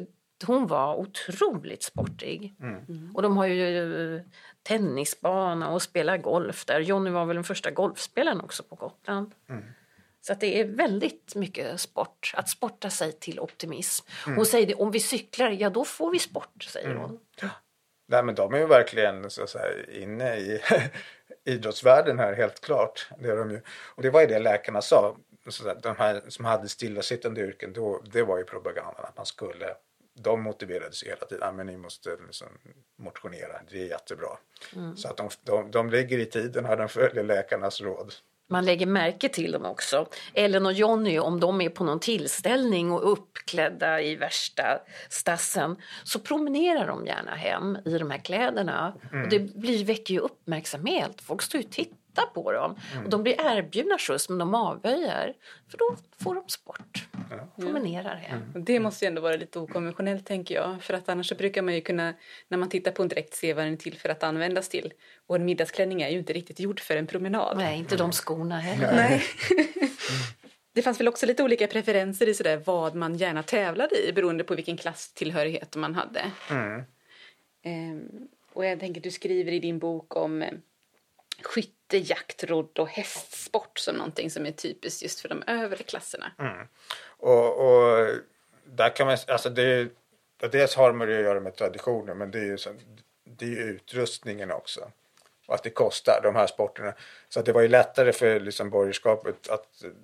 hon 0.47 0.66
var 0.66 0.95
otroligt 0.95 1.83
sportig. 1.83 2.55
Mm. 2.61 3.11
Och 3.14 3.22
de 3.22 3.37
har 3.37 3.47
ju 3.47 4.16
eh, 4.16 4.22
tennisbana 4.62 5.68
och 5.70 5.83
spelar 5.83 6.16
golf 6.16 6.64
där. 6.64 6.80
Jonny 6.80 7.11
var 7.11 7.24
väl 7.24 7.35
den 7.37 7.45
första 7.45 7.70
golfspelaren 7.70 8.41
också 8.41 8.62
på 8.62 8.74
Gotland. 8.74 9.35
Så 10.27 10.33
att 10.33 10.41
det 10.41 10.61
är 10.61 10.64
väldigt 10.64 11.35
mycket 11.35 11.81
sport, 11.81 12.33
att 12.37 12.49
sporta 12.49 12.91
sig 12.91 13.12
till 13.12 13.41
optimism. 13.41 14.07
Mm. 14.27 14.37
Hon 14.37 14.47
säger 14.47 14.66
det, 14.66 14.75
om 14.75 14.91
vi 14.91 15.01
cyklar, 15.01 15.51
ja 15.51 15.70
då 15.70 15.85
får 15.85 16.11
vi 16.11 16.18
sport, 16.18 16.62
säger 16.62 16.91
mm. 16.91 17.03
hon. 17.03 17.20
Nej 18.09 18.23
men 18.23 18.35
de 18.35 18.55
är 18.55 18.59
ju 18.59 18.66
verkligen 18.66 19.31
så 19.31 19.43
att 19.43 19.51
säga, 19.51 19.87
inne 19.93 20.37
i 20.37 20.61
idrottsvärlden 21.45 22.18
här 22.18 22.33
helt 22.33 22.61
klart. 22.61 23.09
Det 23.18 23.29
är 23.29 23.37
de 23.37 23.51
ju. 23.51 23.61
Och 23.68 24.03
det 24.03 24.11
var 24.11 24.20
ju 24.20 24.27
det 24.27 24.39
läkarna 24.39 24.83
sa. 24.83 25.16
Så 25.49 25.68
att 25.68 25.83
de 25.83 25.97
här 25.97 26.23
som 26.29 26.45
hade 26.45 26.68
stillasittande 26.68 27.41
yrken, 27.41 27.73
då, 27.73 28.03
det 28.12 28.23
var 28.23 28.39
ju 28.39 28.45
propagandan 28.45 29.05
att 29.05 29.16
man 29.16 29.27
skulle 29.27 29.75
de 30.14 30.43
motiverades 30.43 31.03
hela 31.03 31.27
tiden. 31.27 31.57
Men 31.57 31.66
ni 31.66 31.77
måste 31.77 32.11
liksom 32.27 32.49
motionera, 32.99 33.61
det 33.70 33.83
är 33.83 33.87
jättebra. 33.87 34.39
Mm. 34.77 34.97
Så 34.97 35.09
att 35.09 35.16
de, 35.16 35.29
de, 35.45 35.70
de 35.70 35.91
ligger 35.91 36.18
i 36.18 36.27
tiden 36.27 36.64
här, 36.64 36.77
de 36.77 36.89
följer 36.89 37.25
läkarnas 37.25 37.81
råd 37.81 38.14
man 38.53 38.64
lägger 38.64 38.86
märke 38.86 39.28
till 39.28 39.53
dem 39.53 39.64
också. 39.64 40.07
Ellen 40.34 40.66
och 40.66 40.72
Jonny, 40.72 41.18
om 41.18 41.40
de 41.40 41.61
är 41.61 41.68
på 41.68 41.84
någon 41.84 42.00
tillställning 42.00 42.92
och 42.92 43.12
uppklädda 43.12 44.03
i 44.03 44.16
värsta 44.16 44.78
stassen 45.09 45.76
så 46.05 46.18
promenerar 46.18 46.86
de 46.86 47.07
gärna 47.07 47.34
hem 47.34 47.78
i 47.84 47.98
de 47.98 48.11
här 48.11 48.18
kläderna. 48.18 48.94
Mm. 49.12 49.24
Och 49.24 49.30
det 49.30 49.38
blir, 49.38 49.84
väcker 49.84 50.14
ju 50.14 50.20
uppmärksamhet. 50.20 51.20
Folk 51.20 51.42
står 51.42 51.61
ju 51.61 51.66
och 51.66 51.72
tittar 51.72 52.01
titta 52.12 52.26
på 52.26 52.52
dem. 52.52 52.76
Mm. 52.92 53.04
Och 53.04 53.10
de 53.10 53.22
blir 53.22 53.40
erbjudna 53.40 53.98
skjuts 53.98 54.28
men 54.28 54.38
de 54.38 54.54
avböjer. 54.54 55.34
För 55.68 55.78
då 55.78 55.96
får 56.24 56.34
de 56.34 56.48
sport. 56.48 57.06
Ja. 57.30 57.62
Promenerar 57.62 58.16
hem. 58.16 58.42
Mm. 58.42 58.64
Det 58.64 58.80
måste 58.80 59.04
ju 59.04 59.06
ändå 59.06 59.22
vara 59.22 59.36
lite 59.36 59.58
okonventionellt 59.58 60.26
tänker 60.26 60.54
jag. 60.54 60.82
För 60.82 60.94
att 60.94 61.08
annars 61.08 61.28
så 61.28 61.34
brukar 61.34 61.62
man 61.62 61.74
ju 61.74 61.80
kunna 61.80 62.14
när 62.48 62.58
man 62.58 62.68
tittar 62.68 62.92
på 62.92 63.02
en 63.02 63.08
dräkt 63.08 63.34
se 63.34 63.54
vad 63.54 63.64
den 63.64 63.72
är 63.72 63.76
till 63.76 63.98
för 63.98 64.08
att 64.08 64.22
användas 64.22 64.68
till. 64.68 64.92
Och 65.26 65.36
en 65.36 65.44
middagsklänning 65.44 66.02
är 66.02 66.08
ju 66.08 66.18
inte 66.18 66.32
riktigt 66.32 66.60
gjord 66.60 66.80
för 66.80 66.96
en 66.96 67.06
promenad. 67.06 67.56
Nej, 67.56 67.78
inte 67.78 67.96
de 67.96 68.12
skorna 68.12 68.60
heller. 68.60 68.92
Nej. 68.94 69.22
Det 70.74 70.82
fanns 70.82 71.00
väl 71.00 71.08
också 71.08 71.26
lite 71.26 71.42
olika 71.42 71.66
preferenser 71.66 72.28
i 72.28 72.34
sådär 72.34 72.62
vad 72.64 72.94
man 72.94 73.14
gärna 73.14 73.42
tävlade 73.42 74.08
i 74.08 74.12
beroende 74.12 74.44
på 74.44 74.54
vilken 74.54 74.76
klasstillhörighet 74.76 75.76
man 75.76 75.94
hade. 75.94 76.30
Mm. 76.50 76.82
Ehm, 77.62 78.28
och 78.52 78.66
jag 78.66 78.80
tänker 78.80 79.00
du 79.00 79.10
skriver 79.10 79.52
i 79.52 79.58
din 79.58 79.78
bok 79.78 80.16
om 80.16 80.44
skytte, 81.42 81.82
jakt, 81.99 82.45
rodd 82.45 82.78
och 82.78 82.88
hästsport 82.88 83.78
som 83.78 83.97
någonting 83.97 84.30
som 84.30 84.47
är 84.47 84.53
typiskt 84.53 85.03
just 85.03 85.20
för 85.20 85.28
de 85.28 85.43
övre 85.47 85.82
klasserna. 85.82 86.32
Mm. 86.38 86.66
Och, 87.05 87.59
och, 87.59 88.09
där 88.64 88.97
kan 88.97 89.07
man, 89.07 89.18
alltså 89.26 89.51
det, 89.51 89.88
dels 90.36 90.74
har 90.74 90.93
det 90.93 91.05
att 91.05 91.24
göra 91.24 91.40
med 91.40 91.57
traditioner 91.57 92.14
men 92.14 92.30
det 92.30 92.38
är 92.38 92.45
ju 92.45 92.59
så, 92.59 92.70
det 93.24 93.47
är 93.47 93.62
utrustningen 93.62 94.53
också. 94.53 94.90
Och 95.47 95.55
att 95.55 95.62
det 95.62 95.70
kostar 95.70 96.20
de 96.22 96.36
här 96.36 96.47
sporterna. 96.47 96.95
Så 97.28 97.40
att 97.40 97.47
det 97.47 97.53
var 97.53 97.62
ju 97.62 97.68
lättare 97.68 98.12
för 98.12 98.40
liksom 98.40 98.70
borgerskapet 98.70 99.49
att 99.49 99.82
mm, 99.82 99.97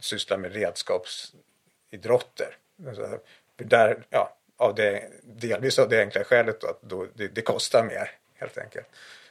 syssla 0.00 0.36
med 0.36 0.52
redskapsidrotter. 0.52 2.56
Alltså, 2.86 3.18
där, 3.56 4.06
ja, 4.10 4.36
av 4.56 4.74
det, 4.74 5.10
delvis 5.22 5.78
av 5.78 5.88
det 5.88 6.00
enkla 6.00 6.24
skälet 6.24 6.64
att 6.64 6.82
då, 6.82 7.06
det, 7.14 7.28
det 7.28 7.42
kostar 7.42 7.84
mer 7.84 8.10
helt 8.34 8.58
enkelt. 8.58 8.86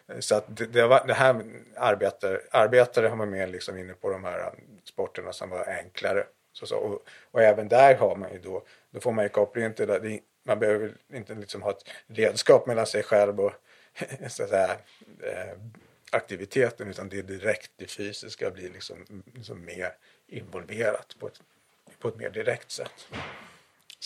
Eh, 0.07 0.19
så 0.19 0.35
att 0.35 0.57
det, 0.57 0.65
det, 0.65 0.87
var, 0.87 1.07
det 1.07 1.13
här 1.13 1.43
arbetare, 1.75 2.41
arbetare 2.51 3.07
har 3.07 3.15
man 3.15 3.29
mer 3.29 3.47
liksom 3.47 3.77
inne 3.77 3.93
på 3.93 4.09
de 4.09 4.23
här 4.23 4.47
um, 4.47 4.79
sporterna 4.83 5.33
som 5.33 5.49
var 5.49 5.67
enklare. 5.67 6.23
Så, 6.53 6.65
så, 6.65 6.77
och, 6.77 7.07
och, 7.31 7.41
även 7.41 7.67
där 7.67 7.95
har 7.95 8.15
man 8.15 8.33
ju 8.33 8.39
då, 8.39 8.63
då 8.91 8.99
får 8.99 9.11
man 9.11 9.25
ju 9.25 9.29
kopplingen 9.29 9.73
till 9.73 9.87
det. 9.87 10.19
Man 10.45 10.59
behöver 10.59 10.93
inte 11.13 11.33
liksom 11.33 11.61
ha 11.61 11.71
ett 11.71 11.89
redskap 12.07 12.67
mellan 12.67 12.85
sig 12.85 13.03
själv 13.03 13.39
och 13.39 13.53
så 14.27 14.43
att 14.43 14.49
säga, 14.49 14.71
eh, 15.23 15.57
aktiviteten 16.11 16.89
utan 16.89 17.09
det 17.09 17.19
är 17.19 17.23
direkt 17.23 17.71
det 17.75 17.91
fysiska 17.91 18.51
blir 18.51 18.69
liksom, 18.69 19.23
liksom 19.33 19.65
mer 19.65 19.93
involverat 20.27 21.15
på 21.19 21.27
ett, 21.27 21.41
på 21.99 22.07
ett 22.07 22.15
mer 22.15 22.29
direkt 22.29 22.71
sätt. 22.71 23.07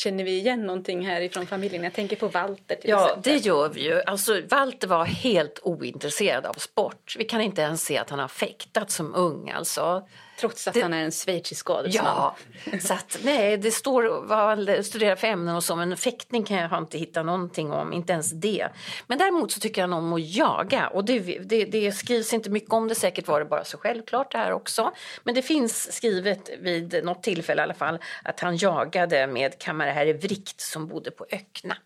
Känner 0.03 0.23
vi 0.23 0.31
igen 0.37 0.65
någonting 0.65 1.05
här 1.07 1.21
ifrån 1.21 1.47
familjen? 1.47 1.83
Jag 1.83 1.93
tänker 1.93 2.15
på 2.15 2.27
Walter 2.27 2.75
till 2.75 2.89
Ja, 2.89 3.05
exempel. 3.05 3.33
det 3.33 3.37
gör 3.37 3.69
vi 3.69 3.81
ju. 3.83 4.01
Alltså, 4.01 4.41
Walter 4.49 4.87
var 4.87 5.05
helt 5.05 5.59
ointresserad 5.63 6.45
av 6.45 6.53
sport. 6.53 7.15
Vi 7.17 7.23
kan 7.23 7.41
inte 7.41 7.61
ens 7.61 7.85
se 7.85 7.97
att 7.97 8.09
han 8.09 8.19
har 8.19 8.27
fäktat 8.27 8.91
som 8.91 9.15
ung. 9.15 9.49
Alltså. 9.49 10.07
Trots 10.41 10.67
att 10.67 10.73
det, 10.73 10.81
han 10.81 10.93
är 10.93 11.03
en 11.03 11.11
schweizisk 11.11 11.69
adelsman. 11.69 12.05
Ja, 12.05 12.35
så 12.79 12.93
att, 12.93 13.17
nej, 13.23 13.57
det 13.57 13.71
står 13.71 14.25
vad 14.25 14.37
han 14.37 14.83
studerar 14.83 15.15
för 15.15 15.27
ämnen 15.27 15.55
och 15.55 15.63
så, 15.63 15.75
men 15.75 15.97
fäktning 15.97 16.43
kan 16.43 16.57
jag 16.57 16.77
inte 16.77 16.97
hitta 16.97 17.23
någonting 17.23 17.71
om, 17.71 17.93
inte 17.93 18.13
ens 18.13 18.31
det. 18.31 18.67
Men 19.07 19.17
däremot 19.17 19.51
så 19.51 19.59
tycker 19.59 19.81
han 19.81 19.93
om 19.93 20.13
att 20.13 20.35
jaga 20.35 20.87
och 20.87 21.05
det, 21.05 21.19
det, 21.19 21.65
det 21.65 21.91
skrivs 21.91 22.33
inte 22.33 22.49
mycket 22.49 22.73
om 22.73 22.87
det, 22.87 22.95
säkert 22.95 23.27
var 23.27 23.39
det 23.39 23.45
bara 23.45 23.63
så 23.63 23.77
självklart 23.77 24.31
det 24.31 24.37
här 24.37 24.51
också. 24.51 24.91
Men 25.23 25.35
det 25.35 25.41
finns 25.41 25.93
skrivet 25.93 26.49
vid 26.59 27.01
något 27.03 27.23
tillfälle 27.23 27.61
i 27.61 27.63
alla 27.63 27.73
fall 27.73 27.99
att 28.23 28.39
han 28.39 28.57
jagade 28.57 29.27
med 29.27 29.59
kammarherre 29.59 30.13
Vrikt 30.13 30.61
som 30.61 30.87
bodde 30.87 31.11
på 31.11 31.25
Öckna. 31.31 31.77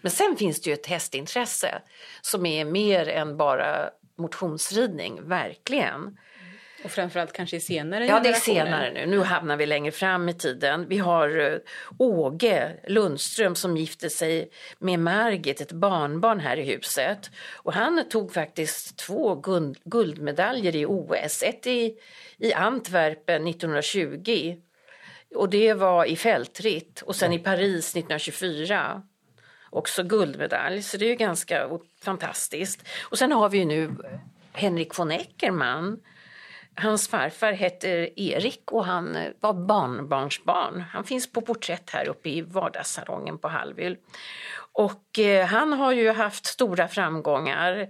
Men 0.00 0.12
sen 0.12 0.36
finns 0.36 0.60
det 0.60 0.70
ju 0.70 0.74
ett 0.74 0.86
hästintresse 0.86 1.82
som 2.20 2.46
är 2.46 2.64
mer 2.64 3.08
än 3.08 3.36
bara 3.36 3.90
motionsridning, 4.18 5.28
verkligen. 5.28 6.18
Och 6.84 6.90
framförallt 6.90 7.32
kanske 7.32 7.56
i 7.56 7.60
senare 7.60 8.06
Ja, 8.06 8.20
det 8.20 8.28
är 8.28 8.32
senare 8.32 8.92
nu. 8.92 9.06
Nu 9.06 9.20
hamnar 9.20 9.56
vi 9.56 9.66
längre 9.66 9.92
fram 9.92 10.28
i 10.28 10.34
tiden. 10.34 10.88
Vi 10.88 10.98
har 10.98 11.52
eh, 11.52 11.58
Åge 11.98 12.72
Lundström 12.86 13.54
som 13.54 13.76
gifte 13.76 14.10
sig 14.10 14.50
med 14.78 14.98
Margit, 14.98 15.60
ett 15.60 15.72
barnbarn 15.72 16.40
här 16.40 16.56
i 16.56 16.62
huset. 16.62 17.30
Och 17.54 17.72
han 17.72 18.08
tog 18.08 18.32
faktiskt 18.32 18.96
två 18.96 19.34
guld, 19.34 19.78
guldmedaljer 19.84 20.76
i 20.76 20.86
OS. 20.86 21.42
Ett 21.42 21.66
i, 21.66 21.94
i 22.38 22.52
Antwerpen 22.52 23.46
1920 23.46 24.56
och 25.34 25.48
det 25.48 25.74
var 25.74 26.04
i 26.04 26.16
fältritt 26.16 27.02
och 27.02 27.16
sen 27.16 27.32
i 27.32 27.38
Paris 27.38 27.90
1924 27.90 29.02
också 29.70 30.02
guldmedalj, 30.02 30.82
så 30.82 30.96
det 30.96 31.04
är 31.04 31.08
ju 31.08 31.14
ganska 31.14 31.68
fantastiskt. 32.00 32.88
Och 33.02 33.18
sen 33.18 33.32
har 33.32 33.48
vi 33.48 33.58
ju 33.58 33.64
nu 33.64 33.94
Henrik 34.52 34.98
von 34.98 35.10
Eckermann. 35.10 36.00
Hans 36.80 37.08
farfar 37.08 37.52
heter 37.52 38.08
Erik 38.16 38.72
och 38.72 38.84
han 38.84 39.18
var 39.40 39.52
barnbarnsbarn. 39.52 40.84
Han 40.92 41.04
finns 41.04 41.32
på 41.32 41.40
porträtt 41.40 41.90
här 41.90 42.08
uppe 42.08 42.28
i 42.28 42.40
vardagssalongen 42.40 43.38
på 43.38 43.48
Hallwyl. 43.48 43.96
Och 44.72 45.18
eh, 45.18 45.46
han 45.46 45.72
har 45.72 45.92
ju 45.92 46.12
haft 46.12 46.46
stora 46.46 46.88
framgångar. 46.88 47.88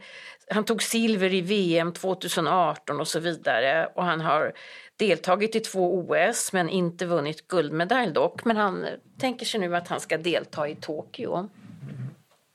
Han 0.51 0.64
tog 0.64 0.82
silver 0.82 1.34
i 1.34 1.41
VM 1.41 1.93
2018 1.93 3.01
och 3.01 3.09
så 3.09 3.20
vidare. 3.20 3.89
Och 3.95 4.05
han 4.05 4.20
har 4.20 4.53
deltagit 4.97 5.57
i 5.57 5.61
två 5.61 5.99
OS 5.99 6.53
men 6.53 6.68
inte 6.68 7.07
vunnit 7.07 7.49
guldmedalj 7.49 8.12
dock. 8.12 8.45
Men 8.45 8.57
han 8.57 8.86
tänker 9.20 9.47
sig 9.47 9.61
nu 9.61 9.76
att 9.76 9.89
han 9.89 10.01
ska 10.01 10.18
delta 10.18 10.68
i 10.68 10.74
Tokyo. 10.74 11.49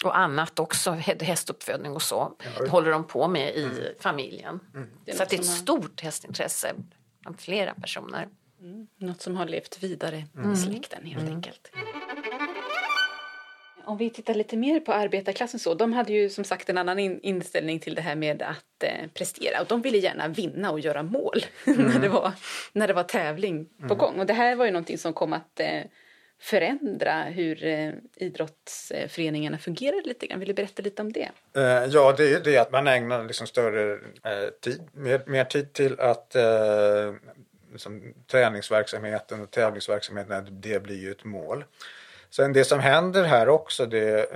Och 0.06 0.18
annat 0.18 0.60
också, 0.60 0.92
hästuppfödning 1.22 1.92
och 1.92 2.02
så, 2.02 2.32
det 2.60 2.70
håller 2.70 2.92
de 2.92 3.08
på 3.08 3.28
med 3.28 3.56
i 3.56 3.70
familjen. 4.00 4.60
är 5.06 5.14
Så 5.14 5.24
att 5.24 5.30
det 5.30 5.36
är 5.36 5.40
ett 5.40 5.46
stort 5.46 6.02
hästintresse 6.02 6.74
bland 7.22 7.40
flera 7.40 7.74
personer. 7.74 8.28
Något 8.98 9.22
som 9.22 9.36
har 9.36 9.46
levt 9.46 9.84
vidare 9.84 10.24
Mm. 10.38 10.54
i 10.54 10.58
släkten 10.58 11.06
helt 11.06 11.30
enkelt. 11.30 11.72
Om 13.86 13.98
vi 13.98 14.10
tittar 14.10 14.34
lite 14.34 14.58
mer 14.58 14.80
på 14.80 14.94
arbetarklassen 14.94 15.60
så, 15.60 15.74
de 15.74 15.94
hade 15.94 16.14
ju 16.14 16.30
som 16.30 16.44
sagt 16.44 16.70
en 16.70 16.78
annan 16.78 17.00
in- 17.00 17.20
inställning 17.24 17.80
till 17.80 17.96
det 17.96 18.02
här 18.02 18.16
med 18.16 18.42
att 18.42 18.84
eh, 18.84 19.08
prestera 19.14 19.62
och 19.62 19.68
de 19.68 19.82
ville 19.82 19.98
gärna 19.98 20.28
vinna 20.28 20.72
och 20.72 20.80
göra 20.80 21.04
mål 21.04 21.46
när, 21.66 22.00
det 22.00 22.10
var, 22.10 22.32
när 22.74 22.88
det 22.88 22.94
var 22.94 23.04
tävling 23.04 23.70
på 23.88 23.96
gång. 23.96 24.20
Och 24.20 24.26
det 24.26 24.34
här 24.34 24.56
var 24.56 24.66
ju 24.66 24.72
någonting 24.72 24.98
som 24.98 25.14
kom 25.14 25.34
att 25.34 25.60
eh, 25.60 25.82
förändra 26.44 27.24
hur 27.24 27.64
eh, 27.64 27.92
idrottsföreningarna 28.16 29.58
fungerar 29.58 30.02
lite 30.04 30.28
grann. 30.28 30.40
Vill 30.40 30.48
du 30.48 30.54
berätta 30.54 30.82
lite 30.82 31.02
om 31.02 31.12
det? 31.12 31.30
Eh, 31.54 31.86
ja, 31.90 32.14
det 32.18 32.24
är 32.24 32.30
ju 32.30 32.40
det 32.40 32.58
att 32.58 32.72
man 32.72 32.88
ägnar 32.88 33.24
liksom 33.24 33.48
större 33.48 33.94
eh, 34.24 34.50
tid, 34.62 34.82
mer, 34.94 35.22
mer 35.26 35.46
tid 35.46 35.74
till 35.74 36.00
att 36.00 36.36
liksom, 37.72 38.14
träningsverksamheten 38.28 39.42
och 39.42 39.52
tävlingsverksamheten, 39.52 40.48
det 40.50 40.84
blir 40.84 41.02
ju 41.02 41.12
ett 41.12 41.24
mål. 41.24 41.66
Sen 42.30 42.54
det 42.54 42.64
som 42.64 42.80
händer 42.80 43.24
här 43.24 43.50
också, 43.50 43.86
det, 43.86 44.30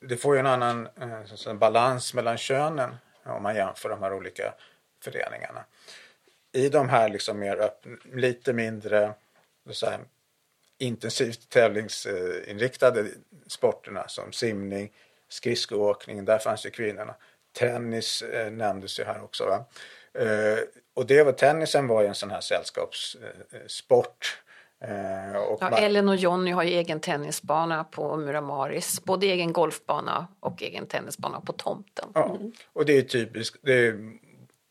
det 0.00 0.16
får 0.16 0.34
ju 0.34 0.40
en 0.40 0.46
annan 0.46 0.88
balans 1.54 2.14
mellan 2.14 2.36
könen 2.36 2.96
om 3.24 3.42
man 3.42 3.54
jämför 3.54 3.88
de 3.88 4.02
här 4.02 4.12
olika 4.12 4.54
föreningarna. 5.04 5.64
I 6.52 6.68
de 6.68 6.88
här 6.88 7.08
liksom 7.08 7.38
mer 7.38 7.56
öppna, 7.56 7.96
lite 8.14 8.52
mindre 8.52 9.12
så 9.70 9.86
här, 9.86 9.98
intensivt 10.78 11.48
tävlingsinriktade 11.48 13.06
sporterna 13.46 14.08
som 14.08 14.32
simning, 14.32 14.92
skridskoåkning, 15.28 16.24
där 16.24 16.38
fanns 16.38 16.66
ju 16.66 16.70
kvinnorna. 16.70 17.14
Tennis 17.58 18.22
eh, 18.22 18.50
nämndes 18.50 19.00
ju 19.00 19.04
här 19.04 19.22
också. 19.22 19.44
Va? 19.46 19.64
Eh, 20.22 20.58
och 20.94 21.06
det 21.06 21.22
var, 21.22 21.32
tennisen 21.32 21.86
var 21.86 22.02
ju 22.02 22.08
en 22.08 22.14
sån 22.14 22.30
här 22.30 22.40
sällskapssport. 22.40 24.42
Eh, 24.80 25.36
och 25.36 25.58
Ja, 25.60 25.70
man- 25.70 25.82
Ellen 25.82 26.08
och 26.08 26.16
Jonny 26.16 26.50
har 26.50 26.62
ju 26.62 26.70
egen 26.70 27.00
tennisbana 27.00 27.84
på 27.84 28.16
Muramaris. 28.16 29.04
Både 29.04 29.26
egen 29.26 29.52
golfbana 29.52 30.26
och 30.40 30.62
egen 30.62 30.86
tennisbana 30.86 31.40
på 31.40 31.52
tomten. 31.52 32.08
Ja, 32.14 32.38
och 32.72 32.86
det 32.86 32.98
är 32.98 33.02
typiskt. 33.02 33.56
Det 33.62 33.72
är, 33.86 34.12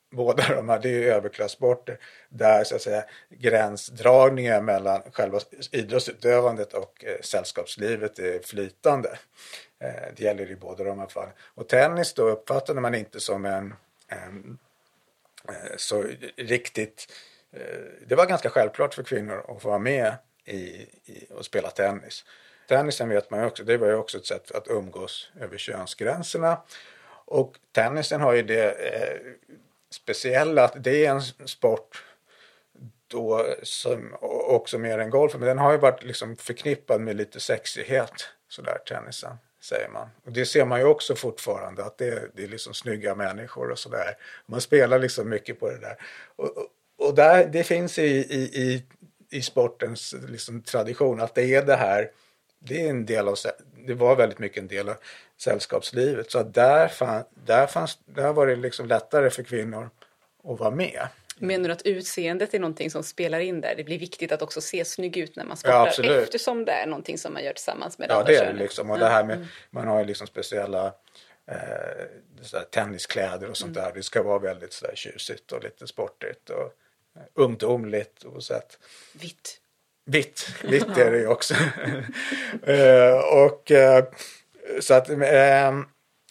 båda 0.09 0.55
de 0.55 0.69
här, 0.69 0.79
det 0.79 0.89
är 0.89 1.13
överklassporter 1.13 1.97
där 2.29 2.63
så 2.63 2.75
att 2.75 2.81
säga 2.81 3.05
gränsdragningen 3.29 4.65
mellan 4.65 5.01
själva 5.11 5.39
idrottsutövandet 5.71 6.73
och 6.73 7.05
eh, 7.05 7.21
sällskapslivet 7.21 8.19
är 8.19 8.39
flytande. 8.39 9.09
Eh, 9.79 10.13
det 10.15 10.23
gäller 10.23 10.51
i 10.51 10.55
båda 10.55 10.83
de 10.83 10.99
här 10.99 11.07
fallen. 11.07 11.33
Och 11.55 11.67
tennis 11.67 12.13
då 12.13 12.29
uppfattade 12.29 12.81
man 12.81 12.95
inte 12.95 13.19
som 13.19 13.45
en, 13.45 13.73
en 14.07 14.57
eh, 15.49 15.77
så 15.77 16.05
riktigt 16.37 17.13
eh, 17.51 17.61
det 18.07 18.15
var 18.15 18.25
ganska 18.25 18.49
självklart 18.49 18.93
för 18.93 19.03
kvinnor 19.03 19.45
att 19.47 19.61
få 19.61 19.69
vara 19.69 19.79
med 19.79 20.15
i, 20.45 20.57
i 21.05 21.27
och 21.29 21.45
spela 21.45 21.69
tennis. 21.69 22.25
Tennisen 22.67 23.09
vet 23.09 23.29
man 23.29 23.39
ju 23.39 23.45
också, 23.45 23.63
det 23.63 23.77
var 23.77 23.87
ju 23.87 23.95
också 23.95 24.17
ett 24.17 24.25
sätt 24.25 24.51
att 24.51 24.67
umgås 24.67 25.31
över 25.39 25.57
könsgränserna. 25.57 26.61
Och 27.25 27.55
tennisen 27.71 28.21
har 28.21 28.33
ju 28.33 28.43
det 28.43 28.71
eh, 28.71 29.19
speciella 29.89 30.63
att 30.63 30.83
det 30.83 31.05
är 31.05 31.09
en 31.11 31.21
sport 31.47 32.03
då 33.07 33.45
som 33.63 34.15
också 34.47 34.77
mer 34.77 34.97
än 34.99 35.09
golfen, 35.09 35.39
men 35.39 35.47
den 35.47 35.57
har 35.57 35.71
ju 35.71 35.77
varit 35.77 36.03
liksom 36.03 36.35
förknippad 36.37 37.01
med 37.01 37.15
lite 37.15 37.39
sexighet 37.39 38.11
sådär 38.49 38.77
tennisen 38.89 39.37
säger 39.61 39.89
man. 39.89 40.09
Och 40.25 40.31
det 40.31 40.45
ser 40.45 40.65
man 40.65 40.79
ju 40.79 40.85
också 40.85 41.15
fortfarande 41.15 41.85
att 41.85 41.97
det, 41.97 42.07
är- 42.07 42.29
det 42.33 42.43
är 42.43 42.47
liksom 42.47 42.73
snygga 42.73 43.15
människor 43.15 43.71
och 43.71 43.79
sådär. 43.79 44.17
Man 44.45 44.61
spelar 44.61 44.99
liksom 44.99 45.29
mycket 45.29 45.59
på 45.59 45.69
det 45.69 45.77
där. 45.79 45.97
Och, 46.35 46.57
och, 46.57 46.67
och 46.97 47.15
där, 47.15 47.45
det 47.45 47.63
finns 47.63 47.99
i, 47.99 48.03
i, 48.17 48.41
i, 48.63 48.85
i 49.29 49.41
sportens 49.41 50.15
liksom 50.29 50.61
tradition 50.61 51.21
att 51.21 51.35
det 51.35 51.55
är 51.55 51.65
det 51.65 51.75
här 51.75 52.11
det 52.59 52.85
är 52.85 52.89
en 52.89 53.05
del 53.05 53.27
av, 53.27 53.35
det 53.87 53.93
var 53.93 54.15
väldigt 54.15 54.39
mycket 54.39 54.57
en 54.57 54.67
del 54.67 54.89
av 54.89 54.95
sällskapslivet. 55.37 56.31
Så 56.31 56.43
där, 56.43 56.87
fan, 56.87 57.23
där, 57.45 57.67
fanns, 57.67 57.99
där 58.05 58.33
var 58.33 58.47
det 58.47 58.55
liksom 58.55 58.87
lättare 58.87 59.29
för 59.29 59.43
kvinnor 59.43 59.89
att 60.43 60.59
vara 60.59 60.71
med. 60.71 61.07
Menar 61.39 61.67
du 61.67 61.73
att 61.73 61.81
utseendet 61.81 62.53
är 62.53 62.59
någonting 62.59 62.91
som 62.91 63.03
spelar 63.03 63.39
in 63.39 63.61
där? 63.61 63.73
Det 63.77 63.83
blir 63.83 63.99
viktigt 63.99 64.31
att 64.31 64.41
också 64.41 64.61
se 64.61 64.85
snygg 64.85 65.17
ut 65.17 65.35
när 65.35 65.43
man 65.43 65.51
Ja, 65.51 65.55
sportar 65.55 65.87
absolut. 65.87 66.23
eftersom 66.23 66.65
det 66.65 66.71
är 66.71 66.85
någonting 66.87 67.17
som 67.17 67.33
man 67.33 67.43
gör 67.43 67.53
tillsammans 67.53 67.97
med 67.97 68.09
Ja, 68.09 68.15
andra 68.15 68.31
det 68.31 68.37
är 68.37 68.53
det 68.53 68.59
liksom. 68.59 68.89
Och 68.91 68.99
det 68.99 69.07
här 69.07 69.23
med, 69.23 69.47
man 69.69 69.87
har 69.87 69.99
ju 69.99 70.05
liksom 70.05 70.27
speciella 70.27 70.85
eh, 71.51 72.63
tenniskläder 72.71 73.49
och 73.49 73.57
sånt 73.57 73.73
där. 73.73 73.91
Det 73.95 74.03
ska 74.03 74.23
vara 74.23 74.39
väldigt 74.39 74.73
sådär 74.73 74.95
tjusigt 74.95 75.51
och 75.51 75.63
lite 75.63 75.87
sportigt 75.87 76.49
och 76.49 76.63
eh, 77.15 77.21
ungdomligt 77.33 78.23
och 78.23 78.43
sätt. 78.43 78.79
Vitt. 79.13 79.61
Vitt, 80.05 80.47
vitt 80.63 80.97
är 80.97 81.11
det 81.11 81.17
ju 81.17 81.27
också. 81.37 81.53
eh, 82.63 83.19
och 83.43 83.71
eh, 83.71 84.05
så 84.79 84.93
att 84.93 85.09
eh, 85.09 85.73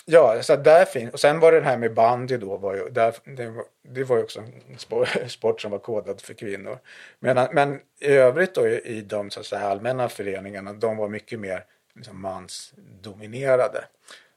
ja, 0.05 0.43
så 0.43 0.53
att 0.53 0.64
där 0.64 0.84
finns, 0.84 1.12
och 1.12 1.20
sen 1.20 1.41
var 1.41 1.53
det 1.53 1.61
det 1.61 1.66
här 1.66 1.76
med 1.76 1.95
bandy 1.95 2.37
då, 2.37 2.57
var 2.57 2.74
ju, 2.74 2.91
där, 2.91 3.14
det, 3.24 3.51
var, 3.51 3.64
det 3.82 4.05
var 4.05 4.16
ju 4.16 4.22
också 4.22 4.41
en 4.41 4.78
sport, 4.78 5.09
sport 5.26 5.61
som 5.61 5.70
var 5.70 5.78
kodad 5.78 6.20
för 6.20 6.34
kvinnor. 6.34 6.78
Men, 7.18 7.49
men 7.53 7.80
i 8.01 8.12
övrigt 8.12 8.55
då 8.55 8.68
i, 8.68 8.80
i 8.80 9.01
de 9.01 9.30
så 9.30 9.41
att 9.41 9.47
säga, 9.47 9.62
allmänna 9.62 10.09
föreningarna, 10.09 10.72
de 10.72 10.97
var 10.97 11.09
mycket 11.09 11.41
mer 11.41 11.64
liksom, 11.95 12.20
mansdominerade. 12.20 13.84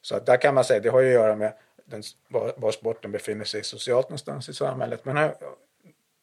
Så 0.02 0.16
att 0.16 0.26
där 0.26 0.38
kan 0.38 0.56
man 0.56 0.64
säga, 0.64 0.80
det 0.80 0.89
har 0.89 1.00
ju 1.00 1.08
att 1.08 1.14
göra 1.14 1.36
med 1.36 1.54
den, 1.86 2.04
var, 2.28 2.54
var 2.58 2.72
sporten 2.72 3.12
befinner 3.12 3.45
sig 3.45 3.64
socialt 3.64 4.10
någonstans 4.10 4.50
i 4.50 4.54
samhället. 4.54 5.06
Men, 5.06 5.18
här, 5.18 5.36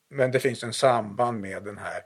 men 0.09 0.31
det 0.31 0.41
finns 0.41 0.64
en 0.64 0.72
samband 0.72 1.41
med 1.41 1.62
den 1.62 1.79
här 1.79 2.03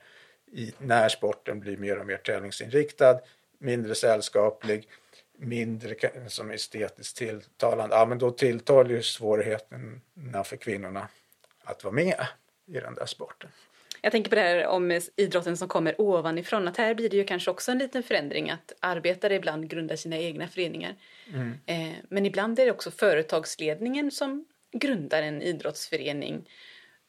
i, 0.53 0.73
när 0.79 1.09
sporten 1.09 1.61
blir 1.61 1.77
mer 1.77 1.99
och 1.99 2.07
mer 2.07 2.17
tävlingsinriktad, 2.17 3.21
mindre 3.59 3.95
sällskaplig, 3.95 4.89
mindre 5.41 5.95
som 6.29 6.51
estetiskt 6.51 7.17
tilltalande. 7.17 7.97
Ja, 7.97 8.07
men 8.07 8.19
då 8.19 8.31
tilltalar 8.31 8.91
ju 8.91 9.03
svårigheterna 9.03 10.45
för 10.45 10.57
kvinnorna 10.57 11.09
att 11.65 11.85
vara 11.85 11.95
med 11.95 12.27
i 12.67 12.81
den 12.81 12.95
där 12.95 13.07
sporten. 13.07 13.51
Jag 14.03 14.13
tänker 14.13 14.31
på 14.31 14.37
det 14.37 14.43
här 14.43 14.67
om 14.67 15.01
idrotten 15.17 15.57
som 15.57 15.69
kommer 15.69 16.01
ovanifrån. 16.01 16.69
Att 16.69 16.77
här 16.77 16.95
blir 16.95 17.11
det 17.11 17.17
ju 17.17 17.25
kanske 17.25 17.51
också 17.51 17.73
en 17.73 17.79
liten 17.79 18.03
förändring 18.03 18.51
att 18.51 18.73
arbetare 18.81 19.35
ibland 19.35 19.71
grundar 19.71 19.97
sina 19.97 20.19
egna 20.19 20.49
föreningar. 20.49 20.95
Eh, 21.67 21.93
men 22.09 22.27
ibland 22.27 22.59
är 22.59 22.65
det 22.65 22.71
också 22.71 22.91
företagsledningen 22.91 24.11
som 24.11 24.45
grundar 24.73 25.23
en 25.23 25.43
idrottsförening 25.43 26.49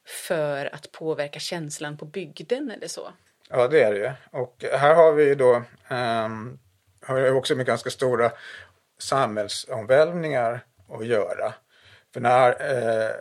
för 0.06 0.76
att 0.76 0.92
påverka 0.92 1.40
känslan 1.40 1.98
på 1.98 2.06
bygden 2.06 2.72
eller 2.72 2.88
så. 2.88 3.14
Ja, 3.50 3.68
det 3.68 3.84
är 3.84 3.94
det 3.94 4.00
ju. 4.00 4.12
Och 4.40 4.64
här 4.74 4.96
har 4.96 5.14
vi 5.14 5.24
ju 5.24 5.36
då 5.36 5.64
um, 5.90 6.60
har 7.02 7.18
ju 7.18 7.32
också 7.32 7.56
med 7.56 7.66
ganska 7.66 7.90
stora 7.90 8.32
samhällsomvälvningar 9.00 10.66
att 10.90 11.06
göra. 11.06 11.54
För 12.14 12.22
när 12.22 12.50
eh, 12.50 13.12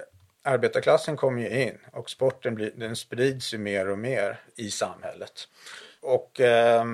arbetarklassen 0.43 1.17
kommer 1.17 1.43
ju 1.43 1.63
in 1.63 1.79
och 1.93 2.11
sporten 2.11 2.55
blir, 2.55 2.73
den 2.77 2.97
sprids 2.97 3.55
ju 3.55 3.59
mer 3.59 3.89
och 3.89 3.99
mer 3.99 4.41
i 4.57 4.71
samhället. 4.71 5.49
Och 6.01 6.41
eh, 6.41 6.85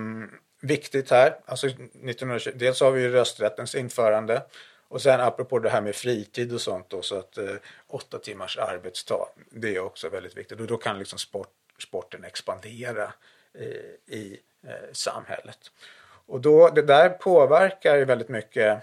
viktigt 0.60 1.10
här, 1.10 1.36
alltså 1.44 1.66
1920, 1.66 2.50
dels 2.54 2.80
har 2.80 2.90
vi 2.90 3.02
ju 3.02 3.08
rösträttens 3.08 3.74
införande 3.74 4.42
Och 4.88 5.02
sen 5.02 5.20
apropå 5.20 5.58
det 5.58 5.70
här 5.70 5.80
med 5.80 5.94
fritid 5.94 6.52
och 6.52 6.60
sånt 6.60 6.90
då, 6.90 7.02
så 7.02 7.18
att 7.18 7.38
eh, 7.38 7.54
åtta 7.86 8.18
timmars 8.18 8.58
arbetsdag, 8.58 9.28
det 9.50 9.76
är 9.76 9.80
också 9.80 10.08
väldigt 10.08 10.36
viktigt. 10.36 10.60
Och 10.60 10.66
då 10.66 10.76
kan 10.76 10.98
liksom 10.98 11.18
sport, 11.18 11.52
sporten 11.78 12.24
expandera 12.24 13.12
eh, 13.54 14.14
i 14.16 14.40
eh, 14.66 14.92
samhället. 14.92 15.58
Och 16.26 16.40
då, 16.40 16.68
det 16.68 16.82
där 16.82 17.08
påverkar 17.08 17.96
ju 17.96 18.04
väldigt 18.04 18.28
mycket 18.28 18.82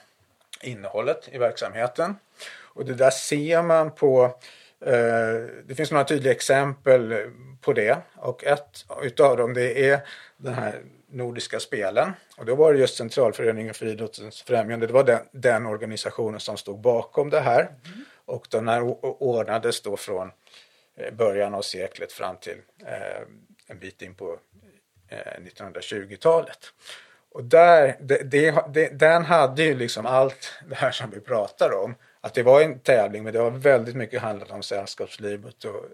innehållet 0.61 1.29
i 1.31 1.37
verksamheten. 1.37 2.15
Och 2.61 2.85
det 2.85 2.93
där 2.93 3.09
ser 3.09 3.61
man 3.61 3.91
på, 3.91 4.23
eh, 4.85 4.93
det 5.65 5.75
finns 5.77 5.91
några 5.91 6.05
tydliga 6.05 6.33
exempel 6.33 7.31
på 7.61 7.73
det. 7.73 7.97
Och 8.15 8.43
ett 8.43 8.85
utav 9.01 9.37
dem 9.37 9.53
det 9.53 9.89
är 9.89 9.99
den 10.37 10.53
här 10.53 10.81
Nordiska 11.13 11.59
spelen. 11.59 12.11
Och 12.37 12.45
då 12.45 12.55
var 12.55 12.73
det 12.73 12.79
just 12.79 12.97
Centralföreningen 12.97 13.73
för 13.73 13.85
idrottens 13.85 14.41
främjande, 14.41 14.87
det 14.87 14.93
var 14.93 15.03
den, 15.03 15.19
den 15.31 15.65
organisationen 15.65 16.39
som 16.39 16.57
stod 16.57 16.79
bakom 16.79 17.29
det 17.29 17.39
här. 17.39 17.61
Mm. 17.61 18.05
Och 18.25 18.47
den 18.49 18.67
här 18.67 18.81
ordnades 19.23 19.81
då 19.81 19.97
från 19.97 20.31
eh, 20.95 21.13
början 21.13 21.53
av 21.53 21.61
seklet 21.61 22.11
fram 22.11 22.37
till 22.37 22.57
eh, 22.85 23.21
en 23.67 23.79
bit 23.79 24.01
in 24.01 24.15
på 24.15 24.39
eh, 25.09 25.41
1920-talet. 25.41 26.73
Och 27.33 27.43
där, 27.43 27.97
det, 27.99 28.31
det, 28.31 28.63
det, 28.73 28.99
den 28.99 29.25
hade 29.25 29.63
ju 29.63 29.75
liksom 29.75 30.05
allt 30.05 30.51
det 30.69 30.75
här 30.75 30.91
som 30.91 31.09
vi 31.09 31.19
pratar 31.19 31.83
om. 31.83 31.95
Att 32.21 32.33
det 32.33 32.43
var 32.43 32.61
en 32.61 32.79
tävling 32.79 33.23
men 33.23 33.33
det 33.33 33.39
var 33.39 33.51
väldigt 33.51 33.95
mycket 33.95 34.21
handlat 34.21 34.51
om 34.51 34.63
sällskapslivet 34.63 35.63
och 35.63 35.85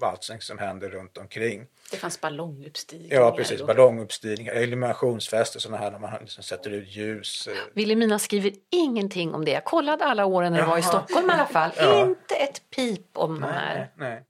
allt 0.00 0.30
som 0.40 0.58
händer 0.58 0.88
runt 0.88 1.18
omkring. 1.18 1.66
Det 1.90 1.96
fanns 1.96 2.20
ballonguppstigningar. 2.20 3.16
Ja 3.16 3.32
precis, 3.36 3.60
och... 3.60 3.66
ballonguppstigningar, 3.66 4.54
illuminationsfester 4.54 5.60
sådana 5.60 5.78
här 5.78 5.90
när 5.90 5.98
man 5.98 6.10
liksom 6.20 6.42
sätter 6.42 6.70
ut 6.70 6.88
ljus. 6.88 7.48
Vilhelmina 7.74 8.18
skriver 8.18 8.52
ingenting 8.70 9.34
om 9.34 9.44
det. 9.44 9.50
Jag 9.50 9.64
kollade 9.64 10.04
alla 10.04 10.24
åren 10.24 10.52
när 10.52 10.60
det 10.60 10.66
var 10.66 10.78
i 10.78 10.82
Stockholm 10.82 11.30
i 11.30 11.32
alla 11.32 11.46
fall. 11.46 11.70
Ja. 11.76 12.02
Inte 12.02 12.34
ett 12.34 12.62
pip 12.76 13.06
om 13.12 13.34
nej, 13.34 13.40
de 13.40 13.54
här. 13.54 13.92
Nej. 13.96 14.10
Nej, 14.10 14.22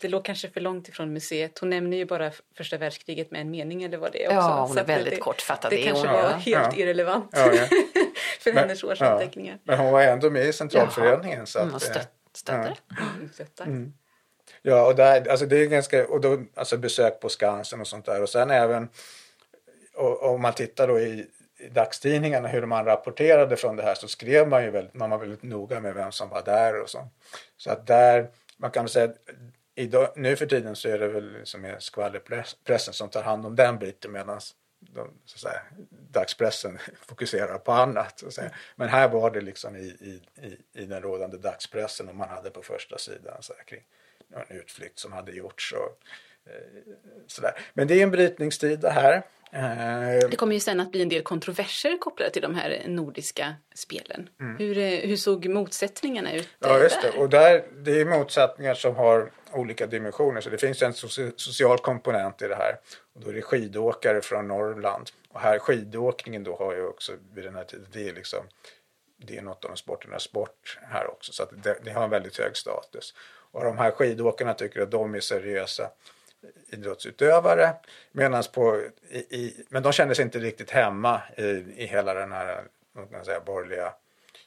det 0.00 0.08
låg 0.08 0.24
kanske 0.24 0.50
för 0.50 0.60
långt 0.60 0.88
ifrån 0.88 1.12
museet. 1.12 1.58
Hon 1.58 1.70
nämner 1.70 1.96
ju 1.96 2.04
bara 2.04 2.30
första 2.56 2.78
världskriget 2.78 3.30
med 3.30 3.40
en 3.40 3.50
mening 3.50 3.82
eller 3.82 3.98
vad 3.98 4.12
det 4.12 4.24
är 4.24 4.28
också. 4.28 4.36
Ja, 4.36 4.66
hon 4.68 4.78
är 4.78 4.84
väldigt 4.84 5.14
det, 5.14 5.20
kortfattad. 5.20 5.70
Det, 5.70 5.76
det 5.76 5.82
kanske 5.82 6.06
var 6.06 6.22
ja, 6.22 6.28
helt 6.28 6.76
ja. 6.76 6.82
irrelevant 6.82 7.30
ja, 7.32 7.50
för 8.40 8.52
men, 8.52 8.56
hennes 8.56 8.84
årsanteckningar. 8.84 9.58
Men 9.64 9.78
hon 9.78 9.92
var 9.92 10.02
ändå 10.02 10.30
med 10.30 10.46
i 10.46 10.52
centralföreningen. 10.52 11.46
Så 11.46 11.58
att, 11.58 11.68
mm, 11.68 11.80
stött, 11.80 12.10
stöttade. 12.34 12.76
Ja. 13.58 13.64
Mm. 13.64 13.92
Ja, 14.62 14.86
och 14.86 14.94
där, 14.94 15.28
alltså 15.28 15.46
det 15.46 15.56
är 15.56 15.66
ganska, 15.66 16.06
och 16.06 16.20
då, 16.20 16.42
alltså 16.54 16.76
besök 16.76 17.20
på 17.20 17.28
Skansen 17.28 17.80
och 17.80 17.86
sånt 17.86 18.04
där. 18.04 18.22
Och 18.22 18.28
sen 18.28 18.50
även, 18.50 18.88
om 20.20 20.42
man 20.42 20.52
tittar 20.52 20.88
då 20.88 20.98
i, 20.98 21.26
i 21.58 21.68
dagstidningarna 21.68 22.48
hur 22.48 22.66
man 22.66 22.84
rapporterade 22.84 23.56
från 23.56 23.76
det 23.76 23.82
här 23.82 23.94
så 23.94 24.08
skrev 24.08 24.48
man 24.48 24.64
ju 24.64 24.70
väldigt, 24.70 24.94
man 24.94 25.10
var 25.10 25.18
väldigt 25.18 25.42
noga 25.42 25.80
med 25.80 25.94
vem 25.94 26.12
som 26.12 26.28
var 26.28 26.42
där 26.42 26.82
och 26.82 26.90
så. 26.90 27.08
Så 27.56 27.70
att 27.70 27.86
där, 27.86 28.28
man 28.58 28.70
kan 28.70 28.84
väl 28.84 28.90
säga 28.90 29.12
idag, 29.74 30.12
nu 30.16 30.36
för 30.36 30.46
tiden 30.46 30.76
så 30.76 30.88
är 30.88 30.98
det 30.98 31.08
väl 31.08 31.32
liksom 31.38 31.76
skvallerpressen 31.78 32.94
som 32.94 33.08
tar 33.08 33.22
hand 33.22 33.46
om 33.46 33.56
den 33.56 33.78
biten 33.78 34.12
medan 34.12 34.40
de, 34.80 35.10
så 35.24 35.34
att 35.34 35.40
säga, 35.40 35.62
dagspressen 35.90 36.78
fokuserar 37.00 37.58
på 37.58 37.72
annat. 37.72 38.18
Så 38.18 38.26
att 38.26 38.34
säga. 38.34 38.50
Men 38.76 38.88
här 38.88 39.08
var 39.08 39.30
det 39.30 39.40
liksom 39.40 39.76
i, 39.76 39.80
i, 39.80 40.22
i, 40.72 40.86
den 40.86 41.02
rådande 41.02 41.38
dagspressen 41.38 42.08
och 42.08 42.14
man 42.14 42.28
hade 42.28 42.50
på 42.50 42.62
första 42.62 42.98
sidan 42.98 43.42
så 43.42 43.52
här, 43.56 43.64
kring 43.64 43.82
en 44.50 44.56
utflykt 44.56 44.98
som 44.98 45.12
hade 45.12 45.32
gjorts. 45.32 45.72
Och, 45.72 45.98
eh, 46.52 46.92
sådär. 47.26 47.52
Men 47.74 47.88
det 47.88 47.94
är 47.94 48.02
en 48.02 48.10
brytningstid 48.10 48.80
det 48.80 48.90
här. 48.90 49.22
Eh, 49.52 50.28
det 50.30 50.36
kommer 50.36 50.54
ju 50.54 50.60
sen 50.60 50.80
att 50.80 50.90
bli 50.90 51.02
en 51.02 51.08
del 51.08 51.22
kontroverser 51.22 51.98
kopplade 51.98 52.30
till 52.30 52.42
de 52.42 52.54
här 52.54 52.82
nordiska 52.86 53.54
spelen. 53.74 54.28
Mm. 54.40 54.56
Hur, 54.56 54.78
eh, 54.78 55.08
hur 55.08 55.16
såg 55.16 55.46
motsättningarna 55.46 56.32
ut 56.32 56.48
Ja, 56.58 56.78
just 56.78 57.02
det. 57.02 57.10
Och 57.10 57.28
där, 57.28 57.64
det 57.84 58.00
är 58.00 58.04
motsättningar 58.04 58.74
som 58.74 58.96
har 58.96 59.30
olika 59.52 59.86
dimensioner. 59.86 60.40
Så 60.40 60.50
det 60.50 60.58
finns 60.58 60.82
en 60.82 60.94
social 61.36 61.78
komponent 61.78 62.42
i 62.42 62.48
det 62.48 62.54
här. 62.54 62.76
Och 63.14 63.20
då 63.20 63.30
är 63.30 63.34
det 63.34 63.42
skidåkare 63.42 64.20
från 64.20 64.48
Norrland. 64.48 65.10
Och 65.28 65.40
här 65.40 65.58
skidåkningen 65.58 66.44
då 66.44 66.56
har 66.56 66.74
ju 66.74 66.86
också 66.86 67.12
vid 67.34 67.44
den 67.44 67.54
här 67.54 67.64
tiden, 67.64 67.86
det 67.92 68.08
är 68.08 68.14
liksom 68.14 68.40
det 69.26 69.38
är 69.38 69.42
något 69.42 69.64
av 69.64 69.70
en 69.70 69.76
sporternas 69.76 70.22
sport 70.22 70.78
här 70.82 71.10
också. 71.10 71.32
Så 71.32 71.44
det, 71.62 71.78
det 71.84 71.90
har 71.90 72.04
en 72.04 72.10
väldigt 72.10 72.38
hög 72.38 72.56
status. 72.56 73.14
Och 73.50 73.64
de 73.64 73.78
här 73.78 73.90
skidåkarna 73.90 74.54
tycker 74.54 74.80
att 74.80 74.90
de 74.90 75.14
är 75.14 75.20
seriösa 75.20 75.90
idrottsutövare. 76.68 77.72
På, 78.52 78.82
i, 79.08 79.18
i, 79.18 79.64
men 79.68 79.82
de 79.82 79.92
kände 79.92 80.14
sig 80.14 80.24
inte 80.24 80.38
riktigt 80.38 80.70
hemma 80.70 81.22
i, 81.36 81.44
i 81.76 81.86
hela 81.86 82.14
den 82.14 82.32
här 82.32 82.64
kan 83.10 83.24
säga, 83.24 83.40
borgerliga 83.40 83.94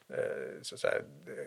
eh, 0.10 0.62
så 0.62 0.76
att 0.76 0.82
säga, 0.82 1.02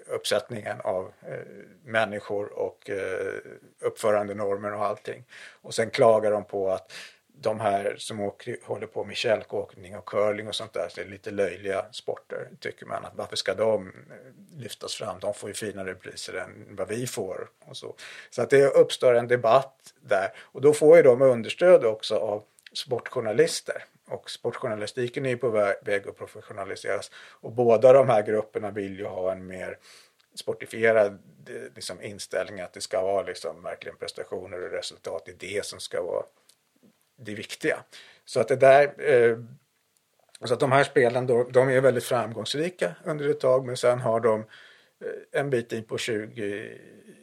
uppsättningen 0.06 0.80
av 0.80 1.12
eh, 1.28 1.38
människor 1.84 2.52
och 2.52 2.90
eh, 2.90 3.40
uppförandenormer 3.80 4.74
och 4.74 4.84
allting. 4.84 5.24
Och 5.62 5.74
sen 5.74 5.90
klagar 5.90 6.30
de 6.30 6.44
på 6.44 6.70
att 6.70 6.92
de 7.40 7.60
här 7.60 7.94
som 7.98 8.20
åker, 8.20 8.56
håller 8.64 8.86
på 8.86 9.04
med 9.04 9.16
kälkåkning 9.16 9.96
och 9.96 10.04
curling 10.04 10.48
och 10.48 10.54
sånt 10.54 10.72
där, 10.72 10.88
så 10.88 11.00
det 11.00 11.06
är 11.06 11.10
lite 11.10 11.30
löjliga 11.30 11.86
sporter 11.92 12.48
tycker 12.60 12.86
man. 12.86 13.04
Att 13.04 13.14
varför 13.14 13.36
ska 13.36 13.54
de 13.54 13.88
eh, 13.88 14.58
lyftas 14.58 14.94
fram? 14.94 15.20
De 15.20 15.34
får 15.34 15.48
ju 15.48 15.54
finare 15.54 15.94
priser 15.94 16.34
än 16.34 16.76
vad 16.76 16.88
vi 16.88 17.06
får. 17.06 17.48
Och 17.66 17.76
så 17.76 17.94
så 18.30 18.42
att 18.42 18.50
det 18.50 18.66
uppstår 18.66 19.14
en 19.14 19.28
debatt 19.28 19.94
där 20.00 20.32
och 20.38 20.60
då 20.60 20.72
får 20.72 20.96
ju 20.96 21.02
de 21.02 21.22
understöd 21.22 21.84
också 21.84 22.16
av 22.16 22.42
sportjournalister. 22.72 23.84
Och 24.08 24.30
sportjournalistiken 24.30 25.26
är 25.26 25.30
ju 25.30 25.36
på 25.36 25.48
väg 25.84 26.08
att 26.08 26.18
professionaliseras. 26.18 27.10
Och 27.16 27.52
båda 27.52 27.92
de 27.92 28.08
här 28.08 28.22
grupperna 28.22 28.70
vill 28.70 28.98
ju 28.98 29.04
ha 29.04 29.32
en 29.32 29.46
mer 29.46 29.78
sportifierad 30.34 31.18
eh, 31.48 31.74
liksom, 31.74 32.02
inställning 32.02 32.60
att 32.60 32.72
det 32.72 32.80
ska 32.80 33.02
vara 33.02 33.22
liksom, 33.22 33.62
verkligen 33.62 33.96
prestationer 33.96 34.62
och 34.62 34.70
resultat. 34.70 35.22
Det 35.24 35.32
är 35.32 35.54
det 35.54 35.64
som 35.64 35.80
ska 35.80 36.02
vara 36.02 36.24
det 37.16 37.34
viktiga. 37.34 37.76
Så 38.24 38.40
att 38.40 38.48
det 38.48 38.56
där 38.56 39.10
eh, 39.10 39.38
så 40.44 40.54
att 40.54 40.60
de 40.60 40.72
här 40.72 40.84
spelen 40.84 41.26
då, 41.26 41.44
de 41.44 41.68
är 41.68 41.80
väldigt 41.80 42.04
framgångsrika 42.04 42.94
under 43.04 43.28
ett 43.28 43.40
tag 43.40 43.66
men 43.66 43.76
sen 43.76 44.00
har 44.00 44.20
de 44.20 44.40
eh, 44.40 45.40
en 45.40 45.50
bit 45.50 45.72
in 45.72 45.84
på 45.84 45.98
20, 45.98 46.78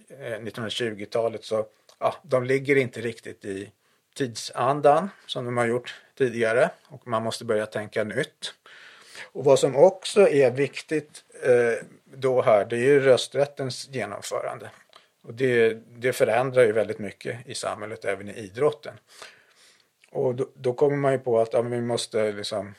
eh, 0.10 0.40
1920-talet 0.40 1.44
så 1.44 1.66
ja, 2.00 2.16
de 2.24 2.44
ligger 2.44 2.76
inte 2.76 3.02
riktigt 3.02 3.46
i 3.46 3.72
tidsandan 4.16 5.10
som 5.26 5.46
de 5.46 5.58
har 5.58 5.66
gjort 5.66 6.02
tidigare 6.18 6.70
och 6.88 7.08
man 7.08 7.24
måste 7.24 7.46
börja 7.46 7.66
tänka 7.66 8.04
nytt. 8.04 8.54
Och 9.24 9.46
vad 9.46 9.60
som 9.60 9.76
också 9.76 10.28
är 10.28 10.52
viktigt 10.52 11.24
eh, 11.44 11.86
då 12.06 12.42
här 12.42 12.66
det 12.66 12.76
är 12.76 12.80
ju 12.80 13.00
rösträttens 13.00 13.90
genomförande. 13.92 14.70
Och 15.24 15.34
det, 15.34 15.74
det 15.98 16.14
förändrar 16.14 16.64
ju 16.64 16.72
väldigt 16.72 17.00
mycket 17.00 17.48
i 17.48 17.56
samhället, 17.56 18.06
även 18.06 18.30
i 18.30 18.34
idrotten. 18.34 18.94
Och 20.12 20.36
då, 20.36 20.48
då, 20.56 20.74
kommer 20.74 20.98
man 20.98 21.12
ju 21.12 21.20
på 21.20 21.40
att 21.40 21.54
ja, 21.54 21.62
vi 21.62 21.82
måste 21.82 22.32
liksom, 22.32 22.76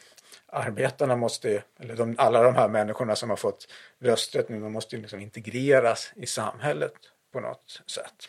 arbetarna 0.47 1.17
måste, 1.17 1.63
eller 1.81 1.97
de, 1.97 2.15
alla 2.19 2.43
de 2.43 2.55
här 2.55 2.69
människorna 2.69 3.17
som 3.17 3.31
har 3.31 3.37
fått 3.37 3.69
rösträtt 3.99 4.49
nu, 4.49 4.61
de 4.61 4.73
måste 4.73 4.97
liksom 4.97 5.21
integreras 5.21 6.13
i 6.17 6.27
samhället 6.27 6.95
på 7.33 7.41
något 7.41 7.83
sätt. 7.87 8.29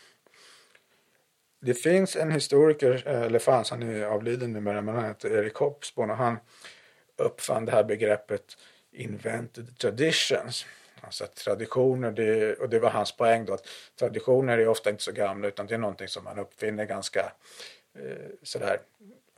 Det 1.62 1.74
finns 1.74 2.16
en 2.16 2.32
historiker, 2.32 3.04
eh, 3.06 3.22
eller 3.22 3.40
fanns, 3.40 3.72
han 3.72 3.84
är 3.84 4.06
avliden 4.06 4.54
numera, 4.54 4.82
men 4.82 4.96
han 4.96 5.06
heter 5.06 5.38
Erik 5.38 5.56
Hobsbawm 5.56 6.10
och 6.10 6.18
han 6.18 6.38
uppfann 7.18 7.66
det 7.66 7.72
här 7.72 7.84
begreppet 7.84 8.58
invented 8.92 9.78
traditions. 9.78 10.66
Alltså 11.02 11.26
traditioner, 11.28 12.12
det, 12.12 12.54
och 12.54 12.70
det 12.70 12.80
var 12.80 12.90
hans 12.90 13.18
poäng 13.18 13.46
då, 13.46 13.54
att 13.54 13.68
traditioner 14.00 14.58
är 14.58 14.68
ofta 14.68 14.90
inte 14.90 15.04
så 15.04 15.12
gamla 15.12 15.48
utan 15.48 15.68
det 15.68 15.74
är 15.74 15.78
någonting 15.78 16.08
som 16.08 16.24
man 16.24 16.40
uppfinner 16.40 16.86
ganska 16.86 17.32
Eh, 17.96 18.30
sådär 18.44 18.82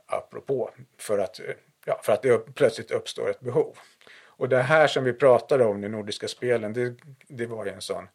apropå 0.06 0.70
för 0.98 1.18
att, 1.18 1.40
eh, 1.40 1.54
ja, 1.84 2.00
för 2.02 2.12
att 2.12 2.22
det 2.22 2.54
plötsligt 2.54 2.90
uppstår 2.90 3.30
ett 3.30 3.40
behov. 3.40 3.78
Och 4.24 4.48
det 4.48 4.62
här 4.62 4.86
som 4.86 5.04
vi 5.04 5.12
pratade 5.12 5.64
om, 5.64 5.80
de 5.80 5.88
nordiska 5.88 6.28
spelen, 6.28 6.72
det, 6.72 6.94
det 7.28 7.46
var 7.46 7.64
ju 7.64 7.70
en 7.70 7.80
sån 7.80 8.08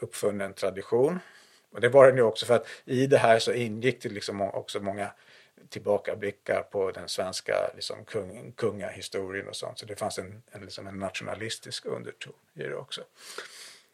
uppfunnen 0.00 0.54
tradition. 0.54 1.18
Och 1.72 1.80
det 1.80 1.88
var 1.88 2.06
den 2.06 2.16
ju 2.16 2.22
också 2.22 2.46
för 2.46 2.54
att 2.54 2.66
i 2.84 3.06
det 3.06 3.18
här 3.18 3.38
så 3.38 3.52
ingick 3.52 4.02
det 4.02 4.08
liksom 4.08 4.40
också 4.40 4.80
många 4.80 5.12
tillbakablickar 5.68 6.62
på 6.62 6.90
den 6.90 7.08
svenska 7.08 7.70
liksom, 7.74 8.04
kung, 8.04 8.52
kungahistorien 8.52 9.48
och 9.48 9.56
sånt. 9.56 9.78
Så 9.78 9.86
det 9.86 9.96
fanns 9.96 10.18
en, 10.18 10.42
en, 10.50 10.60
liksom 10.60 10.86
en 10.86 10.98
nationalistisk 10.98 11.86
underton 11.86 12.34
i 12.54 12.62
det 12.62 12.76
också. 12.76 13.02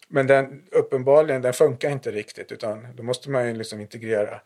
Men 0.09 0.27
den, 0.27 0.69
uppenbarligen, 0.71 1.43
den 1.43 1.53
funkar 1.53 1.91
inte 1.91 2.11
riktigt 2.11 2.53
utan 2.53 2.87
då 2.95 3.03
måste 3.03 3.31
man 3.31 3.49
ju 3.49 3.55
liksom 3.55 3.81
integrera 3.81 4.41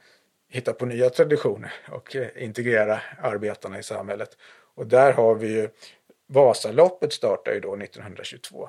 hitta 0.48 0.72
på 0.72 0.86
nya 0.86 1.10
traditioner 1.10 1.72
och 1.88 2.16
eh, 2.16 2.28
integrera 2.36 3.00
arbetarna 3.22 3.78
i 3.78 3.82
samhället. 3.82 4.36
Och 4.74 4.86
där 4.86 5.12
har 5.12 5.34
vi 5.34 5.48
ju 5.48 5.68
Vasaloppet 6.26 7.12
startar 7.12 7.52
ju 7.52 7.60
då 7.60 7.76
1922. 7.76 8.68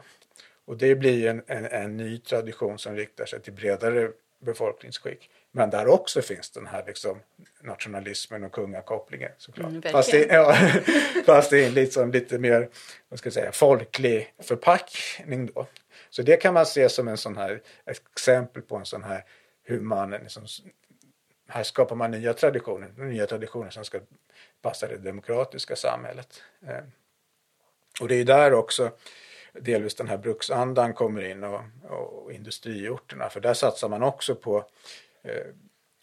Och 0.66 0.78
det 0.78 0.96
blir 0.96 1.28
en, 1.28 1.44
en, 1.48 1.66
en 1.66 1.98
ny 1.98 2.18
tradition 2.18 2.80
som 2.80 2.96
riktar 2.96 3.26
sig 3.26 3.42
till 3.42 3.54
bredare 3.54 4.12
befolkningsskick. 4.40 5.30
Men 5.52 5.70
där 5.70 5.88
också 5.88 6.22
finns 6.22 6.52
den 6.52 6.68
här 6.68 6.84
liksom 6.88 7.20
nationalismen 7.62 8.44
och 8.44 8.52
kungakopplingen 8.52 9.32
såklart. 9.38 9.70
Mm, 9.70 9.82
fast, 9.82 10.12
det, 10.12 10.26
ja, 10.26 10.56
fast 11.26 11.50
det 11.50 11.66
är 11.66 11.72
liksom 11.72 12.12
lite 12.12 12.40
mer 12.40 12.70
vad 13.10 13.20
ska 13.20 13.28
jag 13.28 13.34
säga, 13.34 13.52
folklig 13.52 14.34
förpackning 14.40 15.46
då. 15.46 15.68
Så 16.10 16.22
det 16.22 16.38
kan 16.38 16.54
man 16.54 16.66
se 16.66 16.90
som 16.90 17.08
en 17.08 17.18
sån 17.18 17.38
här 17.38 17.62
exempel 17.86 18.62
på 18.62 18.76
en 18.76 18.86
sån 18.86 19.04
här 19.04 19.24
hur 19.64 19.80
man 19.80 20.12
liksom, 20.12 20.44
här 21.50 21.64
skapar 21.64 21.96
man 21.96 22.12
nya 22.12 22.34
traditioner, 22.34 22.92
nya 22.98 23.28
traditioner 23.28 23.70
som 23.70 23.86
ska 23.86 24.00
passa 24.62 24.88
det 24.88 24.98
demokratiska 24.98 25.76
samhället. 25.76 26.44
Eh, 26.68 26.84
och 28.02 28.08
det 28.08 28.16
är 28.16 28.26
där 28.26 28.54
också 28.54 28.92
delvis 29.54 29.96
den 29.96 30.08
här 30.08 30.18
bruksandan 30.18 30.94
kommer 30.94 31.22
in 31.22 31.44
och, 31.44 31.62
och 31.90 32.32
industriorterna 32.32 33.30
för 33.30 33.40
där 33.40 33.54
satsar 33.54 33.90
man 33.90 34.04
också 34.04 34.36
på 34.36 34.66
eh, 35.22 35.46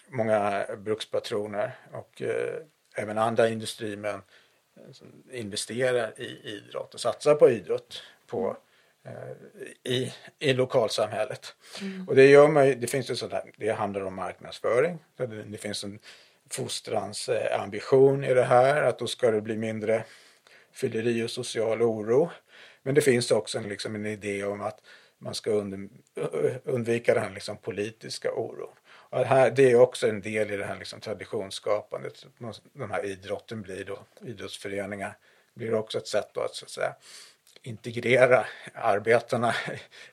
många 0.09 0.67
brukspatroner 0.79 1.79
och 1.93 2.23
eh, 2.23 2.63
även 2.95 3.19
andra 3.19 3.49
industrimän 3.49 4.23
eh, 4.77 5.41
investerar 5.41 6.21
i 6.21 6.41
idrott 6.45 6.95
och 6.95 7.01
satsar 7.01 7.35
på 7.35 7.51
idrott 7.51 8.03
på 8.27 8.57
i, 9.85 10.13
i 10.39 10.53
lokalsamhället. 10.53 11.55
Mm. 11.81 12.09
Och 12.09 12.17
det 12.17 12.27
gör 12.27 12.49
man 12.49 12.81
det 12.81 12.87
finns 12.87 13.11
ju 13.11 13.17
sådär, 13.17 13.53
det 13.57 13.71
handlar 13.71 14.01
om 14.01 14.15
marknadsföring. 14.15 14.99
Det, 15.17 15.27
det 15.27 15.59
finns 15.59 15.85
en 15.85 15.99
fostrans 16.51 17.29
eh, 17.29 17.61
ambition 17.61 18.25
i 18.25 18.35
det 18.35 18.45
här 18.45 18.83
att 18.83 18.99
då 18.99 19.07
ska 19.07 19.31
det 19.31 19.41
bli 19.41 19.57
mindre 19.57 20.05
fylleri 20.73 21.23
och 21.23 21.31
social 21.31 21.83
oro. 21.83 22.31
Men 22.83 22.95
det 22.95 23.01
finns 23.01 23.31
också 23.31 23.59
en, 23.59 23.69
liksom 23.69 23.95
en 23.95 24.07
idé 24.07 24.45
om 24.45 24.61
att 24.61 24.81
man 25.19 25.35
ska 25.35 25.51
und, 25.51 25.91
undvika 26.65 27.15
den 27.15 27.35
liksom 27.35 27.57
politiska 27.57 28.33
oron. 28.33 28.75
Och 28.89 29.19
det, 29.19 29.25
här, 29.25 29.51
det 29.51 29.71
är 29.71 29.81
också 29.81 30.09
en 30.09 30.21
del 30.21 30.51
i 30.51 30.57
det 30.57 30.65
här 30.65 30.77
liksom 30.77 31.01
traditionsskapandet. 31.01 32.27
Den 32.73 32.91
här 32.91 33.05
idrotten 33.05 33.63
blir 33.63 33.85
då, 33.85 33.99
idrottsföreningar 34.21 35.17
blir 35.55 35.75
också 35.75 35.99
ett 35.99 36.07
sätt 36.07 36.37
att, 36.37 36.55
så 36.55 36.65
att 36.65 36.71
säga, 36.71 36.95
integrera 37.63 38.47
arbetarna 38.75 39.55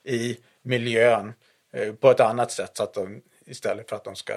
i 0.03 0.37
miljön 0.61 1.33
eh, 1.73 1.93
på 1.93 2.11
ett 2.11 2.19
annat 2.19 2.51
sätt 2.51 2.77
så 2.77 2.83
att 2.83 2.93
de 2.93 3.21
istället 3.45 3.89
för 3.89 3.95
att 3.95 4.03
de 4.03 4.15
ska 4.15 4.33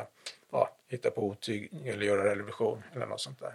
ja, 0.52 0.76
hitta 0.88 1.10
på 1.10 1.22
otyg 1.26 1.70
eller 1.86 2.06
göra 2.06 2.30
revolution 2.30 2.82
eller 2.94 3.06
något 3.06 3.20
sånt 3.20 3.38
där. 3.38 3.54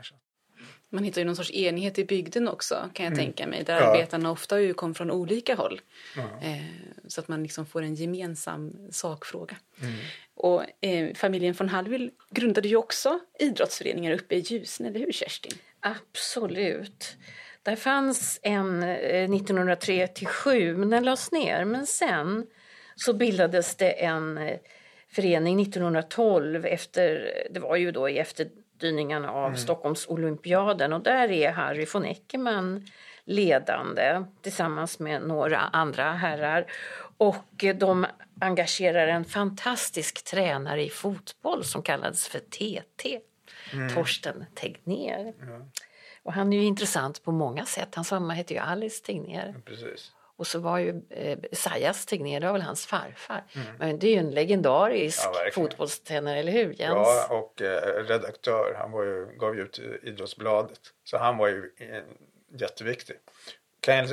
Man 0.89 1.03
hittar 1.03 1.21
ju 1.21 1.25
någon 1.25 1.35
sorts 1.35 1.51
enighet 1.51 1.99
i 1.99 2.05
bygden 2.05 2.47
också 2.47 2.89
kan 2.93 3.05
jag 3.05 3.13
mm. 3.13 3.25
tänka 3.25 3.47
mig. 3.47 3.63
Där 3.63 3.81
ja. 3.81 3.91
arbetarna 3.91 4.31
ofta 4.31 4.61
ju 4.61 4.73
kom 4.73 4.95
från 4.95 5.11
olika 5.11 5.55
håll. 5.55 5.81
Eh, 6.41 6.55
så 7.07 7.21
att 7.21 7.27
man 7.27 7.43
liksom 7.43 7.65
får 7.65 7.81
en 7.81 7.95
gemensam 7.95 8.87
sakfråga. 8.91 9.55
Mm. 9.81 9.95
Och 10.33 10.85
eh, 10.85 11.13
familjen 11.13 11.53
von 11.53 11.69
Hallwyl 11.69 12.11
grundade 12.29 12.67
ju 12.67 12.75
också 12.75 13.19
idrottsföreningar 13.39 14.11
uppe 14.11 14.35
i 14.35 14.39
Ljusne, 14.39 14.87
eller 14.87 14.99
hur 14.99 15.11
Kerstin? 15.11 15.57
Absolut. 15.79 17.17
Där 17.63 17.75
fanns 17.75 18.39
en 18.43 18.83
1903 18.83 20.07
till 20.07 20.27
7 20.27 20.77
men 20.77 20.89
den 20.89 21.03
lades 21.03 21.31
ner. 21.31 21.65
Men 21.65 21.87
sen 21.87 22.47
så 22.95 23.13
bildades 23.13 23.75
det 23.75 23.91
en 23.91 24.37
eh, 24.37 24.57
förening 25.11 25.61
1912 25.61 26.65
efter, 26.65 27.33
det 27.49 27.59
var 27.59 27.75
ju 27.75 27.91
då 27.91 28.09
i 28.09 28.17
efterdyningarna 28.19 29.31
av 29.31 29.45
mm. 29.45 29.57
Stockholms 29.57 30.07
olympiaden 30.07 30.93
och 30.93 31.01
där 31.01 31.31
är 31.31 31.51
Harry 31.51 31.85
von 31.93 32.05
Eckermann 32.05 32.87
ledande 33.23 34.23
tillsammans 34.41 34.99
med 34.99 35.21
några 35.21 35.57
andra 35.57 36.11
herrar 36.11 36.65
och 37.17 37.65
de 37.75 38.05
engagerar 38.41 39.07
en 39.07 39.25
fantastisk 39.25 40.23
tränare 40.23 40.83
i 40.83 40.89
fotboll 40.89 41.63
som 41.63 41.83
kallades 41.83 42.27
för 42.27 42.39
TT, 42.39 43.19
mm. 43.73 43.93
Torsten 43.93 44.45
Tegnér. 44.55 45.33
Mm. 45.41 45.61
Och 46.23 46.33
han 46.33 46.53
är 46.53 46.57
ju 46.57 46.63
intressant 46.63 47.23
på 47.23 47.31
många 47.31 47.65
sätt. 47.65 47.95
Hans 47.95 48.11
mamma 48.11 48.33
heter 48.33 48.55
ju 48.55 48.61
Alice 48.61 49.03
Tegnér. 49.05 49.55
Precis. 49.65 50.11
Och 50.35 50.47
så 50.47 50.59
var 50.59 50.77
ju 50.77 51.01
eh, 51.09 51.39
Sajas 51.51 52.05
Tegnér, 52.05 52.39
det 52.39 52.45
var 52.45 52.53
väl 52.53 52.61
hans 52.61 52.85
farfar. 52.85 53.43
Mm. 53.55 53.67
Men 53.79 53.99
det 53.99 54.07
är 54.07 54.11
ju 54.11 54.17
en 54.17 54.31
legendarisk 54.31 55.21
ja, 55.23 55.49
fotbollstränare, 55.53 56.39
eller 56.39 56.51
hur 56.51 56.73
Jens? 56.73 56.79
Ja, 56.79 57.27
och 57.29 57.61
eh, 57.61 58.03
redaktör. 58.03 58.75
Han 58.79 58.91
var 58.91 59.03
ju, 59.03 59.25
gav 59.37 59.55
ju 59.55 59.61
ut 59.61 59.79
Idrottsbladet. 60.03 60.79
Så 61.03 61.17
han 61.17 61.37
var 61.37 61.47
ju 61.47 61.71
eh, 61.77 62.03
jätteviktig. 62.59 63.15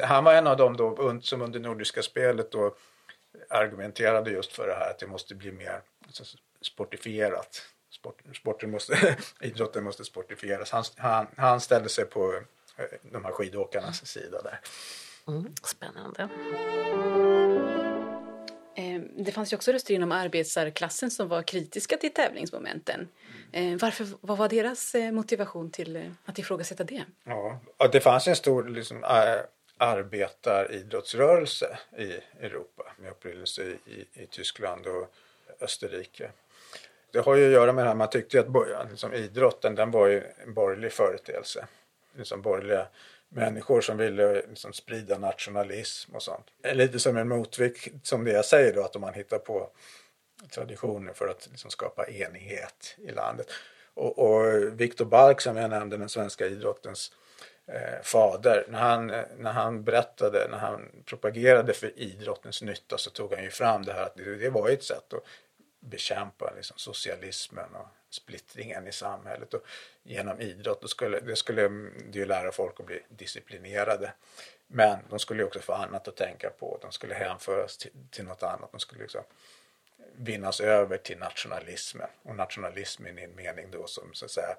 Han 0.03 0.25
var 0.25 0.35
en 0.35 0.47
av 0.47 0.57
dem 0.57 0.77
då, 0.77 1.19
som 1.23 1.43
under 1.43 1.61
Nordiska 1.61 2.03
spelet 2.03 2.53
då 2.53 2.75
argumenterade 3.51 4.31
just 4.31 4.53
för 4.53 4.67
det 4.67 4.75
här 4.75 4.91
att 4.91 4.99
det 4.99 5.07
måste 5.07 5.35
bli 5.35 5.53
mer 5.53 5.81
sportifierat 6.63 7.63
sport, 7.99 8.37
sporten 8.37 8.71
måste, 8.71 9.17
idrotten 9.41 9.85
måste 9.85 10.05
sportifieras. 10.05 10.71
Han, 10.71 10.85
han, 10.97 11.27
han 11.37 11.61
ställde 11.61 11.89
sig 11.89 12.05
på 12.05 12.35
eh, 12.77 12.85
de 13.03 13.25
här 13.25 13.33
skidåkarnas 13.33 14.07
sida 14.07 14.43
där. 14.43 14.61
Mm, 15.29 15.55
spännande. 15.63 16.29
Ehm, 18.77 19.25
det 19.25 19.33
fanns 19.33 19.53
ju 19.53 19.57
också 19.57 19.73
röster 19.73 19.95
inom 19.95 20.13
arbetsklassen 20.13 21.11
som 21.11 21.29
var 21.29 21.43
kritiska 21.43 21.97
till 21.97 22.13
tävlingsmomenten. 22.13 23.09
Mm. 23.53 23.79
Varför, 23.79 24.07
vad 24.21 24.39
var 24.39 24.49
deras 24.49 24.95
eh, 24.95 25.13
motivation 25.13 25.71
till 25.71 26.15
att 26.25 26.39
ifrågasätta 26.39 26.85
det? 26.85 27.05
Ja, 27.25 27.61
det 27.93 28.01
fanns 28.01 28.29
en 28.29 28.37
stor 28.37 28.69
liksom, 28.69 29.05
arbetaridrottsrörelse 29.79 31.79
i 31.99 32.13
Europa 32.45 32.83
med 32.99 33.11
upprinnelse 33.11 33.63
i, 33.63 33.79
i, 33.87 34.23
i 34.23 34.27
Tyskland 34.27 34.87
och 34.87 35.15
Österrike. 35.61 36.31
Det 37.13 37.19
har 37.19 37.35
ju 37.35 37.47
att 37.47 37.53
göra 37.53 37.73
med 37.73 37.85
det 37.85 37.89
här, 37.89 37.95
man 37.95 38.11
tyckte 38.11 38.37
ju 38.37 38.43
att 38.43 38.91
liksom, 38.91 39.15
idrotten 39.15 39.75
den 39.75 39.91
var 39.91 40.07
ju 40.07 40.23
en 40.43 40.55
borgerlig 40.55 40.93
företeelse. 40.93 41.67
Liksom 42.17 42.43
borgerliga 42.43 42.87
människor 43.29 43.81
som 43.81 43.97
ville 43.97 44.35
liksom, 44.35 44.73
sprida 44.73 45.19
nationalism 45.19 46.15
och 46.15 46.23
sånt. 46.23 46.47
Lite 46.73 46.99
som 46.99 47.17
en 47.17 47.29
motvikt, 47.29 48.07
som 48.07 48.25
det 48.25 48.33
jag 48.33 48.45
säger 48.45 48.75
då, 48.75 48.85
att 48.85 48.97
om 48.97 49.01
man 49.01 49.15
hittar 49.15 49.39
på 49.39 49.71
traditioner 50.51 51.13
för 51.13 51.29
att 51.29 51.49
liksom, 51.51 51.71
skapa 51.71 52.07
enighet 52.07 52.97
i 52.99 53.11
landet. 53.11 53.47
Och, 53.95 54.19
och 54.19 54.81
Viktor 54.81 55.05
Balk 55.05 55.41
som 55.41 55.57
jag 55.57 55.71
nämnde, 55.71 55.97
den 55.97 56.09
svenska 56.09 56.47
idrottens 56.47 57.13
eh, 57.67 58.03
fader, 58.03 58.67
när 58.69 58.79
han, 58.79 59.07
när 59.39 59.53
han 59.53 59.85
berättade, 59.85 60.49
när 60.51 60.59
han 60.59 60.89
propagerade 61.05 61.73
för 61.73 61.99
idrottens 61.99 62.63
nytta 62.63 62.99
så 62.99 63.11
tog 63.11 63.35
han 63.35 63.45
ju 63.45 63.51
fram 63.51 63.85
det 63.85 63.93
här 63.93 64.03
att 64.03 64.17
det, 64.17 64.37
det 64.37 64.51
var 64.51 64.69
ett 64.69 64.85
sätt 64.85 65.13
att 65.13 65.25
bekämpa 65.81 66.53
liksom, 66.57 66.79
socialismen 66.79 67.75
och 67.75 67.87
splittringen 68.11 68.87
i 68.87 68.93
samhället. 68.93 69.55
Och 69.55 69.63
genom 70.03 70.41
idrott 70.41 70.81
då 70.81 70.89
skulle, 70.89 71.21
det 71.21 71.37
skulle 71.37 71.69
det 72.09 72.19
ju 72.19 72.27
lära 72.27 72.53
folk 72.53 72.81
att 72.81 72.87
bli 72.87 73.03
disciplinerade. 73.09 74.13
Men 74.67 74.99
de 75.11 75.19
skulle 75.19 75.45
också 75.45 75.61
få 75.61 75.73
annat 75.73 76.09
att 76.09 76.17
tänka 76.17 76.51
på. 76.51 76.79
De 76.83 76.93
skulle 76.93 77.15
hänföras 77.15 77.77
till, 77.77 77.91
till 78.11 78.25
något 78.25 78.43
annat. 78.43 78.73
De 78.73 78.81
skulle 78.81 79.03
liksom 79.03 79.23
vinnas 80.13 80.61
över 80.61 80.97
till 80.99 81.19
nationalismen. 81.19 82.09
Och 82.23 82.37
nationalismen 82.37 83.19
i 83.19 83.23
en 83.23 83.35
mening 83.35 83.71
då 83.71 83.87
som 83.87 84.15
så 84.15 84.25
att 84.25 84.31
säga 84.31 84.57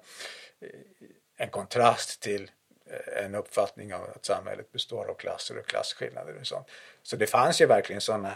en 1.36 1.50
kontrast 1.50 2.20
till 2.20 2.50
eh, 2.86 3.24
en 3.24 3.34
uppfattning 3.34 3.94
av 3.94 4.10
att 4.10 4.24
samhället 4.24 4.72
består 4.72 5.10
av 5.10 5.14
klasser 5.14 5.58
och 5.58 5.66
klasskillnader 5.66 6.36
och 6.40 6.46
sånt. 6.46 6.66
Så 7.02 7.16
det 7.16 7.26
fanns 7.26 7.60
ju 7.60 7.66
verkligen 7.66 8.00
sådana 8.00 8.34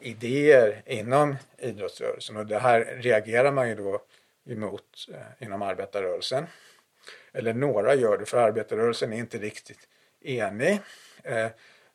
idéer 0.00 0.82
inom 0.86 1.36
idrottsrörelsen 1.58 2.36
och 2.36 2.46
det 2.46 2.58
här 2.58 2.98
reagerar 3.00 3.52
man 3.52 3.68
ju 3.68 3.74
då 3.74 4.02
emot 4.48 5.08
eh, 5.12 5.46
inom 5.46 5.62
arbetarrörelsen. 5.62 6.46
Eller 7.32 7.54
några 7.54 7.94
gör 7.94 8.18
det 8.18 8.26
för 8.26 8.38
arbetarrörelsen 8.38 9.12
är 9.12 9.16
inte 9.16 9.38
riktigt 9.38 9.88
enig. 10.20 10.80
Eh, 11.22 11.46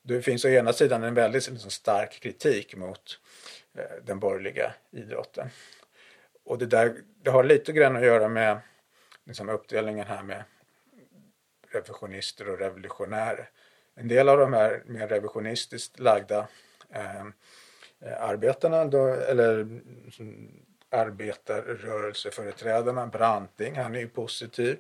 det 0.01 0.21
finns 0.21 0.45
å 0.45 0.49
ena 0.49 0.73
sidan 0.73 1.03
en 1.03 1.13
väldigt 1.13 1.49
liksom, 1.49 1.71
stark 1.71 2.19
kritik 2.21 2.75
mot 2.75 3.19
eh, 3.77 4.03
den 4.03 4.19
borgerliga 4.19 4.73
idrotten. 4.91 5.49
Och 6.45 6.57
det, 6.57 6.65
där, 6.65 6.95
det 7.21 7.29
har 7.29 7.43
lite 7.43 7.71
grann 7.71 7.95
att 7.95 8.05
göra 8.05 8.29
med 8.29 8.57
liksom, 9.25 9.49
uppdelningen 9.49 10.07
här 10.07 10.23
med 10.23 10.43
revisionister 11.71 12.49
och 12.49 12.59
revolutionärer. 12.59 13.49
En 13.95 14.07
del 14.07 14.29
av 14.29 14.37
de 14.37 14.53
här 14.53 14.83
mer 14.85 15.07
revisionistiskt 15.07 15.99
lagda 15.99 16.47
eh, 16.89 17.25
arbetarna, 18.19 18.85
då, 18.85 19.07
eller 19.07 19.59
mm, 19.59 20.65
arbetarrörelseföreträdarna, 20.89 23.07
Branting, 23.07 23.75
han 23.75 23.95
är 23.95 23.99
ju 23.99 24.07
positiv. 24.07 24.77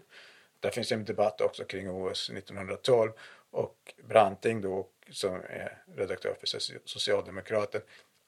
Där 0.59 0.69
finns 0.69 0.91
en 0.91 1.05
debatt 1.05 1.41
också 1.41 1.63
kring 1.63 1.89
OS 1.89 2.29
1912 2.29 3.11
och 3.51 3.93
Branting 4.03 4.61
då 4.61 4.87
som 5.09 5.35
är 5.35 5.83
redaktör 5.95 6.35
för 6.39 6.47
Socialdemokraten 6.87 7.81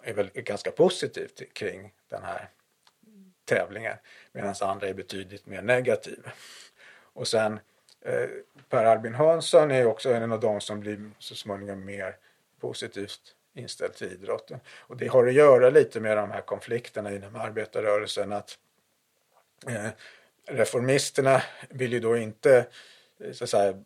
är 0.04 0.14
väl 0.14 0.30
ganska 0.34 0.72
positiv 0.72 1.28
till, 1.28 1.50
kring 1.54 1.94
den 2.10 2.24
här 2.24 2.50
tävlingen 3.46 3.98
medan 4.32 4.56
andra 4.62 4.88
är 4.88 4.94
betydligt 4.94 5.46
mer 5.46 5.62
negativa. 5.62 6.32
Och 7.14 7.28
sen 7.28 7.60
Eh, 8.06 8.30
per 8.70 8.86
Albin 8.86 9.16
Hansson 9.16 9.72
är 9.72 9.86
också 9.86 10.14
en 10.14 10.32
av 10.32 10.40
de 10.40 10.62
som 10.62 10.80
blir 10.80 11.12
så 11.20 11.36
småningom 11.36 11.86
mer 11.86 12.18
positivt 12.60 13.22
inställd 13.54 13.94
till 13.94 14.12
idrotten. 14.12 14.60
Och 14.80 14.98
det 14.98 15.08
har 15.08 15.28
att 15.28 15.34
göra 15.34 15.70
lite 15.70 16.00
med 16.00 16.18
de 16.18 16.32
här 16.32 16.42
konflikterna 16.42 17.12
inom 17.12 17.36
arbetarrörelsen 17.36 18.32
att 18.32 18.58
eh, 19.68 19.88
reformisterna 20.48 21.42
vill 21.70 21.94
ju 21.94 22.00
då 22.00 22.18
inte 22.18 22.66
eh, 23.20 23.32
så 23.32 23.44
att 23.44 23.50
säga, 23.50 23.84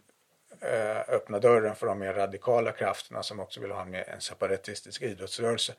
öppna 1.08 1.40
dörren 1.40 1.76
för 1.76 1.88
de 1.88 2.00
mer 2.00 2.14
radikala 2.14 2.72
krafterna 2.72 3.24
som 3.24 3.40
också 3.40 3.62
vill 3.62 3.72
ha 3.72 3.82
en, 3.82 3.96
en 3.96 4.22
separatistisk 4.22 5.02
idrottsrörelse. 5.02 5.74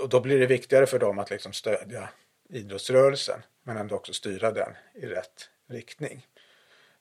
Och 0.00 0.08
då 0.08 0.20
blir 0.20 0.38
det 0.38 0.46
viktigare 0.46 0.86
för 0.86 0.98
dem 0.98 1.18
att 1.18 1.30
liksom 1.30 1.52
stödja 1.52 2.08
idrottsrörelsen 2.48 3.42
men 3.62 3.76
ändå 3.76 3.94
också 3.94 4.12
styra 4.12 4.50
den 4.50 4.74
i 4.94 5.06
rätt 5.06 5.50
riktning. 5.68 6.26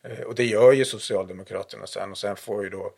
Eh, 0.04 0.22
och 0.22 0.36
det 0.36 0.46
gör 0.46 0.72
ju 0.72 0.86
Socialdemokraterna 0.86 1.88
sen 1.88 2.12
och 2.12 2.18
sen 2.18 2.36
får 2.36 2.64
ju 2.64 2.70
då 2.70 2.94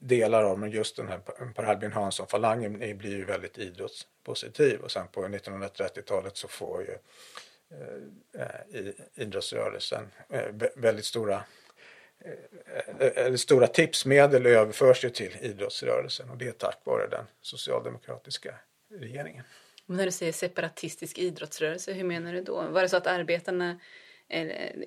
delar 0.00 0.42
av 0.42 0.58
men 0.58 0.70
just 0.70 0.96
den 0.96 1.08
här 1.08 1.18
Per 1.54 1.62
Albin 1.62 1.92
Hansson-falangen 1.92 2.98
blir 2.98 3.16
ju 3.16 3.24
väldigt 3.24 3.58
idrottspositiv 3.58 4.80
och 4.80 4.90
sen 4.90 5.06
på 5.08 5.24
1930-talet 5.24 6.36
så 6.36 6.48
får 6.48 6.82
ju 6.82 6.96
eh, 8.38 8.80
eh 8.80 8.90
idrottsrörelsen 9.14 10.10
eh, 10.28 10.44
väldigt 10.76 11.04
stora 11.04 11.44
eh, 12.24 13.24
eller 13.24 13.36
stora 13.36 13.66
tipsmedel 13.66 14.46
överförs 14.46 15.04
ju 15.04 15.10
till 15.10 15.36
idrottsrörelsen 15.40 16.30
och 16.30 16.36
det 16.36 16.48
är 16.48 16.52
tack 16.52 16.78
vare 16.84 17.08
den 17.08 17.24
socialdemokratiska 17.40 18.54
regeringen. 18.90 19.44
Men 19.86 19.96
när 19.96 20.04
du 20.04 20.12
säger 20.12 20.32
separatistisk 20.32 21.18
idrottsrörelse, 21.18 21.92
hur 21.92 22.04
menar 22.04 22.32
du 22.32 22.42
då? 22.42 22.62
Var 22.62 22.82
det 22.82 22.88
så 22.88 22.96
att 22.96 23.06
arbetarna 23.06 23.78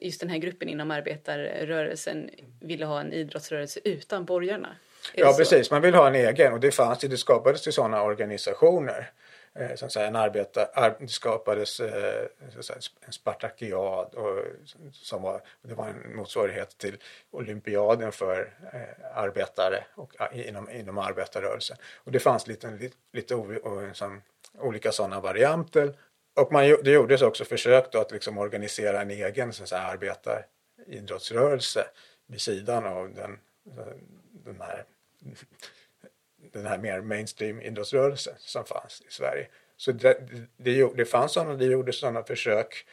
just 0.02 0.20
den 0.20 0.30
här 0.30 0.38
gruppen 0.38 0.70
inom 0.70 0.92
arbetarrörelsen 0.92 2.30
ville 2.60 2.86
ha 2.86 3.00
en 3.00 3.14
idrottsrörelse 3.14 3.80
utan 3.84 4.26
borgarna. 4.26 4.76
Ja 5.14 5.34
precis, 5.38 5.72
man 5.72 5.82
vill 5.82 5.96
ha 5.96 6.08
en 6.08 6.16
egen 6.16 6.54
och 6.54 6.60
det 6.60 6.72
fanns 6.72 7.00
det 7.00 7.18
skapades 7.18 7.68
ju 7.68 7.72
sådana 7.72 8.04
organisationer. 8.04 9.12
Eh, 9.60 9.76
som 9.76 9.90
säga, 9.90 10.08
en 10.08 10.16
arbeta, 10.16 10.92
det 11.00 11.08
skapades 11.08 11.80
eh, 11.80 12.28
säga, 12.60 12.80
en 13.06 13.12
spartakiad 13.12 14.14
och, 14.14 14.40
som 14.92 15.22
var, 15.22 15.42
det 15.62 15.74
var 15.74 15.88
en 15.88 16.16
motsvarighet 16.16 16.78
till 16.78 16.98
olympiaden 17.32 18.12
för 18.12 18.54
eh, 18.74 19.18
arbetare 19.18 19.84
och, 19.96 20.14
inom, 20.34 20.70
inom 20.70 20.98
arbetarrörelsen. 20.98 21.78
Och 22.04 22.12
det 22.12 22.20
fanns 22.20 22.48
lite, 22.48 22.72
lite, 22.72 22.96
lite 23.14 23.36
o, 23.36 23.56
och, 23.64 23.98
som, 23.98 24.22
olika 24.60 24.92
sådana 24.92 25.20
varianter 25.20 25.94
och 26.36 26.52
man, 26.52 26.78
det 26.84 26.92
gjordes 26.92 27.22
också 27.22 27.46
försök 27.46 27.92
då 27.92 28.00
att 28.00 28.12
liksom 28.12 28.38
organisera 28.38 29.02
en 29.02 29.12
egen 29.12 29.54
så 29.54 29.64
att 29.64 29.74
arbetaridrottsrörelse 29.74 31.88
vid 32.28 32.42
sidan 32.42 32.86
av 32.86 33.14
den, 33.14 33.40
den, 34.46 34.62
här, 34.62 34.86
den 36.52 36.66
här 36.66 36.78
mer 36.78 37.02
mainstream 37.02 37.62
idrottsrörelsen 37.62 38.34
som 38.38 38.66
fanns 38.66 39.04
i 39.08 39.12
Sverige. 39.12 39.48
Så 39.78 39.92
det, 39.92 40.18
det, 40.58 40.96
det 40.96 41.06
fanns 41.06 41.32
sådana, 41.32 41.54
det 41.54 41.66
gjordes 41.66 42.00
sådana 42.00 42.24
försök 42.24 42.86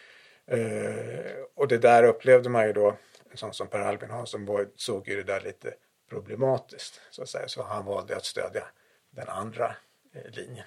eh, 0.46 1.32
och 1.54 1.68
det 1.68 1.78
där 1.78 2.04
upplevde 2.04 2.48
man 2.48 2.66
ju 2.66 2.72
då, 2.72 2.96
en 3.30 3.36
sån 3.36 3.54
som 3.54 3.68
Per 3.68 3.80
Albin 3.80 4.10
Hansson 4.10 4.66
såg 4.76 5.08
ju 5.08 5.16
det 5.16 5.32
där 5.32 5.40
lite 5.40 5.74
problematiskt 6.08 7.00
så 7.10 7.22
att 7.22 7.28
säga, 7.28 7.48
så 7.48 7.62
han 7.62 7.84
valde 7.84 8.16
att 8.16 8.24
stödja 8.24 8.64
den 9.10 9.28
andra 9.28 9.76
eh, 10.14 10.30
linjen. 10.30 10.66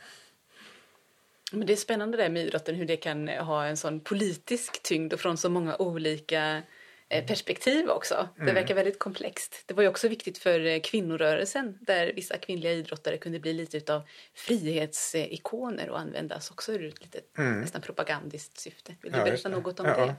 Men 1.55 1.67
det 1.67 1.73
är 1.73 1.77
spännande 1.77 2.17
det 2.17 2.29
med 2.29 2.45
idrotten, 2.45 2.75
hur 2.75 2.85
det 2.85 2.97
kan 2.97 3.27
ha 3.27 3.65
en 3.65 3.77
sån 3.77 3.99
politisk 3.99 4.83
tyngd 4.83 5.13
och 5.13 5.19
från 5.19 5.37
så 5.37 5.49
många 5.49 5.75
olika 5.75 6.61
eh, 7.09 7.25
perspektiv 7.25 7.89
också. 7.89 8.29
Det 8.35 8.41
mm. 8.41 8.55
verkar 8.55 8.75
väldigt 8.75 8.99
komplext. 8.99 9.63
Det 9.65 9.73
var 9.73 9.83
ju 9.83 9.89
också 9.89 10.07
viktigt 10.07 10.37
för 10.37 10.65
eh, 10.65 10.79
kvinnorörelsen 10.79 11.77
där 11.81 12.13
vissa 12.15 12.37
kvinnliga 12.37 12.71
idrottare 12.71 13.17
kunde 13.17 13.39
bli 13.39 13.53
lite 13.53 13.77
utav 13.77 14.01
frihetsikoner 14.33 15.89
och 15.89 15.99
användas 15.99 16.51
också 16.51 16.73
ur 16.73 16.87
ett 16.87 17.01
litet 17.01 17.37
mm. 17.37 17.61
nästan 17.61 17.81
propagandiskt 17.81 18.59
syfte. 18.59 18.95
Vill 19.01 19.11
du 19.11 19.17
ja, 19.17 19.25
berätta 19.25 19.49
något 19.49 19.79
om 19.79 19.85
ja. 19.85 20.05
det? 20.05 20.15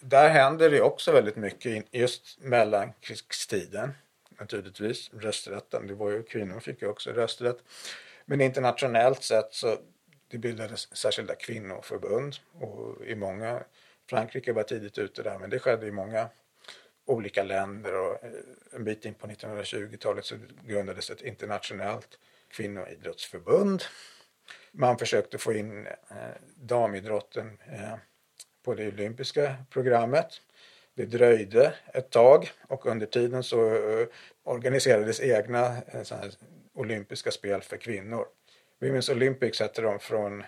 Där 0.00 0.28
händer 0.28 0.70
det 0.70 0.80
också 0.80 1.12
väldigt 1.12 1.36
mycket 1.36 1.86
just 1.90 2.38
mellankrigstiden 2.40 3.92
naturligtvis. 4.40 5.10
Rösträtten, 5.14 5.86
det 5.86 5.94
var 5.94 6.10
ju 6.10 6.22
kvinnor 6.22 6.60
fick 6.60 6.82
ju 6.82 6.88
också 6.88 7.10
rösträtt. 7.10 7.58
Men 8.24 8.40
internationellt 8.40 9.22
sett 9.22 9.54
så 9.54 9.76
det 10.34 10.38
bildades 10.38 10.96
särskilda 10.96 11.34
kvinnoförbund 11.34 12.36
och 12.52 13.06
i 13.06 13.14
många, 13.14 13.62
Frankrike 14.10 14.52
var 14.52 14.62
tidigt 14.62 14.98
ute 14.98 15.22
där 15.22 15.38
men 15.38 15.50
det 15.50 15.58
skedde 15.58 15.86
i 15.86 15.90
många 15.90 16.28
olika 17.04 17.42
länder 17.42 17.94
och 17.94 18.24
eh, 18.24 18.30
en 18.72 18.84
bit 18.84 19.04
in 19.04 19.14
på 19.14 19.26
1920-talet 19.26 20.24
så 20.24 20.36
grundades 20.66 21.10
ett 21.10 21.22
internationellt 21.22 22.18
kvinnoidrottsförbund. 22.48 23.82
Man 24.72 24.98
försökte 24.98 25.38
få 25.38 25.52
in 25.52 25.86
eh, 25.86 26.16
damidrotten 26.56 27.58
eh, 27.66 27.94
på 28.64 28.74
det 28.74 28.88
olympiska 28.88 29.56
programmet. 29.70 30.40
Det 30.94 31.06
dröjde 31.06 31.74
ett 31.92 32.10
tag 32.10 32.50
och 32.68 32.86
under 32.86 33.06
tiden 33.06 33.42
så 33.42 33.74
eh, 33.74 34.06
organiserades 34.42 35.20
egna 35.20 35.66
eh, 35.66 36.24
olympiska 36.72 37.30
spel 37.30 37.62
för 37.62 37.76
kvinnor. 37.76 38.26
Women's 38.80 39.12
Olympics 39.12 39.60
hette 39.60 39.82
de 39.82 39.98
från 39.98 40.44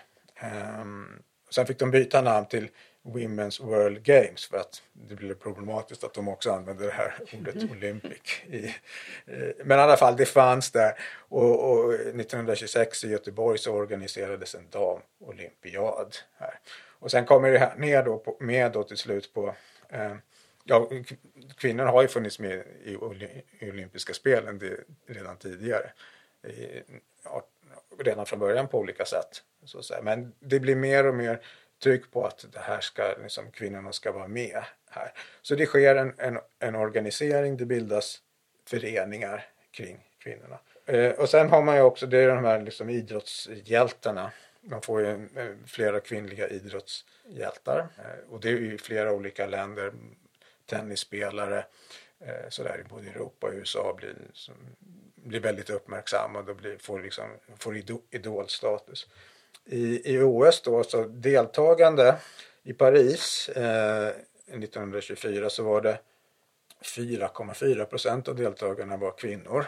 um, 0.81 1.23
sen 1.49 1.65
fick 1.65 1.79
de 1.79 1.91
byta 1.91 2.21
namn 2.21 2.45
till 2.45 2.69
Women's 3.03 3.63
World 3.65 4.03
Games 4.03 4.45
för 4.45 4.57
att 4.57 4.81
det 4.93 5.15
blev 5.15 5.33
problematiskt 5.33 6.03
att 6.03 6.13
de 6.13 6.27
också 6.27 6.51
använde 6.51 6.85
det 6.85 6.91
här 6.91 7.13
ordet. 7.39 7.71
Olympic. 7.71 8.41
I, 8.47 8.65
eh, 9.25 9.49
men 9.65 9.79
i 9.79 9.81
alla 9.81 9.97
fall, 9.97 10.17
det 10.17 10.25
fanns 10.25 10.71
där 10.71 10.99
och, 11.17 11.71
och 11.71 11.93
1926 11.93 13.03
i 13.03 13.09
Göteborg 13.09 13.57
så 13.57 13.73
organiserades 13.73 14.55
en 14.55 14.69
damolympiad 14.69 16.15
här. 16.37 16.59
Och 16.99 17.11
sen 17.11 17.25
kommer 17.25 17.51
det 17.51 17.59
här 17.59 17.75
ner 17.75 18.03
då 18.03 18.17
på, 18.17 18.37
med 18.39 18.71
då 18.71 18.83
till 18.83 18.97
slut 18.97 19.33
på 19.33 19.55
eh, 19.89 20.15
Ja, 20.69 20.89
kvinnor 21.57 21.85
har 21.85 22.01
ju 22.01 22.07
funnits 22.07 22.39
med 22.39 22.63
i, 22.83 22.97
i 23.59 23.71
olympiska 23.71 24.13
spelen 24.13 24.61
redan 25.05 25.37
tidigare. 25.37 25.91
I, 26.43 26.83
redan 27.99 28.25
från 28.25 28.39
början 28.39 28.67
på 28.67 28.79
olika 28.79 29.05
sätt. 29.05 29.43
Så 29.65 29.79
att 29.79 29.85
säga. 29.85 30.01
Men 30.01 30.33
det 30.39 30.59
blir 30.59 30.75
mer 30.75 31.07
och 31.07 31.15
mer 31.15 31.41
tryck 31.83 32.11
på 32.11 32.25
att 32.25 32.45
det 32.53 32.59
här 32.59 32.79
ska, 32.79 33.15
liksom, 33.23 33.51
kvinnorna 33.51 33.91
ska 33.91 34.11
vara 34.11 34.27
med 34.27 34.63
här. 34.89 35.13
Så 35.41 35.55
det 35.55 35.65
sker 35.65 35.95
en, 35.95 36.13
en, 36.17 36.39
en 36.59 36.75
organisering, 36.75 37.57
det 37.57 37.65
bildas 37.65 38.21
föreningar 38.65 39.45
kring 39.71 40.07
kvinnorna. 40.19 40.59
Eh, 40.85 41.11
och 41.11 41.29
sen 41.29 41.49
har 41.49 41.61
man 41.61 41.75
ju 41.75 41.81
också, 41.81 42.05
det 42.05 42.17
är 42.17 42.27
de 42.27 42.45
här 42.45 42.61
liksom 42.61 42.89
idrottshjältarna. 42.89 44.31
Man 44.61 44.81
får 44.81 45.01
ju 45.01 45.13
eh, 45.35 45.55
flera 45.65 45.99
kvinnliga 45.99 46.47
idrottshjältar 46.47 47.79
eh, 47.97 48.33
och 48.33 48.39
det 48.39 48.49
är 48.49 48.57
ju 48.57 48.73
i 48.73 48.77
flera 48.77 49.13
olika 49.13 49.47
länder. 49.47 49.93
Tennisspelare, 50.65 51.65
eh, 52.19 52.49
sådär 52.49 52.83
i 52.85 52.89
både 52.89 53.07
Europa 53.07 53.47
och 53.47 53.53
USA 53.53 53.93
blir 53.97 54.15
som, 54.33 54.55
blir 55.27 55.39
väldigt 55.39 55.69
uppmärksammad 55.69 56.49
och 56.49 56.55
blir, 56.55 56.77
får, 56.77 56.99
liksom, 56.99 57.25
får 57.59 57.77
idolstatus. 58.11 59.07
I, 59.65 60.13
I 60.15 60.21
OS 60.21 60.61
då, 60.61 60.83
så 60.83 61.03
deltagande 61.03 62.15
i 62.63 62.73
Paris 62.73 63.49
eh, 63.49 64.07
1924 64.07 65.49
så 65.49 65.63
var 65.63 65.81
det 65.81 65.99
4,4 66.83 67.85
procent 67.85 68.27
av 68.27 68.35
deltagarna 68.35 68.97
var 68.97 69.11
kvinnor. 69.11 69.65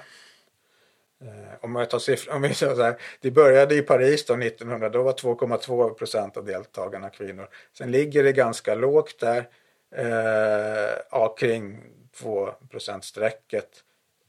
Eh, 1.22 1.56
om 1.62 1.76
jag 1.76 1.90
tar 1.90 2.00
siffror, 2.00 2.34
om 2.34 2.42
vi 2.42 2.54
säger 2.54 2.76
så 2.76 2.82
här, 2.82 3.02
det 3.22 3.32
började 3.32 3.76
i 3.76 3.82
Paris 3.82 4.26
då 4.26 4.34
1900, 4.34 4.90
då 4.90 5.04
var 5.04 5.14
2,2 5.14 5.94
procent 5.94 6.38
av 6.38 6.46
deltagarna 6.46 7.10
kvinnor. 7.10 7.48
Sen 7.78 7.92
ligger 7.92 8.24
det 8.24 8.32
ganska 8.32 8.76
lågt 8.76 9.20
där, 9.20 9.50
eh, 9.96 10.98
ja, 11.12 11.36
kring 11.40 11.84
2 12.16 12.52
procentstrecket. 12.70 13.70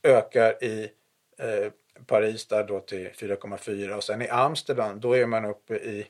Ökar 0.02 0.64
i 0.64 0.90
Eh, 1.40 1.72
Paris 2.06 2.46
där 2.46 2.64
då 2.64 2.80
till 2.80 3.08
4,4 3.08 3.90
och 3.94 4.04
sen 4.04 4.22
i 4.22 4.28
Amsterdam 4.28 5.00
då 5.00 5.16
är 5.16 5.26
man 5.26 5.44
uppe 5.44 5.74
i 5.74 6.06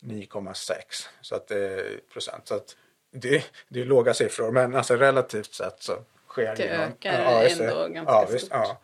9,6 0.00 0.74
så 1.20 1.34
att 1.34 1.48
det 1.48 1.58
är 1.58 2.00
procent. 2.12 2.48
Så 2.48 2.54
att 2.54 2.76
det, 3.10 3.44
det 3.68 3.80
är 3.80 3.84
låga 3.84 4.14
siffror 4.14 4.50
men 4.50 4.74
alltså 4.74 4.96
relativt 4.96 5.54
sett 5.54 5.82
så 5.82 5.92
sker 6.28 6.56
det. 6.56 6.62
Det 6.62 6.68
ökar 6.68 7.22
ja, 7.22 7.42
ändå 7.42 7.88
ganska 7.88 8.12
ja, 8.12 8.28
visst, 8.32 8.46
stort. 8.46 8.58
Ja. 8.58 8.80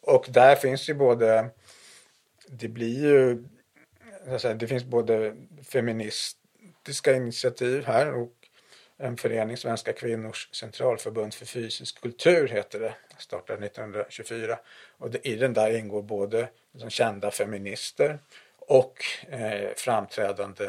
Och 0.00 0.26
där 0.28 0.56
finns 0.56 0.88
ju 0.88 0.94
både, 0.94 1.48
det 2.46 2.68
blir 2.68 3.02
ju, 3.02 3.44
säga, 4.38 4.54
det 4.54 4.66
finns 4.66 4.84
både 4.84 5.34
feministiska 5.62 7.12
initiativ 7.12 7.84
här 7.84 8.14
och 8.14 8.32
en 8.98 9.16
förening, 9.16 9.56
Svenska 9.56 9.92
kvinnors 9.92 10.48
centralförbund 10.52 11.34
för 11.34 11.46
fysisk 11.46 12.00
kultur 12.00 12.48
heter 12.48 12.80
det, 12.80 12.94
startade 13.18 13.66
1924. 13.66 14.58
Och 14.98 15.14
i 15.22 15.36
den 15.36 15.52
där 15.52 15.78
ingår 15.78 16.02
både 16.02 16.48
liksom 16.72 16.90
kända 16.90 17.30
feminister 17.30 18.18
och 18.58 19.04
eh, 19.28 19.70
framträdande 19.76 20.64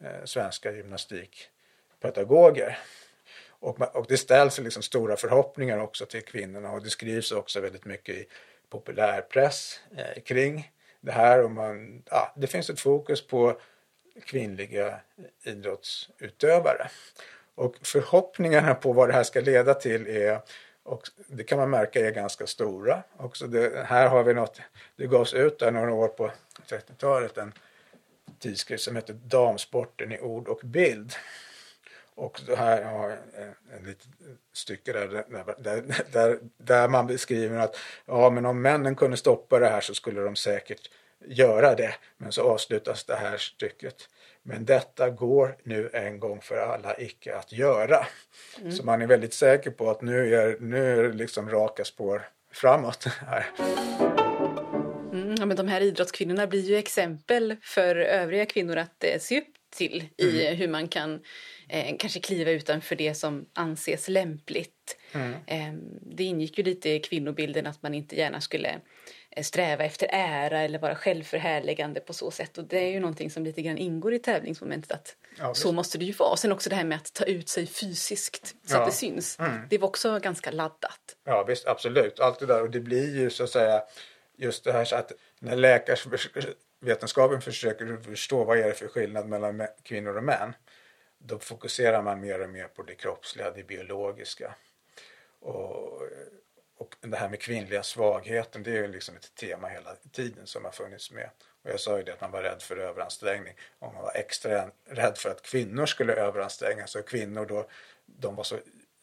eh, 0.00 0.24
svenska 0.24 0.72
gymnastikpedagoger. 0.72 2.78
Och, 3.48 3.96
och 3.96 4.06
det 4.08 4.16
ställs 4.16 4.58
liksom 4.58 4.82
stora 4.82 5.16
förhoppningar 5.16 5.78
också 5.78 6.06
till 6.06 6.24
kvinnorna 6.24 6.70
och 6.70 6.82
det 6.82 6.90
skrivs 6.90 7.32
också 7.32 7.60
väldigt 7.60 7.84
mycket 7.84 8.14
i 8.14 8.26
populärpress 8.70 9.80
eh, 9.96 10.22
kring 10.22 10.72
det 11.00 11.12
här 11.12 11.44
och 11.44 11.50
man, 11.50 12.02
ja, 12.10 12.32
det 12.36 12.46
finns 12.46 12.70
ett 12.70 12.80
fokus 12.80 13.26
på 13.26 13.60
kvinnliga 14.24 15.00
idrottsutövare. 15.42 16.90
Och 17.54 17.76
förhoppningarna 17.82 18.74
på 18.74 18.92
vad 18.92 19.08
det 19.08 19.12
här 19.12 19.24
ska 19.24 19.40
leda 19.40 19.74
till 19.74 20.06
är 20.06 20.40
och 20.84 21.08
det 21.26 21.44
kan 21.44 21.58
man 21.58 21.70
märka 21.70 22.00
är 22.00 22.10
ganska 22.10 22.46
stora. 22.46 23.02
Också 23.16 23.46
det, 23.46 23.86
här 23.86 24.08
har 24.08 24.24
vi 24.24 24.34
något, 24.34 24.60
det 24.96 25.06
gavs 25.06 25.34
ut 25.34 25.58
där 25.58 25.70
några 25.70 25.92
år 25.92 26.08
på 26.08 26.30
30-talet 26.68 27.38
en 27.38 27.52
tidskrift 28.38 28.84
som 28.84 28.96
heter 28.96 29.14
Damsporten 29.14 30.12
i 30.12 30.20
ord 30.20 30.48
och 30.48 30.60
bild. 30.64 31.12
Och 32.14 32.40
här 32.56 32.82
har 32.82 33.08
jag 33.08 33.18
ett 33.76 33.86
litet 33.86 34.08
stycke 34.52 34.92
där, 34.92 35.24
där, 35.58 36.04
där, 36.12 36.38
där 36.56 36.88
man 36.88 37.06
beskriver 37.06 37.58
att 37.58 37.76
ja, 38.06 38.30
men 38.30 38.46
om 38.46 38.62
männen 38.62 38.96
kunde 38.96 39.16
stoppa 39.16 39.58
det 39.58 39.68
här 39.68 39.80
så 39.80 39.94
skulle 39.94 40.20
de 40.20 40.36
säkert 40.36 40.90
göra 41.24 41.74
det. 41.74 41.94
Men 42.16 42.32
så 42.32 42.42
avslutas 42.42 43.04
det 43.04 43.16
här 43.16 43.36
stycket. 43.36 44.08
Men 44.46 44.64
detta 44.64 45.10
går 45.10 45.56
nu 45.62 45.90
en 45.92 46.20
gång 46.20 46.40
för 46.40 46.56
alla 46.56 46.94
icke 46.98 47.36
att 47.36 47.52
göra. 47.52 48.06
Mm. 48.60 48.72
Så 48.72 48.84
man 48.84 49.02
är 49.02 49.06
väldigt 49.06 49.34
säker 49.34 49.70
på 49.70 49.90
att 49.90 50.02
nu 50.02 50.34
är, 50.34 50.56
nu 50.60 50.98
är 50.98 51.02
det 51.02 51.12
liksom 51.12 51.50
raka 51.50 51.84
spår 51.84 52.22
framåt 52.52 53.04
här. 53.04 53.46
Mm, 55.12 55.34
ja, 55.38 55.46
men 55.46 55.56
de 55.56 55.68
här 55.68 55.80
idrottskvinnorna 55.80 56.46
blir 56.46 56.60
ju 56.60 56.76
exempel 56.76 57.56
för 57.62 57.96
övriga 57.96 58.46
kvinnor 58.46 58.76
att 58.76 59.04
eh, 59.04 59.18
se 59.18 59.40
upp 59.40 59.54
till 59.76 60.04
i 60.16 60.46
mm. 60.46 60.56
hur 60.56 60.68
man 60.68 60.88
kan 60.88 61.20
eh, 61.68 61.96
kanske 61.98 62.20
kliva 62.20 62.50
utanför 62.50 62.96
det 62.96 63.14
som 63.14 63.46
anses 63.52 64.08
lämpligt. 64.08 64.96
Mm. 65.12 65.32
Eh, 65.46 65.80
det 66.02 66.24
ingick 66.24 66.58
ju 66.58 66.64
lite 66.64 66.90
i 66.90 67.00
kvinnobilden 67.00 67.66
att 67.66 67.82
man 67.82 67.94
inte 67.94 68.16
gärna 68.16 68.40
skulle 68.40 68.80
sträva 69.42 69.84
efter 69.84 70.08
ära 70.12 70.60
eller 70.60 70.78
vara 70.78 70.94
självförhärligande 70.94 72.00
på 72.00 72.12
så 72.12 72.30
sätt. 72.30 72.58
Och 72.58 72.64
det 72.64 72.78
är 72.78 72.90
ju 72.90 73.00
någonting 73.00 73.30
som 73.30 73.44
lite 73.44 73.62
grann 73.62 73.78
ingår 73.78 74.14
i 74.14 74.18
tävlingsmomentet 74.18 74.92
att 74.92 75.16
ja, 75.38 75.54
så 75.54 75.72
måste 75.72 75.98
det 75.98 76.04
ju 76.04 76.12
vara. 76.12 76.30
Och 76.30 76.38
sen 76.38 76.52
också 76.52 76.70
det 76.70 76.76
här 76.76 76.84
med 76.84 76.96
att 76.96 77.12
ta 77.12 77.24
ut 77.24 77.48
sig 77.48 77.66
fysiskt 77.66 78.54
så 78.66 78.76
ja. 78.76 78.80
att 78.80 78.86
det 78.86 78.92
syns. 78.92 79.38
Mm. 79.38 79.60
Det 79.70 79.78
var 79.78 79.88
också 79.88 80.18
ganska 80.18 80.50
laddat. 80.50 81.16
Ja 81.24 81.44
visst, 81.44 81.66
absolut. 81.66 82.20
Allt 82.20 82.38
det 82.38 82.46
där 82.46 82.62
och 82.62 82.70
det 82.70 82.80
blir 82.80 83.16
ju 83.16 83.30
så 83.30 83.44
att 83.44 83.50
säga 83.50 83.82
just 84.36 84.64
det 84.64 84.72
här 84.72 84.84
så 84.84 84.96
att 84.96 85.12
när 85.38 85.56
läkarvetenskapen 85.56 87.40
försöker 87.40 87.96
förstå 87.96 88.44
vad 88.44 88.58
är 88.58 88.68
det 88.68 88.74
för 88.74 88.88
skillnad 88.88 89.28
mellan 89.28 89.66
kvinnor 89.82 90.16
och 90.16 90.24
män 90.24 90.54
då 91.18 91.38
fokuserar 91.38 92.02
man 92.02 92.20
mer 92.20 92.40
och 92.40 92.50
mer 92.50 92.68
på 92.68 92.82
det 92.82 92.94
kroppsliga, 92.94 93.50
det 93.50 93.62
biologiska. 93.62 94.54
Och, 95.40 96.02
och 96.76 96.96
det 97.00 97.16
här 97.16 97.28
med 97.28 97.40
kvinnliga 97.40 97.82
svagheten, 97.82 98.62
det 98.62 98.70
är 98.70 98.82
ju 98.82 98.88
liksom 98.88 99.16
ett 99.16 99.34
tema 99.34 99.68
hela 99.68 99.94
tiden 100.12 100.46
som 100.46 100.64
har 100.64 100.72
funnits 100.72 101.10
med. 101.10 101.30
Och 101.62 101.70
jag 101.70 101.80
sa 101.80 101.96
ju 101.96 102.02
det 102.02 102.12
att 102.12 102.20
man 102.20 102.30
var 102.30 102.42
rädd 102.42 102.62
för 102.62 102.76
överansträngning. 102.76 103.54
Och 103.78 103.94
man 103.94 104.02
var 104.02 104.12
extra 104.14 104.70
rädd 104.88 105.18
för 105.18 105.30
att 105.30 105.42
kvinnor 105.42 105.86
skulle 105.86 106.12
överanstränga 106.12 106.86
sig. 106.86 107.00
Och 107.00 107.08
kvinnor 107.08 107.46
då, 107.46 107.68
de 108.06 108.34
var 108.34 108.44
så 108.44 108.58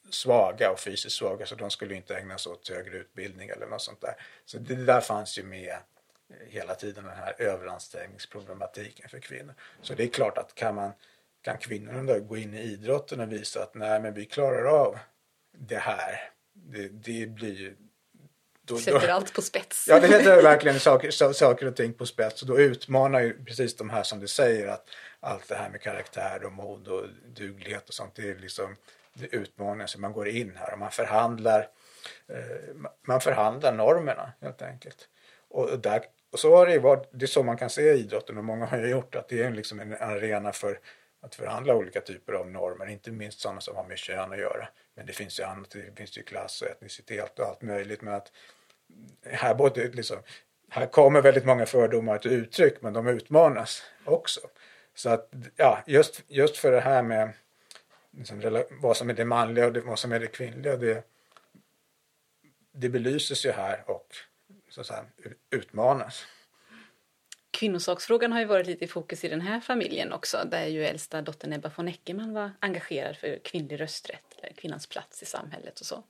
svaga 0.09 0.71
och 0.71 0.79
fysiskt 0.79 1.15
svaga 1.15 1.45
så 1.45 1.55
de 1.55 1.71
skulle 1.71 1.95
inte 1.95 2.17
ägna 2.17 2.37
sig 2.37 2.51
åt 2.51 2.69
högre 2.69 2.97
utbildning 2.97 3.49
eller 3.49 3.67
något 3.67 3.81
sånt 3.81 4.01
där. 4.01 4.15
Så 4.45 4.57
det 4.57 4.75
där 4.75 5.01
fanns 5.01 5.39
ju 5.39 5.43
med 5.43 5.77
hela 6.47 6.75
tiden 6.75 7.03
den 7.03 7.17
här 7.17 7.41
överansträngningsproblematiken 7.41 9.09
för 9.09 9.19
kvinnor. 9.19 9.53
Så 9.81 9.93
det 9.93 10.03
är 10.03 10.07
klart 10.07 10.37
att 10.37 10.55
kan 10.55 10.75
man 10.75 10.91
kan 11.41 11.57
kvinnorna 11.57 12.19
gå 12.19 12.37
in 12.37 12.53
i 12.53 12.61
idrotten 12.61 13.19
och 13.19 13.31
visa 13.31 13.63
att 13.63 13.73
nej 13.73 13.99
men 13.99 14.13
vi 14.13 14.25
klarar 14.25 14.65
av 14.65 14.99
det 15.51 15.77
här. 15.77 16.30
Det, 16.71 16.87
det 16.87 17.27
blir. 17.27 17.73
Då, 18.61 18.77
Sätter 18.77 19.07
då, 19.07 19.13
allt 19.13 19.33
på 19.33 19.41
spets. 19.41 19.85
Ja, 19.89 19.99
det 19.99 20.07
sätter 20.07 20.41
verkligen 20.43 20.79
saker, 20.79 21.33
saker 21.33 21.65
och 21.65 21.75
ting 21.75 21.93
på 21.93 22.05
spets 22.05 22.41
och 22.41 22.47
då 22.47 22.59
utmanar 22.59 23.19
ju 23.19 23.45
precis 23.45 23.75
de 23.75 23.89
här 23.89 24.03
som 24.03 24.19
du 24.19 24.27
säger 24.27 24.67
att 24.67 24.89
allt 25.19 25.47
det 25.47 25.55
här 25.55 25.69
med 25.69 25.81
karaktär 25.81 26.45
och 26.45 26.51
mod 26.51 26.87
och 26.87 27.05
duglighet 27.35 27.87
och 27.87 27.93
sånt 27.93 28.15
det 28.15 28.29
är 28.29 28.35
liksom 28.35 28.75
det 29.13 29.35
utmanar 29.35 29.85
så 29.85 29.99
man 29.99 30.13
går 30.13 30.27
in 30.27 30.53
här 30.55 30.73
och 30.73 30.79
man 30.79 30.91
förhandlar 30.91 31.67
eh, 32.27 32.75
man 33.07 33.21
förhandlar 33.21 33.73
normerna 33.73 34.31
helt 34.41 34.61
enkelt. 34.61 35.07
Och, 35.49 35.79
där, 35.79 36.01
och 36.31 36.39
så 36.39 36.55
har 36.55 36.65
det 36.65 36.73
ju 36.73 36.79
varit, 36.79 37.09
det 37.11 37.25
är 37.25 37.27
så 37.27 37.43
man 37.43 37.57
kan 37.57 37.69
se 37.69 37.93
idrotten 37.93 38.37
och 38.37 38.43
många 38.43 38.65
har 38.65 38.77
ju 38.77 38.89
gjort 38.89 39.15
att 39.15 39.29
det 39.29 39.43
är 39.43 39.51
liksom 39.51 39.79
en 39.79 39.93
arena 39.99 40.51
för 40.51 40.79
att 41.21 41.35
förhandla 41.35 41.75
olika 41.75 42.01
typer 42.01 42.33
av 42.33 42.51
normer, 42.51 42.89
inte 42.89 43.11
minst 43.11 43.39
sådana 43.39 43.61
som 43.61 43.75
har 43.75 43.83
med 43.83 43.97
kön 43.97 44.31
att 44.31 44.39
göra. 44.39 44.67
Men 44.95 45.05
det 45.05 45.13
finns 45.13 45.39
ju 45.39 45.43
annat, 45.43 45.69
det 45.69 45.97
finns 45.97 46.17
ju 46.17 46.23
klass 46.23 46.61
och 46.61 46.67
etnicitet 46.67 47.39
och 47.39 47.45
allt 47.45 47.61
möjligt. 47.61 48.01
Men 48.01 48.13
att 48.13 48.31
här, 49.25 49.55
både, 49.55 49.87
liksom, 49.87 50.17
här 50.69 50.85
kommer 50.85 51.21
väldigt 51.21 51.45
många 51.45 51.65
fördomar 51.65 52.17
till 52.17 52.31
uttryck 52.31 52.81
men 52.81 52.93
de 52.93 53.07
utmanas 53.07 53.83
också. 54.05 54.41
Så 54.95 55.09
att 55.09 55.33
ja, 55.55 55.83
just, 55.87 56.23
just 56.27 56.57
för 56.57 56.71
det 56.71 56.81
här 56.81 57.03
med 57.03 57.33
liksom, 58.17 58.63
vad 58.69 58.97
som 58.97 59.09
är 59.09 59.13
det 59.13 59.25
manliga 59.25 59.65
och 59.65 59.73
det, 59.73 59.81
vad 59.81 59.99
som 59.99 60.11
är 60.11 60.19
det 60.19 60.27
kvinnliga 60.27 60.77
det, 60.77 61.03
det 62.71 62.89
belyses 62.89 63.45
ju 63.45 63.51
här 63.51 63.83
och 63.85 64.15
så 64.69 64.81
att 64.81 64.87
säga, 64.87 65.05
utmanas. 65.49 66.25
Kvinnosaksfrågan 67.61 68.31
har 68.31 68.39
ju 68.39 68.45
varit 68.45 68.67
lite 68.67 68.85
i 68.85 68.87
fokus 68.87 69.23
i 69.23 69.27
den 69.27 69.41
här 69.41 69.59
familjen 69.59 70.13
också 70.13 70.37
där 70.51 70.65
ju 70.65 70.85
äldsta 70.85 71.21
dottern 71.21 71.53
Ebba 71.53 71.71
von 71.75 71.87
Eckermann 71.87 72.33
var 72.33 72.51
engagerad 72.59 73.17
för 73.17 73.39
kvinnlig 73.43 73.81
rösträtt 73.81 74.23
eller 74.37 74.53
kvinnans 74.53 74.87
plats 74.87 75.23
i 75.23 75.25
samhället 75.25 75.79
och 75.79 75.85
så. 75.85 76.03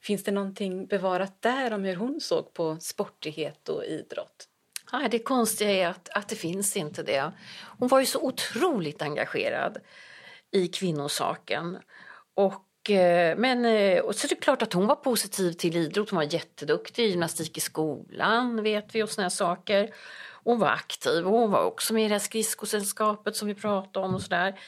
Finns 0.00 0.24
det 0.24 0.30
någonting 0.30 0.86
bevarat 0.86 1.42
där 1.42 1.72
om 1.72 1.84
hur 1.84 1.96
hon 1.96 2.20
såg 2.20 2.54
på 2.54 2.76
sportighet 2.80 3.68
och 3.68 3.84
idrott? 3.84 4.48
Ja, 4.92 5.08
det 5.10 5.18
konstiga 5.18 5.70
är 5.70 5.88
att, 5.88 6.08
att 6.08 6.28
det 6.28 6.36
finns 6.36 6.76
inte 6.76 7.02
det. 7.02 7.32
Hon 7.78 7.88
var 7.88 8.00
ju 8.00 8.06
så 8.06 8.20
otroligt 8.20 9.02
engagerad 9.02 9.78
i 10.50 10.68
kvinnosaken. 10.68 11.78
Och, 12.34 12.90
eh, 12.90 13.36
men 13.36 13.64
eh, 13.64 14.00
och 14.00 14.14
så 14.14 14.26
är 14.26 14.28
det 14.28 14.34
klart 14.34 14.62
att 14.62 14.72
hon 14.72 14.86
var 14.86 14.96
positiv 14.96 15.52
till 15.52 15.76
idrott. 15.76 16.10
Hon 16.10 16.16
var 16.16 16.34
jätteduktig 16.34 17.04
i 17.04 17.08
gymnastik 17.08 17.58
i 17.58 17.60
skolan, 17.60 18.62
vet 18.62 18.94
vi, 18.94 19.02
och 19.02 19.10
såna 19.10 19.30
saker. 19.30 19.94
Hon 20.46 20.58
var 20.58 20.68
aktiv 20.68 21.26
och 21.26 21.32
hon 21.32 21.50
var 21.50 21.64
också 21.64 21.94
med 21.94 22.04
i 22.04 22.08
det 22.08 22.14
här 22.14 22.18
skridskosällskapet 22.18 23.36
som 23.36 23.48
vi 23.48 23.54
pratade 23.54 24.06
om 24.06 24.14
och 24.14 24.22
sådär. 24.22 24.60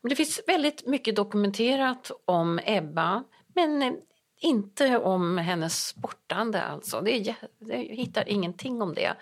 Men 0.00 0.08
det 0.08 0.16
finns 0.16 0.40
väldigt 0.46 0.86
mycket 0.86 1.16
dokumenterat 1.16 2.10
om 2.24 2.60
Ebba, 2.64 3.24
men 3.54 3.96
inte 4.40 4.98
om 4.98 5.38
hennes 5.38 5.86
sportande 5.86 6.62
alltså. 6.62 7.00
Det 7.00 7.10
är, 7.10 7.36
jag 7.58 7.76
hittar 7.78 8.28
ingenting 8.28 8.82
om 8.82 8.94
det. 8.94 9.14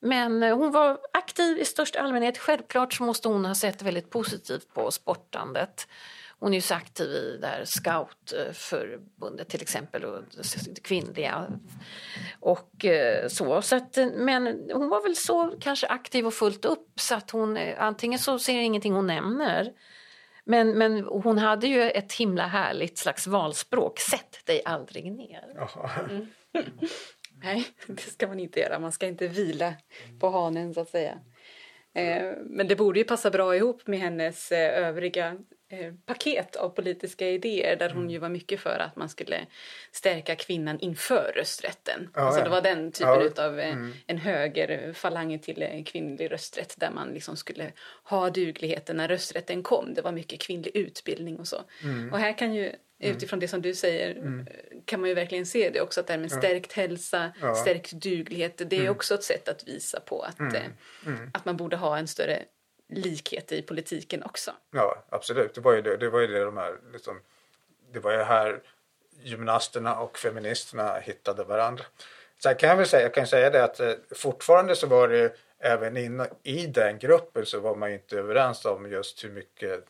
Men 0.00 0.42
hon 0.42 0.72
var 0.72 0.98
aktiv 1.12 1.58
i 1.58 1.64
största 1.64 2.00
allmänhet. 2.00 2.38
Självklart 2.38 2.92
så 2.92 3.02
måste 3.02 3.28
hon 3.28 3.44
ha 3.44 3.54
sett 3.54 3.82
väldigt 3.82 4.10
positivt 4.10 4.74
på 4.74 4.90
sportandet. 4.90 5.88
Hon 6.42 6.52
är 6.52 6.56
ju 6.56 6.60
så 6.60 6.74
aktiv 6.74 7.10
i 7.10 7.38
det 7.40 7.46
här 7.46 7.64
scoutförbundet 7.64 9.48
till 9.48 9.62
exempel 9.62 10.04
och 10.04 10.22
kvinnliga. 10.82 11.46
Och 12.40 12.84
eh, 12.84 13.28
så. 13.28 13.62
så 13.62 13.76
att, 13.76 13.98
men 14.14 14.70
hon 14.72 14.88
var 14.88 15.02
väl 15.02 15.16
så 15.16 15.54
kanske 15.60 15.86
aktiv 15.86 16.26
och 16.26 16.34
fullt 16.34 16.64
upp 16.64 17.00
så 17.00 17.14
att 17.14 17.30
hon 17.30 17.56
eh, 17.56 17.82
antingen 17.82 18.18
så 18.18 18.38
ser 18.38 18.54
jag 18.54 18.64
ingenting 18.64 18.92
hon 18.92 19.06
nämner 19.06 19.72
men, 20.44 20.78
men 20.78 21.04
hon 21.04 21.38
hade 21.38 21.66
ju 21.66 21.90
ett 21.90 22.12
himla 22.12 22.46
härligt 22.46 22.98
slags 22.98 23.26
valspråk. 23.26 24.00
Sätt 24.00 24.46
dig 24.46 24.62
aldrig 24.64 25.12
ner. 25.12 25.68
Mm. 26.10 26.26
Nej, 27.42 27.66
det 27.86 28.02
ska 28.02 28.26
man 28.26 28.40
inte 28.40 28.60
göra. 28.60 28.78
Man 28.78 28.92
ska 28.92 29.06
inte 29.06 29.28
vila 29.28 29.74
på 30.20 30.30
hanen 30.30 30.74
så 30.74 30.80
att 30.80 30.88
säga. 30.88 31.18
Eh, 31.94 32.32
men 32.44 32.68
det 32.68 32.76
borde 32.76 32.98
ju 32.98 33.04
passa 33.04 33.30
bra 33.30 33.56
ihop 33.56 33.86
med 33.86 34.00
hennes 34.00 34.52
övriga 34.52 35.36
Eh, 35.72 35.92
paket 36.06 36.56
av 36.56 36.68
politiska 36.68 37.28
idéer 37.28 37.76
där 37.76 37.88
hon 37.88 37.98
mm. 37.98 38.10
ju 38.10 38.18
var 38.18 38.28
mycket 38.28 38.60
för 38.60 38.78
att 38.78 38.96
man 38.96 39.08
skulle 39.08 39.46
stärka 39.92 40.36
kvinnan 40.36 40.78
inför 40.78 41.32
rösträtten. 41.36 42.10
Ja, 42.14 42.20
alltså 42.20 42.42
det 42.44 42.50
var 42.50 42.60
den 42.60 42.92
typen 42.92 43.32
ja. 43.36 43.44
av 43.44 43.60
eh, 43.60 43.72
mm. 43.72 43.92
en 44.06 44.18
högerfalang 44.18 45.38
till 45.38 45.62
eh, 45.62 45.84
kvinnlig 45.84 46.32
rösträtt 46.32 46.74
där 46.78 46.90
man 46.90 47.08
liksom 47.08 47.36
skulle 47.36 47.72
ha 48.04 48.30
dugligheten 48.30 48.96
när 48.96 49.08
rösträtten 49.08 49.62
kom. 49.62 49.94
Det 49.94 50.02
var 50.02 50.12
mycket 50.12 50.40
kvinnlig 50.40 50.76
utbildning 50.76 51.38
och 51.38 51.48
så. 51.48 51.62
Mm. 51.82 52.12
Och 52.12 52.18
här 52.18 52.38
kan 52.38 52.54
ju 52.54 52.72
Mm. 53.02 53.16
utifrån 53.16 53.38
det 53.40 53.48
som 53.48 53.62
du 53.62 53.74
säger 53.74 54.16
mm. 54.16 54.46
kan 54.84 55.00
man 55.00 55.08
ju 55.08 55.14
verkligen 55.14 55.46
se 55.46 55.70
det 55.70 55.80
också 55.80 56.00
att 56.00 56.06
det 56.06 56.12
här 56.12 56.20
med 56.20 56.32
stärkt 56.32 56.72
hälsa, 56.72 57.32
ja. 57.40 57.54
stärkt 57.54 57.92
duglighet 57.92 58.58
det 58.70 58.76
är 58.76 58.80
mm. 58.80 58.92
också 58.92 59.14
ett 59.14 59.24
sätt 59.24 59.48
att 59.48 59.68
visa 59.68 60.00
på 60.00 60.22
att, 60.22 60.38
mm. 60.38 60.62
mm. 61.06 61.30
att 61.34 61.44
man 61.44 61.56
borde 61.56 61.76
ha 61.76 61.98
en 61.98 62.08
större 62.08 62.42
likheter 62.94 63.56
i 63.56 63.62
politiken 63.62 64.22
också. 64.22 64.50
Ja, 64.70 65.04
absolut. 65.08 65.54
Det 65.54 65.60
var 65.60 65.72
ju 65.72 65.82
det, 65.82 65.96
det, 65.96 66.08
var 66.08 66.20
ju 66.20 66.26
det 66.26 66.44
de 66.44 66.56
här, 66.56 66.76
liksom, 66.92 67.20
det 67.92 68.00
var 68.00 68.12
ju 68.12 68.18
här 68.18 68.60
gymnasterna 69.22 69.96
och 69.96 70.18
feministerna 70.18 70.98
hittade 70.98 71.44
varandra. 71.44 71.84
Sen 72.42 72.56
kan 72.56 72.68
jag 72.68 72.76
väl 72.76 72.86
säga, 72.86 73.02
jag 73.02 73.14
kan 73.14 73.26
säga 73.26 73.50
det 73.50 73.64
att 73.64 73.80
eh, 73.80 73.92
fortfarande 74.10 74.76
så 74.76 74.86
var 74.86 75.08
det 75.08 75.36
även 75.58 75.96
in, 75.96 76.26
i 76.42 76.66
den 76.66 76.98
gruppen 76.98 77.46
så 77.46 77.60
var 77.60 77.76
man 77.76 77.92
inte 77.92 78.18
överens 78.18 78.64
om 78.64 78.90
just 78.90 79.24
hur 79.24 79.30
mycket 79.30 79.84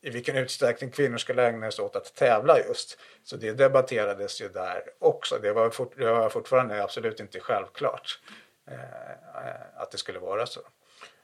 i 0.00 0.10
vilken 0.10 0.36
utsträckning 0.36 0.90
kvinnor 0.90 1.18
skulle 1.18 1.46
ägna 1.48 1.70
sig 1.70 1.84
åt 1.84 1.96
att 1.96 2.14
tävla 2.14 2.58
just. 2.60 2.98
Så 3.24 3.36
det 3.36 3.52
debatterades 3.52 4.40
ju 4.40 4.48
där 4.48 4.82
också. 4.98 5.38
Det 5.42 5.52
var, 5.52 5.70
fort, 5.70 5.92
det 5.96 6.12
var 6.12 6.28
fortfarande 6.28 6.82
absolut 6.82 7.20
inte 7.20 7.40
självklart. 7.40 8.20
eh, 8.66 9.82
att 9.82 9.90
det 9.90 9.98
skulle 9.98 10.18
vara 10.18 10.46
så. 10.46 10.60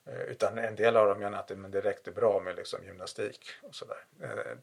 Eh, 0.07 0.21
utan 0.21 0.59
en 0.59 0.77
del 0.77 0.97
av 0.97 1.09
dem 1.09 1.19
menar 1.19 1.39
att 1.39 1.49
det, 1.49 1.57
men 1.57 1.71
det 1.71 1.81
räckte 1.81 2.11
bra 2.11 2.41
med 2.41 2.57
liksom 2.57 2.85
gymnastik 2.85 3.51
och 3.63 3.75
sådär. 3.75 4.05
Eh, 4.23 4.57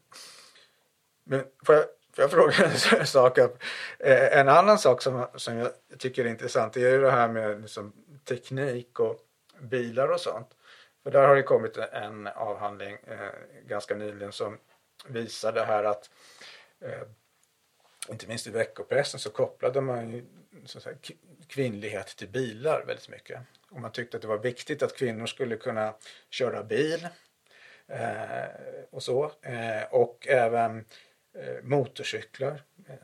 men 1.24 1.44
får 1.66 1.74
jag, 1.74 1.84
får 2.12 2.22
jag 2.22 2.30
fråga 2.30 2.54
en 2.98 3.06
sak? 3.06 3.38
Eh, 3.38 4.38
en 4.38 4.48
annan 4.48 4.78
sak 4.78 5.02
som, 5.02 5.26
som 5.34 5.56
jag 5.56 5.72
tycker 5.98 6.24
är 6.24 6.28
intressant 6.28 6.76
är 6.76 6.80
ju 6.80 7.00
det 7.00 7.10
här 7.10 7.28
med 7.28 7.60
liksom 7.60 7.92
teknik 8.24 9.00
och 9.00 9.20
bilar 9.60 10.08
och 10.08 10.20
sånt. 10.20 10.48
För 11.02 11.10
där 11.10 11.28
har 11.28 11.36
det 11.36 11.42
kommit 11.42 11.76
en 11.76 12.26
avhandling 12.26 12.96
eh, 13.06 13.30
ganska 13.66 13.94
nyligen 13.94 14.32
som 14.32 14.58
visar 15.06 15.52
det 15.52 15.64
här 15.64 15.84
att 15.84 16.10
eh, 16.80 17.02
inte 18.08 18.26
minst 18.26 18.46
i 18.46 18.50
veckopressen 18.50 19.20
så 19.20 19.30
kopplade 19.30 19.80
man 19.80 20.10
ju 20.10 20.24
så 20.64 20.80
säga, 20.80 20.96
kvinnlighet 21.46 22.06
till 22.06 22.28
bilar 22.28 22.84
väldigt 22.86 23.08
mycket. 23.08 23.40
Och 23.70 23.80
man 23.80 23.92
tyckte 23.92 24.16
att 24.16 24.22
det 24.22 24.28
var 24.28 24.38
viktigt 24.38 24.82
att 24.82 24.96
kvinnor 24.96 25.26
skulle 25.26 25.56
kunna 25.56 25.94
köra 26.30 26.62
bil 26.62 27.08
eh, 27.88 27.98
och 28.90 29.02
så. 29.02 29.24
Eh, 29.42 29.82
och 29.90 30.26
även 30.28 30.78
eh, 30.78 31.62
motorcyklar. 31.62 32.62
Eh, 32.88 32.94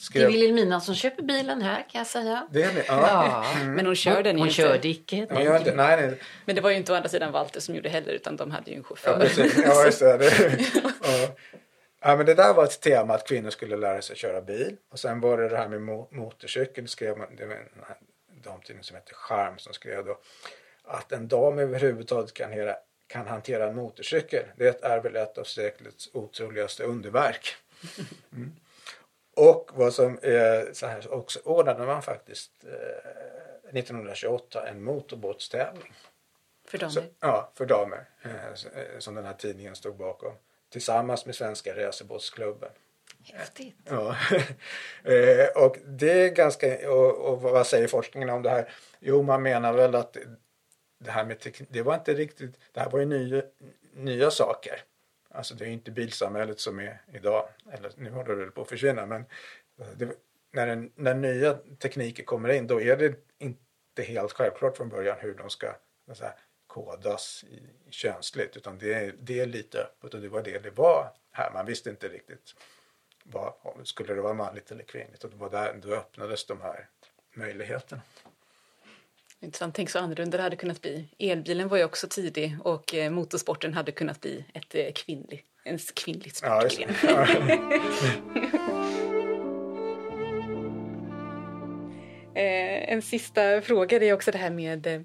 skrev... 0.00 0.22
Det 0.22 0.28
är 0.28 0.32
Wilhelmina 0.32 0.80
som 0.80 0.94
köper 0.94 1.22
bilen 1.22 1.62
här 1.62 1.86
kan 1.90 1.98
jag 1.98 2.06
säga. 2.06 2.48
Det 2.50 2.62
är 2.62 2.74
det, 2.74 2.84
ja. 2.88 3.44
ja. 3.54 3.60
Mm. 3.60 3.74
Men 3.74 3.86
hon 3.86 3.96
kör 3.96 4.22
den 4.22 4.38
hon 4.38 4.46
inte. 4.46 4.62
Körde 4.62 4.88
icke. 4.88 5.26
nej, 5.30 5.74
nej. 5.74 6.18
Men 6.44 6.54
det 6.54 6.60
var 6.60 6.70
ju 6.70 6.76
inte 6.76 6.92
å 6.92 6.94
andra 6.94 7.08
sidan 7.08 7.32
Walter 7.32 7.60
som 7.60 7.74
gjorde 7.74 7.88
heller 7.88 8.12
utan 8.12 8.36
de 8.36 8.50
hade 8.50 8.70
ju 8.70 8.76
en 8.76 8.84
chaufför. 8.84 9.30
Ja, 9.36 9.44
ja 9.64 9.84
just 9.84 10.00
det. 10.00 10.30
ja. 11.02 11.36
Ja, 12.00 12.16
men 12.16 12.26
det 12.26 12.34
där 12.34 12.54
var 12.54 12.64
ett 12.64 12.80
tema 12.80 13.14
att 13.14 13.28
kvinnor 13.28 13.50
skulle 13.50 13.76
lära 13.76 14.02
sig 14.02 14.16
köra 14.16 14.40
bil. 14.40 14.76
Och 14.88 14.98
sen 14.98 15.20
var 15.20 15.38
det 15.38 15.48
det 15.48 15.56
här 15.56 15.68
med 15.68 15.82
mo 15.82 16.08
motorcykel. 16.10 16.88
Skrev 16.88 17.18
man, 17.18 17.36
det 17.36 17.46
var 17.46 17.54
en 17.54 18.42
damtidning 18.42 18.84
som 18.84 18.96
heter 18.96 19.14
Charm 19.14 19.58
som 19.58 19.72
skrev 19.72 20.04
då 20.04 20.18
att 20.84 21.12
en 21.12 21.28
dam 21.28 21.58
överhuvudtaget 21.58 22.34
kan, 22.34 22.52
hera, 22.52 22.76
kan 23.06 23.26
hantera 23.26 23.68
en 23.68 23.76
motorcykel. 23.76 24.44
Det 24.56 24.84
är 24.84 25.00
väl 25.00 25.16
ett 25.16 25.38
av 25.38 25.44
seklets 25.44 26.08
otroligaste 26.12 26.84
underverk. 26.84 27.56
Mm. 28.32 28.52
Och 29.36 29.70
vad 29.74 29.94
som 29.94 30.18
är 30.22 30.72
så 30.72 30.86
här 30.86 31.12
också 31.12 31.40
ordnade 31.44 31.86
man 31.86 32.02
faktiskt 32.02 32.50
eh, 32.64 33.78
1928 33.78 34.68
en 34.68 34.82
motorbåtstävling. 34.82 35.92
För 36.68 36.78
damer? 36.78 36.92
Så, 36.92 37.02
ja, 37.20 37.52
för 37.54 37.66
damer. 37.66 38.08
Eh, 38.22 38.98
som 38.98 39.14
den 39.14 39.24
här 39.24 39.34
tidningen 39.34 39.76
stod 39.76 39.96
bakom 39.96 40.32
tillsammans 40.70 41.26
med 41.26 41.34
Svenska 41.34 41.76
Racerbåtsklubben. 41.76 42.70
Häftigt. 43.32 43.76
Ja. 43.84 44.16
Eh, 45.04 45.64
och 45.64 45.76
det 45.84 46.12
är 46.12 46.28
ganska, 46.28 46.90
och, 46.90 47.32
och, 47.32 47.42
vad 47.42 47.66
säger 47.66 47.88
forskningen 47.88 48.30
om 48.30 48.42
det 48.42 48.50
här? 48.50 48.72
Jo, 49.00 49.22
man 49.22 49.42
menar 49.42 49.72
väl 49.72 49.94
att 49.94 50.16
det 50.98 51.10
här 51.10 51.24
med 51.24 51.40
teknik, 51.40 51.68
det 51.72 51.82
var 51.82 51.94
inte 51.94 52.14
riktigt, 52.14 52.58
det 52.72 52.80
här 52.80 52.90
var 52.90 52.98
ju 52.98 53.06
nya, 53.06 53.42
nya 53.94 54.30
saker. 54.30 54.82
Alltså 55.30 55.54
det 55.54 55.64
är 55.64 55.68
inte 55.68 55.90
bilsamhället 55.90 56.60
som 56.60 56.78
är 56.78 57.02
idag, 57.12 57.48
eller 57.72 57.92
nu 57.96 58.10
håller 58.10 58.36
det 58.36 58.50
på 58.50 58.62
att 58.62 58.68
försvinna, 58.68 59.06
men 59.06 59.24
det, 59.96 60.08
när, 60.52 60.66
en, 60.66 60.92
när 60.94 61.14
nya 61.14 61.54
tekniker 61.54 62.24
kommer 62.24 62.48
in 62.48 62.66
då 62.66 62.80
är 62.80 62.96
det 62.96 63.14
inte 63.38 64.02
helt 64.02 64.32
självklart 64.32 64.76
från 64.76 64.88
början 64.88 65.16
hur 65.20 65.34
de 65.34 65.50
ska 65.50 65.74
säga, 66.14 66.34
kodas 66.70 67.44
i, 67.44 67.60
könsligt 67.90 68.56
utan 68.56 68.78
det 68.78 68.94
är, 68.94 69.14
det 69.18 69.40
är 69.40 69.46
lite 69.46 69.78
öppet 69.78 70.14
och 70.14 70.20
det 70.20 70.28
var 70.28 70.42
det 70.42 70.58
det 70.58 70.70
var 70.70 71.12
här. 71.32 71.50
Man 71.50 71.66
visste 71.66 71.90
inte 71.90 72.08
riktigt 72.08 72.54
vad, 73.22 73.52
skulle 73.84 74.14
det 74.14 74.20
vara 74.20 74.34
manligt 74.34 74.70
eller 74.70 74.84
kvinnligt 74.84 75.24
och 75.24 75.30
det 75.30 75.36
var 75.36 75.50
där, 75.50 75.80
då 75.82 75.94
öppnades 75.94 76.46
de 76.46 76.60
här 76.60 76.88
möjligheterna. 77.34 78.02
Intressant, 79.40 79.74
tänk 79.74 79.90
så 79.90 79.98
annorlunda 79.98 80.36
det 80.36 80.42
hade 80.42 80.56
kunnat 80.56 80.80
bli. 80.80 81.08
Elbilen 81.18 81.68
var 81.68 81.76
ju 81.76 81.84
också 81.84 82.06
tidig 82.10 82.56
och 82.64 82.94
eh, 82.94 83.10
motorsporten 83.10 83.74
hade 83.74 83.92
kunnat 83.92 84.20
bli 84.20 84.44
ett 84.54 84.74
eh, 84.74 84.92
kvinnlig, 84.92 85.44
en 85.64 85.78
kvinnligt 85.78 86.36
sportgren. 86.36 86.94
Ja, 87.02 87.22
eh, 92.34 92.92
en 92.92 93.02
sista 93.02 93.62
fråga 93.62 93.98
det 93.98 94.08
är 94.08 94.12
också 94.12 94.30
det 94.30 94.38
här 94.38 94.50
med 94.50 95.04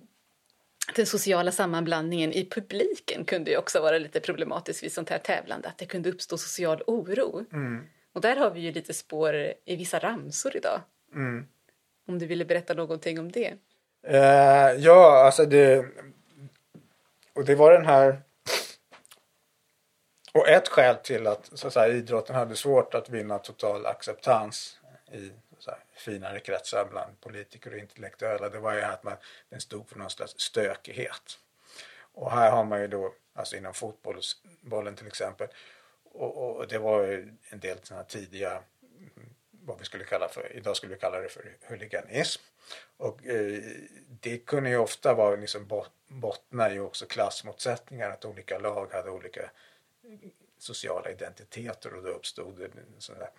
den 0.96 1.06
sociala 1.06 1.52
sammanblandningen 1.52 2.34
i 2.34 2.50
publiken 2.50 3.26
kunde 3.26 3.52
ju 3.52 3.58
också 3.58 3.82
vara 3.82 3.98
lite 3.98 4.20
problematisk 4.20 4.84
vid 4.84 4.92
sånt 4.92 5.10
här 5.10 5.18
tävlande, 5.20 5.68
att 5.68 5.78
det 5.78 5.86
kunde 5.86 6.10
uppstå 6.10 6.38
social 6.38 6.84
oro. 6.88 7.46
Mm. 7.54 7.88
Och 8.14 8.22
där 8.22 8.36
har 8.36 8.52
vi 8.52 8.60
ju 8.60 8.72
lite 8.72 8.94
spår 8.94 9.36
i 9.66 9.76
vissa 9.76 10.00
ramsor 10.00 10.58
idag. 10.58 10.82
Mm. 11.14 11.48
Om 12.08 12.20
du 12.20 12.26
ville 12.26 12.46
berätta 12.46 12.74
någonting 12.74 13.20
om 13.20 13.32
det? 13.32 13.54
Uh, 14.08 14.84
ja, 14.84 15.26
alltså 15.26 15.46
det... 15.46 15.86
Och 17.34 17.46
det 17.46 17.56
var 17.56 17.72
den 17.72 17.86
här... 17.86 18.22
Och 20.34 20.48
ett 20.48 20.68
skäl 20.68 20.96
till 20.96 21.28
att, 21.28 21.50
så 21.54 21.68
att 21.68 21.74
säga, 21.74 21.94
idrotten 21.94 22.36
hade 22.36 22.56
svårt 22.56 22.94
att 22.94 23.10
vinna 23.10 23.38
total 23.40 23.86
acceptans 23.86 24.80
i 25.12 25.32
här, 25.72 25.84
finare 25.94 26.40
kretsar 26.40 26.86
bland 26.86 27.22
politiker 27.22 27.74
och 27.74 27.78
intellektuella, 27.78 28.50
det 28.50 28.60
var 28.60 28.74
ju 28.74 28.82
att 28.82 29.04
man, 29.04 29.18
den 29.50 29.62
stod 29.62 29.90
för 29.90 30.00
någon 30.00 30.10
slags 30.10 30.40
stökighet. 30.40 31.40
Och 31.98 32.32
här 32.32 32.52
har 32.52 32.64
man 32.64 32.82
ju 32.82 32.88
då, 32.88 33.14
alltså 33.34 33.56
inom 33.56 33.74
fotbollen 33.74 34.96
till 34.96 35.08
exempel, 35.08 35.48
och, 36.04 36.58
och 36.58 36.68
det 36.68 36.78
var 36.78 37.04
ju 37.04 37.34
en 37.50 37.60
del 37.60 37.78
sådana 37.84 38.04
tidiga, 38.04 38.64
vad 39.52 39.80
vi 39.80 39.86
skulle 39.86 40.04
kalla 40.04 40.30
för, 40.30 40.52
idag 40.56 40.78
skulle 40.78 40.94
vi 40.94 41.00
kalla 41.00 41.20
det 41.20 41.30
för 41.30 41.58
huliganism. 41.62 42.42
Och 42.98 43.26
eh, 43.26 43.64
det 44.08 44.38
kunde 44.38 44.70
ju 44.70 44.78
ofta 44.78 45.14
vara 45.14 45.36
liksom 45.36 45.84
bottna 46.08 46.74
i 46.74 46.80
också 46.80 47.06
klassmotsättningar, 47.06 48.10
att 48.10 48.26
olika 48.26 48.60
lag 48.60 48.94
hade 48.94 49.10
olika 49.10 49.42
eh, 49.42 50.30
sociala 50.58 51.10
identiteter 51.10 51.94
och 51.94 52.04
då 52.04 52.10
uppstod 52.10 52.60
det 52.60 52.70
sådär 52.98 53.30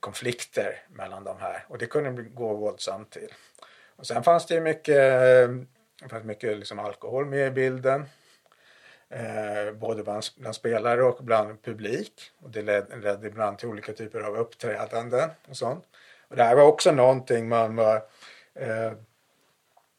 konflikter 0.00 0.82
mellan 0.88 1.24
de 1.24 1.38
här 1.40 1.64
och 1.68 1.78
det 1.78 1.86
kunde 1.86 2.22
gå 2.22 2.54
våldsamt 2.54 3.10
till. 3.10 3.32
Och 3.96 4.06
sen 4.06 4.22
fanns 4.22 4.46
det 4.46 4.54
ju 4.54 4.60
mycket, 4.60 5.50
fanns 6.10 6.24
mycket 6.24 6.58
liksom 6.58 6.78
alkohol 6.78 7.26
med 7.26 7.46
i 7.46 7.50
bilden. 7.50 8.04
Eh, 9.08 9.72
både 9.72 10.02
bland, 10.02 10.22
bland, 10.36 10.54
spelare 10.54 11.02
och 11.02 11.24
bland 11.24 11.62
publik. 11.62 12.30
Och 12.38 12.50
det 12.50 12.62
ledde, 12.62 12.96
ledde 12.96 13.26
ibland 13.26 13.58
till 13.58 13.68
olika 13.68 13.92
typer 13.92 14.20
av 14.20 14.36
uppträdanden 14.36 15.30
och 15.48 15.56
sånt. 15.56 15.84
Och 16.28 16.36
det 16.36 16.44
här 16.44 16.56
var 16.56 16.62
också 16.62 16.92
någonting 16.92 17.48
man 17.48 17.76
var 17.76 18.02
eh, 18.54 18.92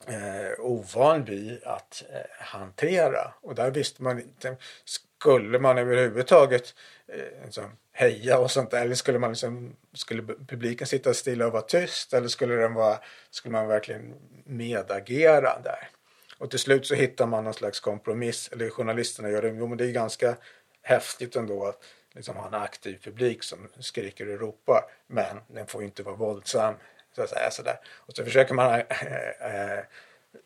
eh, 0.07 0.59
ovan 0.59 1.23
vid 1.23 1.63
att 1.63 2.03
eh, 2.13 2.45
hantera. 2.45 3.33
Och 3.41 3.55
där 3.55 3.71
visste 3.71 4.03
man 4.03 4.19
inte, 4.19 4.55
skulle 4.85 5.59
man 5.59 5.77
överhuvudtaget 5.77 6.75
eh, 7.07 7.45
liksom, 7.45 7.77
heja 7.97 8.39
och 8.39 8.51
sånt 8.51 8.71
där? 8.71 8.81
Eller 8.81 8.95
skulle, 8.95 9.19
man 9.19 9.29
liksom, 9.29 9.75
skulle 9.93 10.21
publiken 10.21 10.87
sitta 10.87 11.13
stilla 11.13 11.47
och 11.47 11.53
vara 11.53 11.61
tyst? 11.61 12.13
Eller 12.13 12.27
skulle, 12.27 12.55
den 12.55 12.73
vara, 12.73 12.99
skulle 13.29 13.51
man 13.51 13.67
verkligen 13.67 14.13
medagera 14.45 15.59
där? 15.63 15.89
Och 16.37 16.49
till 16.49 16.59
slut 16.59 16.87
så 16.87 16.95
hittar 16.95 17.25
man 17.25 17.43
någon 17.43 17.53
slags 17.53 17.79
kompromiss, 17.79 18.49
eller 18.51 18.69
journalisterna 18.69 19.29
gör 19.29 19.41
det. 19.41 19.47
Jo 19.47 19.67
men 19.67 19.77
det 19.77 19.85
är 19.85 19.91
ganska 19.91 20.37
häftigt 20.81 21.35
ändå 21.35 21.65
att 21.65 21.83
liksom 22.15 22.35
ha 22.35 22.47
en 22.47 22.53
aktiv 22.53 22.99
publik 23.03 23.43
som 23.43 23.67
skriker 23.79 24.29
och 24.29 24.39
ropar. 24.39 24.81
Men 25.07 25.39
den 25.47 25.67
får 25.67 25.81
ju 25.81 25.87
inte 25.87 26.03
vara 26.03 26.15
våldsam. 26.15 26.75
Så 27.15 27.23
att 27.23 27.29
säga, 27.29 27.51
sådär. 27.51 27.79
Och 27.85 28.15
så 28.15 28.23
försöker 28.23 28.53
man 28.53 28.79
äh, 28.79 29.79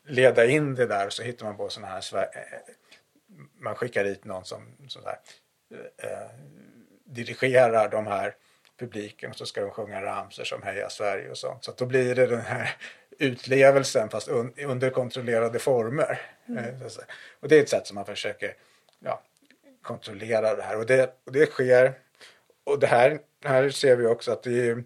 leda 0.08 0.46
in 0.46 0.76
det 0.76 0.86
där 0.86 1.06
och 1.06 1.14
så 1.14 1.24
hittar 1.24 1.46
man 1.46 1.58
på 1.58 1.70
sådana 1.70 1.94
här 1.94 2.16
äh, 2.18 2.74
man 3.60 3.76
skickar 3.76 4.04
dit 4.04 4.26
någon 4.26 4.46
som 4.46 4.78
sådär, 4.88 5.20
äh, 5.98 6.10
dirigerar 7.12 7.90
de 7.90 8.08
här 8.08 8.36
publiken 8.80 9.30
och 9.30 9.36
så 9.36 9.46
ska 9.46 9.62
de 9.62 9.72
sjunga 9.72 10.02
ramser 10.02 10.44
som 10.44 10.62
Heja 10.62 10.90
Sverige 10.90 11.30
och 11.30 11.38
sånt. 11.38 11.64
Så 11.64 11.72
då 11.78 11.86
blir 11.86 12.16
det 12.16 12.28
den 12.28 12.42
här 12.42 12.76
utlevelsen 13.20 14.10
fast 14.10 14.28
un 14.28 14.54
under 14.58 14.90
kontrollerade 14.90 15.60
former. 15.60 16.22
Mm. 16.48 16.66
Eh, 16.66 16.88
och 17.40 17.48
det 17.48 17.58
är 17.58 17.62
ett 17.62 17.70
sätt 17.70 17.88
som 17.88 17.96
man 17.96 18.06
försöker 18.06 18.56
ja, 19.00 19.22
kontrollera 19.82 20.56
det 20.56 20.64
här 20.64 20.78
och 20.78 20.86
det, 20.86 21.16
och 21.26 21.32
det 21.32 21.46
sker. 21.46 21.94
Och 22.64 22.80
det 22.80 22.88
här, 22.88 23.20
här 23.44 23.70
ser 23.70 23.96
vi 23.96 24.06
också 24.06 24.32
att 24.32 24.44
det 24.44 24.70
är, 24.70 24.84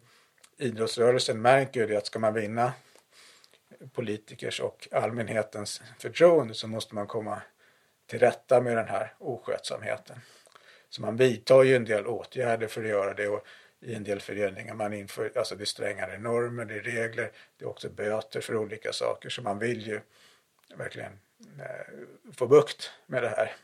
idrottsrörelsen 0.57 1.41
märker 1.41 1.79
ju 1.79 1.87
det 1.87 1.97
att 1.97 2.05
ska 2.05 2.19
man 2.19 2.33
vinna 2.33 2.73
politikers 3.93 4.59
och 4.59 4.87
allmänhetens 4.91 5.81
förtroende 5.99 6.53
så 6.53 6.67
måste 6.67 6.95
man 6.95 7.07
komma 7.07 7.41
till 8.07 8.19
rätta 8.19 8.61
med 8.61 8.77
den 8.77 8.87
här 8.87 9.13
oskötsamheten. 9.17 10.19
Så 10.95 11.01
man 11.01 11.15
vidtar 11.15 11.63
ju 11.63 11.75
en 11.75 11.85
del 11.85 12.07
åtgärder 12.07 12.67
för 12.67 12.83
att 12.83 12.89
göra 12.89 13.13
det 13.13 13.27
och 13.27 13.45
i 13.79 13.93
en 13.93 14.03
del 14.03 14.19
föreningar 14.19 14.73
man 14.73 14.93
inför, 14.93 15.31
alltså 15.35 15.55
det 15.55 15.63
är 15.63 15.65
strängare 15.65 16.17
normer, 16.17 16.65
det 16.65 16.75
är 16.75 16.81
regler, 16.81 17.31
det 17.57 17.65
är 17.65 17.69
också 17.69 17.89
böter 17.89 18.41
för 18.41 18.55
olika 18.55 18.93
saker 18.93 19.29
så 19.29 19.41
man 19.41 19.59
vill 19.59 19.87
ju 19.87 20.01
verkligen 20.75 21.11
eh, 21.59 22.33
få 22.33 22.47
bukt 22.47 22.91
med 23.05 23.23
det 23.23 23.29
här. 23.29 23.55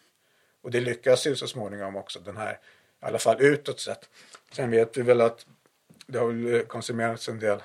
Och 0.62 0.72
det 0.72 0.80
lyckas 0.80 1.28
ju 1.28 1.36
så 1.36 1.48
småningom 1.48 1.96
också 1.96 2.20
den 2.20 2.38
här, 2.38 2.54
i 2.54 3.06
alla 3.06 3.20
fall 3.20 3.42
utåt 3.42 3.80
sett. 3.80 4.10
Sen 4.52 4.72
vet 4.72 4.98
vi 4.98 5.02
väl 5.02 5.22
att 5.22 5.46
det 6.08 6.20
har 6.20 6.64
konsumerats 6.64 7.30
en 7.30 7.40
del 7.40 7.62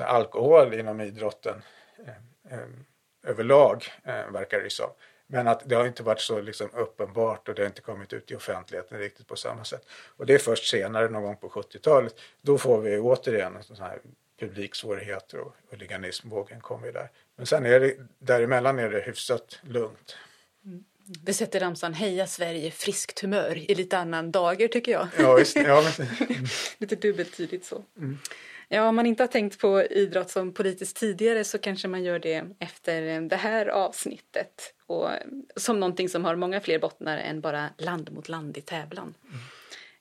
alkohol 0.00 0.74
inom 0.74 1.00
idrotten 1.00 1.62
eh, 2.06 2.58
eh, 2.58 2.68
överlag, 3.22 3.84
eh, 4.04 4.30
verkar 4.30 4.60
det 4.60 4.70
som. 4.70 4.90
Men 5.30 5.48
att 5.48 5.62
det 5.68 5.74
har 5.74 5.86
inte 5.86 6.02
varit 6.02 6.20
så 6.20 6.40
liksom 6.40 6.70
uppenbart 6.72 7.48
och 7.48 7.54
det 7.54 7.62
har 7.62 7.66
inte 7.66 7.80
kommit 7.80 8.12
ut 8.12 8.30
i 8.30 8.36
offentligheten 8.36 8.98
riktigt 8.98 9.26
på 9.26 9.36
samma 9.36 9.64
sätt. 9.64 9.82
Och 10.16 10.26
det 10.26 10.34
är 10.34 10.38
först 10.38 10.70
senare, 10.70 11.08
någon 11.08 11.22
gång 11.22 11.36
på 11.36 11.48
70-talet, 11.48 12.20
då 12.42 12.58
får 12.58 12.80
vi 12.80 12.98
återigen 12.98 13.56
en 13.56 13.62
sån 13.62 13.76
här 13.76 13.98
publiksvårigheter 14.40 15.38
och 15.38 15.54
huliganismvågen 15.70 16.60
kommer 16.60 16.92
där. 16.92 17.10
Men 17.36 17.46
sen 17.46 17.66
är 17.66 17.80
det, 17.80 17.96
däremellan 18.18 18.78
är 18.78 18.90
det 18.90 19.00
hyfsat 19.00 19.58
lugnt. 19.62 20.16
Mm. 20.64 20.84
Det 21.04 21.34
sätter 21.34 21.60
ramsan 21.60 21.94
Heja 21.94 22.26
Sverige, 22.26 22.70
friskt 22.70 23.20
humör 23.20 23.70
i 23.70 23.74
lite 23.74 23.98
annan 23.98 24.32
dager 24.32 24.68
tycker 24.68 24.92
jag. 24.92 25.08
Ja, 25.18 25.34
visst. 25.34 25.56
Ja, 25.56 25.84
men... 25.98 26.06
lite 26.78 26.96
dubbeltydigt 26.96 27.64
så. 27.64 27.84
Mm. 27.96 28.18
Ja, 28.68 28.88
om 28.88 28.96
man 28.96 29.06
inte 29.06 29.22
har 29.22 29.28
tänkt 29.28 29.60
på 29.60 29.82
idrott 29.82 30.30
som 30.30 30.54
politiskt 30.54 30.96
tidigare 30.96 31.44
så 31.44 31.58
kanske 31.58 31.88
man 31.88 32.04
gör 32.04 32.18
det 32.18 32.44
efter 32.58 33.20
det 33.20 33.36
här 33.36 33.66
avsnittet. 33.66 34.74
Och 34.86 35.10
som 35.56 35.80
någonting 35.80 36.08
som 36.08 36.24
har 36.24 36.36
många 36.36 36.60
fler 36.60 36.78
bottnar 36.78 37.18
än 37.18 37.40
bara 37.40 37.68
land 37.78 38.12
mot 38.12 38.28
land 38.28 38.56
i 38.56 38.60
tävlan. 38.60 39.14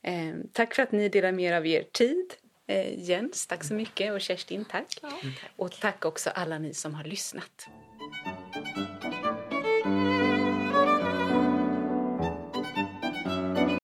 Mm. 0.03 0.29
Eh, 0.29 0.45
tack 0.53 0.75
för 0.75 0.83
att 0.83 0.91
ni 0.91 1.09
delar 1.09 1.31
mer 1.31 1.53
av 1.53 1.65
er 1.65 1.83
tid. 1.91 2.33
Eh, 2.67 3.09
Jens, 3.09 3.47
tack 3.47 3.63
så 3.63 3.73
mycket 3.73 4.13
och 4.13 4.21
Kerstin, 4.21 4.65
tack. 4.65 4.97
Ja, 5.01 5.09
tack. 5.09 5.51
Och 5.55 5.71
tack 5.71 6.05
också 6.05 6.29
alla 6.29 6.59
ni 6.59 6.73
som 6.73 6.93
har 6.93 7.03
lyssnat. 7.03 7.67